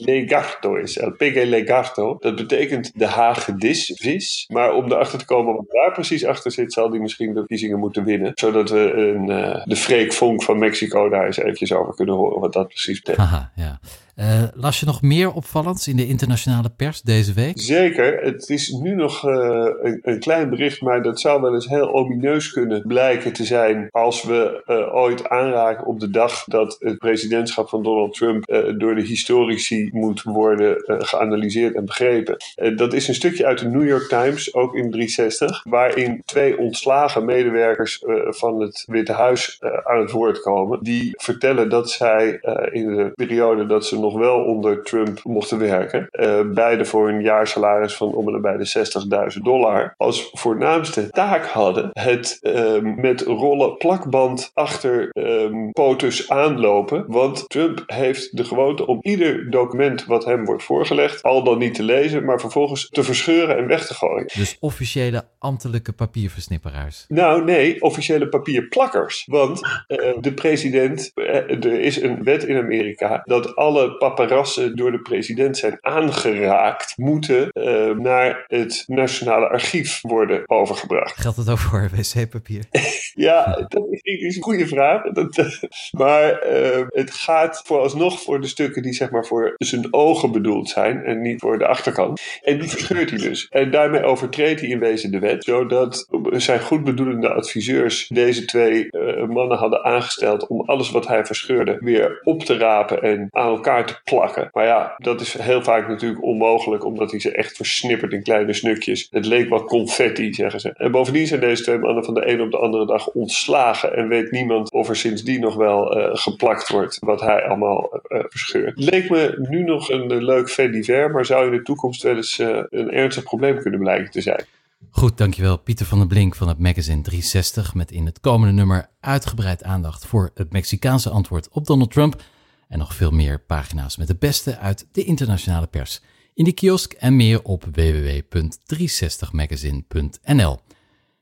Legarto 0.05 0.74
is. 0.74 0.99
El 0.99 1.14
Legarto. 1.18 2.16
Dat 2.20 2.36
betekent 2.36 2.99
de 2.99 3.07
hagedisvis. 3.07 4.45
Maar 4.53 4.74
om 4.74 4.84
erachter 4.84 5.18
te 5.18 5.24
komen 5.24 5.55
wat 5.55 5.66
daar 5.68 5.93
precies 5.93 6.24
achter 6.24 6.53
zit, 6.53 6.72
zal 6.72 6.91
hij 6.91 6.99
misschien 6.99 7.32
de 7.32 7.38
verkiezingen 7.38 7.78
moeten 7.78 8.05
winnen. 8.05 8.32
Zodat 8.34 8.70
we 8.70 8.93
een, 8.93 9.30
uh, 9.30 9.64
de 9.64 9.76
Freek 9.76 10.12
Vonk 10.12 10.43
van 10.43 10.59
Mexico 10.59 11.09
daar 11.09 11.26
eens 11.26 11.38
eventjes 11.38 11.72
over 11.72 11.95
kunnen 11.95 12.14
horen 12.14 12.41
wat 12.41 12.53
dat 12.53 12.68
precies 12.68 13.01
betekent. 13.01 13.28
Haha, 13.28 13.51
ja. 13.55 13.80
Uh, 14.21 14.43
las 14.55 14.81
je 14.81 14.87
nog 14.87 15.03
meer 15.03 15.33
opvallends 15.33 15.89
in 15.89 15.97
de 15.97 16.07
internationale 16.07 16.71
pers 16.77 17.03
deze 17.03 17.33
week? 17.33 17.61
Zeker. 17.61 18.23
Het 18.23 18.49
is 18.49 18.71
nu 18.71 18.95
nog 18.95 19.29
uh, 19.29 19.66
een, 20.03 20.18
klein 20.18 20.51
bericht, 20.51 20.81
maar 20.81 21.03
dat 21.03 21.21
zou 21.21 21.41
wel 21.41 21.55
eens 21.55 21.68
heel 21.68 21.95
omineus 21.95 22.53
kunnen 22.53 22.83
blijken 22.87 23.33
te 23.33 23.45
zijn 23.45 23.89
als 23.91 24.23
we 24.23 24.62
uh, 24.66 24.95
ooit 24.95 25.29
aanraken 25.29 25.87
op 25.87 26.01
de 26.01 26.11
dag 26.11 26.45
dat 26.45 26.77
het 26.79 26.99
presidentschap 26.99 27.68
van 27.68 27.83
Donald 27.83 28.14
Trump 28.14 28.45
door 28.79 28.95
de 28.95 29.03
historici 29.03 29.89
moet 29.93 30.23
worden 30.23 30.83
geanalyseerd 30.87 31.75
en 31.75 31.85
begrepen. 31.85 32.37
dat 32.77 32.93
is 32.93 33.09
een 33.09 33.14
stukje 33.14 33.47
uit 33.47 33.59
de 33.59 33.68
New 33.68 33.89
York 33.89 34.09
Times, 34.09 34.55
ook 34.55 34.75
in 34.75 34.91
360, 34.91 35.62
waarin 35.64 36.23
twee 36.25 36.59
ontslagen 36.59 37.25
medewerkers 37.25 38.05
van 38.27 38.61
het 38.61 38.85
Witte 38.87 39.12
Huis 39.12 39.59
aan 39.85 40.01
het 40.01 40.11
woord 40.11 40.41
komen. 40.41 40.83
Die 40.83 41.11
vertellen 41.16 41.68
dat 41.68 41.91
zij 41.91 42.39
in 42.73 42.97
de 42.97 43.12
periode 43.14 43.66
dat 43.66 43.87
ze 43.87 43.99
nog 43.99 44.10
wel 44.15 44.45
onder 44.45 44.83
Trump 44.83 45.21
mochten 45.25 45.59
werken. 45.59 46.09
Uh, 46.13 46.41
beide 46.55 46.85
voor 46.85 47.09
een 47.09 47.21
jaarsalaris 47.21 47.95
van 47.95 48.15
om 48.15 48.27
en 48.27 48.33
nabij 48.33 48.57
de 48.57 49.33
60.000 49.37 49.43
dollar. 49.43 49.95
Als 49.97 50.31
voornaamste 50.33 51.11
taak 51.11 51.47
hadden 51.47 51.91
het 51.93 52.39
um, 52.43 53.01
met 53.01 53.21
rollen 53.21 53.77
plakband 53.77 54.51
achter 54.55 55.09
um, 55.13 55.73
POTUS 55.73 56.31
aanlopen. 56.31 57.05
Want 57.07 57.45
Trump 57.49 57.83
heeft 57.87 58.37
de 58.37 58.45
gewoonte 58.45 58.87
om 58.87 58.99
ieder 59.01 59.51
document 59.51 60.05
wat 60.07 60.25
hem 60.25 60.45
wordt 60.45 60.63
voorgelegd, 60.63 61.23
al 61.23 61.45
dan 61.45 61.59
niet 61.59 61.75
te 61.75 61.83
lezen, 61.83 62.25
maar 62.25 62.41
vervolgens 62.41 62.89
te 62.89 63.03
verscheuren 63.03 63.57
en 63.57 63.67
weg 63.67 63.87
te 63.87 63.95
gooien. 63.95 64.31
Dus 64.35 64.57
officiële 64.61 65.25
ambtelijke 65.39 65.93
papierversnipperaars? 65.93 67.05
Nou 67.09 67.45
nee, 67.45 67.83
officiële 67.83 68.29
papierplakkers. 68.29 69.25
Want 69.27 69.61
uh, 69.61 69.99
de 70.21 70.33
president, 70.35 71.11
uh, 71.15 71.27
er 71.65 71.81
is 71.81 72.03
een 72.03 72.25
wet 72.25 72.45
in 72.45 72.57
Amerika 72.57 73.23
dat 73.25 73.57
alle 73.57 73.97
paparazzen 74.01 74.76
door 74.76 74.92
de 74.92 75.01
president 75.01 75.57
zijn 75.57 75.78
aangeraakt, 75.80 76.96
moeten 76.96 77.48
uh, 77.53 77.90
naar 77.90 78.44
het 78.46 78.84
Nationale 78.86 79.48
Archief 79.48 80.01
worden 80.03 80.42
overgebracht. 80.46 81.20
Geldt 81.20 81.36
het 81.36 81.51
ook 81.51 81.59
voor 81.59 81.90
wc-papier? 81.94 82.64
ja, 83.28 83.64
dat 83.68 83.86
is 84.03 84.36
een 84.36 84.42
goede 84.42 84.66
vraag. 84.66 85.03
Dat, 85.03 85.38
uh, 85.38 85.46
maar 85.90 86.53
uh, 86.53 86.86
het 86.88 87.11
gaat 87.11 87.62
vooralsnog 87.64 88.22
voor 88.22 88.40
de 88.40 88.46
stukken 88.46 88.82
die 88.82 88.92
zeg 88.92 89.11
maar 89.11 89.26
voor 89.26 89.55
zijn 89.59 89.92
ogen 89.94 90.32
bedoeld 90.32 90.68
zijn 90.68 91.05
en 91.05 91.20
niet 91.20 91.40
voor 91.40 91.59
de 91.59 91.66
achterkant. 91.66 92.20
En 92.42 92.59
die 92.59 92.68
verscheurt 92.68 93.11
hij 93.11 93.18
dus. 93.18 93.46
En 93.48 93.70
daarmee 93.70 94.03
overtreedt 94.03 94.61
hij 94.61 94.68
in 94.68 94.78
wezen 94.78 95.11
de 95.11 95.18
wet, 95.18 95.44
zodat 95.44 96.09
zijn 96.30 96.61
goedbedoelende 96.61 97.32
adviseurs 97.32 98.09
deze 98.09 98.44
twee 98.44 98.88
mannen 99.28 99.59
hadden 99.59 99.84
aangesteld 99.84 100.46
om 100.46 100.61
alles 100.61 100.90
wat 100.90 101.07
hij 101.07 101.24
verscheurde 101.26 101.76
weer 101.80 102.20
op 102.22 102.44
te 102.44 102.57
rapen 102.57 103.03
en 103.03 103.28
aan 103.30 103.48
elkaar 103.48 103.80
te 103.87 104.01
plakken. 104.05 104.49
Maar 104.53 104.66
ja, 104.66 104.95
dat 104.97 105.20
is 105.20 105.39
heel 105.39 105.62
vaak 105.62 105.89
natuurlijk 105.89 106.22
onmogelijk, 106.22 106.85
omdat 106.85 107.11
hij 107.11 107.20
ze 107.20 107.33
echt 107.33 107.57
versnippert 107.57 108.12
in 108.12 108.22
kleine 108.22 108.53
snukjes. 108.53 109.07
Het 109.11 109.26
leek 109.26 109.49
wat 109.49 109.64
confetti, 109.64 110.35
zeggen 110.35 110.61
ze. 110.61 110.72
En 110.72 110.91
bovendien 110.91 111.26
zijn 111.26 111.41
deze 111.41 111.62
twee 111.62 111.78
mannen 111.78 112.05
van 112.05 112.14
de 112.14 112.26
ene 112.26 112.43
op 112.43 112.51
de 112.51 112.59
andere 112.59 112.87
dag 112.87 113.09
ontslagen. 113.09 113.97
En 113.97 114.09
weet 114.09 114.31
niemand 114.31 114.72
of 114.72 114.89
er 114.89 114.97
sindsdien 114.97 115.41
nog 115.41 115.55
wel 115.55 115.99
uh, 115.99 116.09
geplakt 116.12 116.68
wordt 116.68 116.99
wat 116.99 117.20
hij 117.20 117.45
allemaal 117.45 118.01
uh, 118.09 118.20
verscheurt. 118.28 118.78
Leek 118.78 119.11
me 119.11 119.47
nu 119.49 119.62
nog 119.62 119.91
een 119.91 120.24
leuk 120.24 120.57
divers, 120.57 121.12
maar 121.12 121.26
zou 121.26 121.47
in 121.47 121.53
de 121.53 121.62
toekomst 121.62 122.03
wel 122.03 122.16
eens 122.16 122.39
een 122.39 122.91
ernstig 122.91 123.24
probleem 123.24 123.59
kunnen 123.59 123.81
blijken 123.81 124.11
te 124.11 124.20
zijn. 124.20 124.45
Goed, 124.91 125.18
dankjewel 125.18 125.59
Pieter 125.59 125.87
van 125.87 125.99
der 125.99 126.07
Blink 126.07 126.35
van 126.35 126.49
het 126.49 126.59
magazine 126.59 127.03
360 127.03 127.74
met 127.74 127.91
in 127.91 128.07
het 128.07 128.20
komende 128.20 128.55
nummer 128.55 128.89
uitgebreid 129.01 129.62
aandacht 129.62 130.07
voor 130.07 130.31
het 130.35 130.53
Mexicaanse 130.53 131.11
antwoord 131.11 131.49
op 131.53 131.66
Donald 131.66 131.91
Trump 131.91 132.22
en 132.71 132.79
nog 132.79 132.95
veel 132.95 133.11
meer 133.11 133.41
pagina's 133.41 133.97
met 133.97 134.07
de 134.07 134.16
beste 134.16 134.59
uit 134.59 134.87
de 134.93 135.05
internationale 135.05 135.66
pers 135.66 136.01
in 136.35 136.45
de 136.45 136.53
kiosk 136.53 136.93
en 136.93 137.16
meer 137.16 137.43
op 137.43 137.64
www.360magazine.nl. 137.73 140.59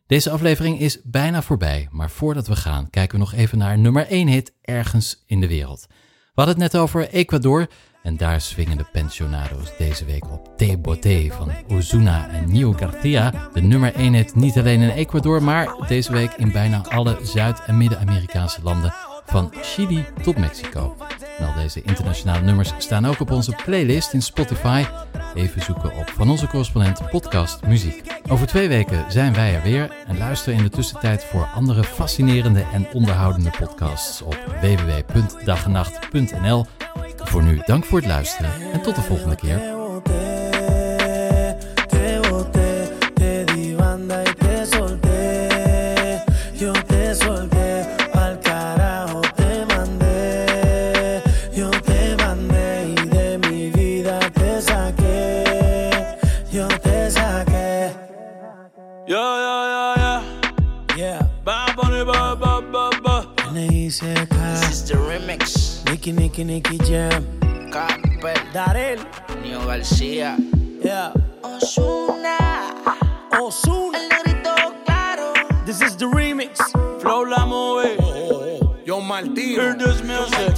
Deze 0.07 0.31
aflevering 0.31 0.81
is 0.81 1.03
bijna 1.03 1.43
voorbij, 1.43 1.89
maar 1.91 2.11
voordat 2.11 2.47
we 2.47 2.57
gaan 2.57 2.91
kijken 2.91 3.19
we 3.19 3.25
nog 3.25 3.35
even 3.35 3.59
naar 3.59 3.79
nummer 3.79 4.07
1 4.07 4.29
hit 4.29 4.53
ergens 4.63 5.23
in 5.27 5.41
de 5.41 5.49
wereld. 5.49 5.87
We 5.89 6.45
hadden 6.45 6.63
het 6.63 6.73
net 6.73 6.83
over 6.83 7.09
Ecuador 7.09 7.67
en 8.03 8.17
daar 8.17 8.41
swingen 8.41 8.77
de 8.77 8.87
pensionado's 8.93 9.77
deze 9.79 10.05
week 10.05 10.31
op 10.31 10.57
Te 10.57 10.79
Bote 10.79 11.29
van 11.31 11.53
Ozuna 11.69 12.31
en 12.31 12.53
Nio 12.53 12.73
Garcia. 12.73 13.49
De 13.53 13.61
nummer 13.61 13.95
1 13.95 14.15
hit 14.15 14.35
niet 14.35 14.59
alleen 14.59 14.81
in 14.81 14.91
Ecuador, 14.91 15.43
maar 15.43 15.87
deze 15.89 16.13
week 16.13 16.33
in 16.33 16.53
bijna 16.53 16.85
alle 16.89 17.19
Zuid- 17.23 17.65
en 17.65 17.77
Midden-Amerikaanse 17.77 18.63
landen 18.63 18.95
van 19.29 19.53
Chili 19.63 20.05
tot 20.23 20.39
Mexico. 20.39 20.97
En 21.39 21.47
al 21.47 21.55
deze 21.55 21.83
internationale 21.83 22.45
nummers 22.45 22.73
staan 22.79 23.07
ook 23.07 23.21
op 23.21 23.31
onze 23.31 23.57
playlist 23.65 24.13
in 24.13 24.23
Spotify. 24.23 24.85
Even 25.35 25.63
zoeken 25.63 25.97
op 25.97 26.09
Van 26.09 26.31
Onze 26.31 26.47
Correspondent 26.47 27.11
Podcast 27.11 27.67
Muziek. 27.67 28.03
Over 28.29 28.47
twee 28.47 28.69
weken 28.69 29.05
zijn 29.09 29.35
wij 29.35 29.55
er 29.55 29.63
weer 29.63 29.91
en 30.07 30.19
luister 30.19 30.53
in 30.53 30.63
de 30.63 30.69
tussentijd 30.69 31.25
voor 31.25 31.49
andere 31.55 31.85
fascinerende 31.85 32.65
en 32.73 32.87
onderhoudende 32.93 33.51
podcasts 33.59 34.23
op 34.23 34.39
www.dagenacht.nl. 34.61 36.67
Voor 37.17 37.43
nu 37.43 37.63
dank 37.65 37.85
voor 37.85 37.99
het 37.99 38.09
luisteren 38.09 38.51
en 38.73 38.83
tot 38.83 38.95
de 38.95 39.03
volgende 39.03 39.37
keer. 39.37 39.78
Nicky, 66.13 66.45
Nicky, 66.45 66.45
Nicky 66.45 66.79
Jam. 66.89 67.71
Capel. 67.71 68.35
Darel. 68.55 68.99
Nio 69.43 69.61
García. 69.67 70.37
Yeah. 70.83 71.13
Osuna. 71.43 72.73
Osuna. 73.39 73.99
El 73.99 74.09
negrito 74.09 74.55
claro. 74.87 75.35
This 75.67 75.83
is 75.83 75.97
the 75.97 76.07
remix. 76.07 76.61
Flow 77.03 77.25
la 77.25 77.45
move. 77.45 77.99
Yo 78.87 79.03
Martino. 79.03 79.61
Hear 79.61 79.75
this 79.77 80.03
music. 80.03 80.55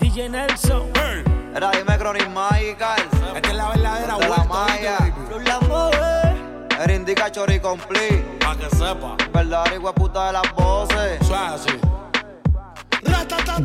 DJ 0.00 0.30
Nelson. 0.30 0.90
Hey. 0.94 1.24
Era 1.54 1.70
dime 1.70 1.96
Chronic 1.96 2.28
Magical. 2.28 2.98
Esta 3.36 3.48
es 3.48 3.56
la 3.56 3.68
verdadera 3.70 4.18
de 4.18 4.28
la 4.28 4.44
Maya. 4.44 4.98
Flow 5.28 5.40
la 5.40 5.60
move. 5.60 6.78
Era 6.78 6.94
indica 6.94 7.30
chori 7.30 7.58
complete. 7.58 8.22
Pa' 8.40 8.54
que 8.54 8.68
sepa. 8.76 9.16
Verdadera 9.32 9.94
puta 9.94 10.26
de 10.26 10.32
las 10.34 10.54
voces. 10.54 11.26
Suave 11.26 11.54
así. 11.54 11.80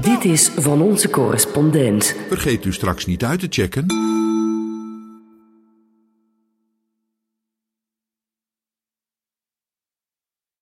Dit 0.02 0.26
is 0.26 0.52
van 0.58 0.82
onze 0.82 1.10
correspondent. 1.10 2.16
Vergeet 2.28 2.66
u 2.66 2.74
straks 2.74 3.06
niet 3.06 3.24
uit 3.24 3.40
te 3.40 3.48
checken 3.50 3.86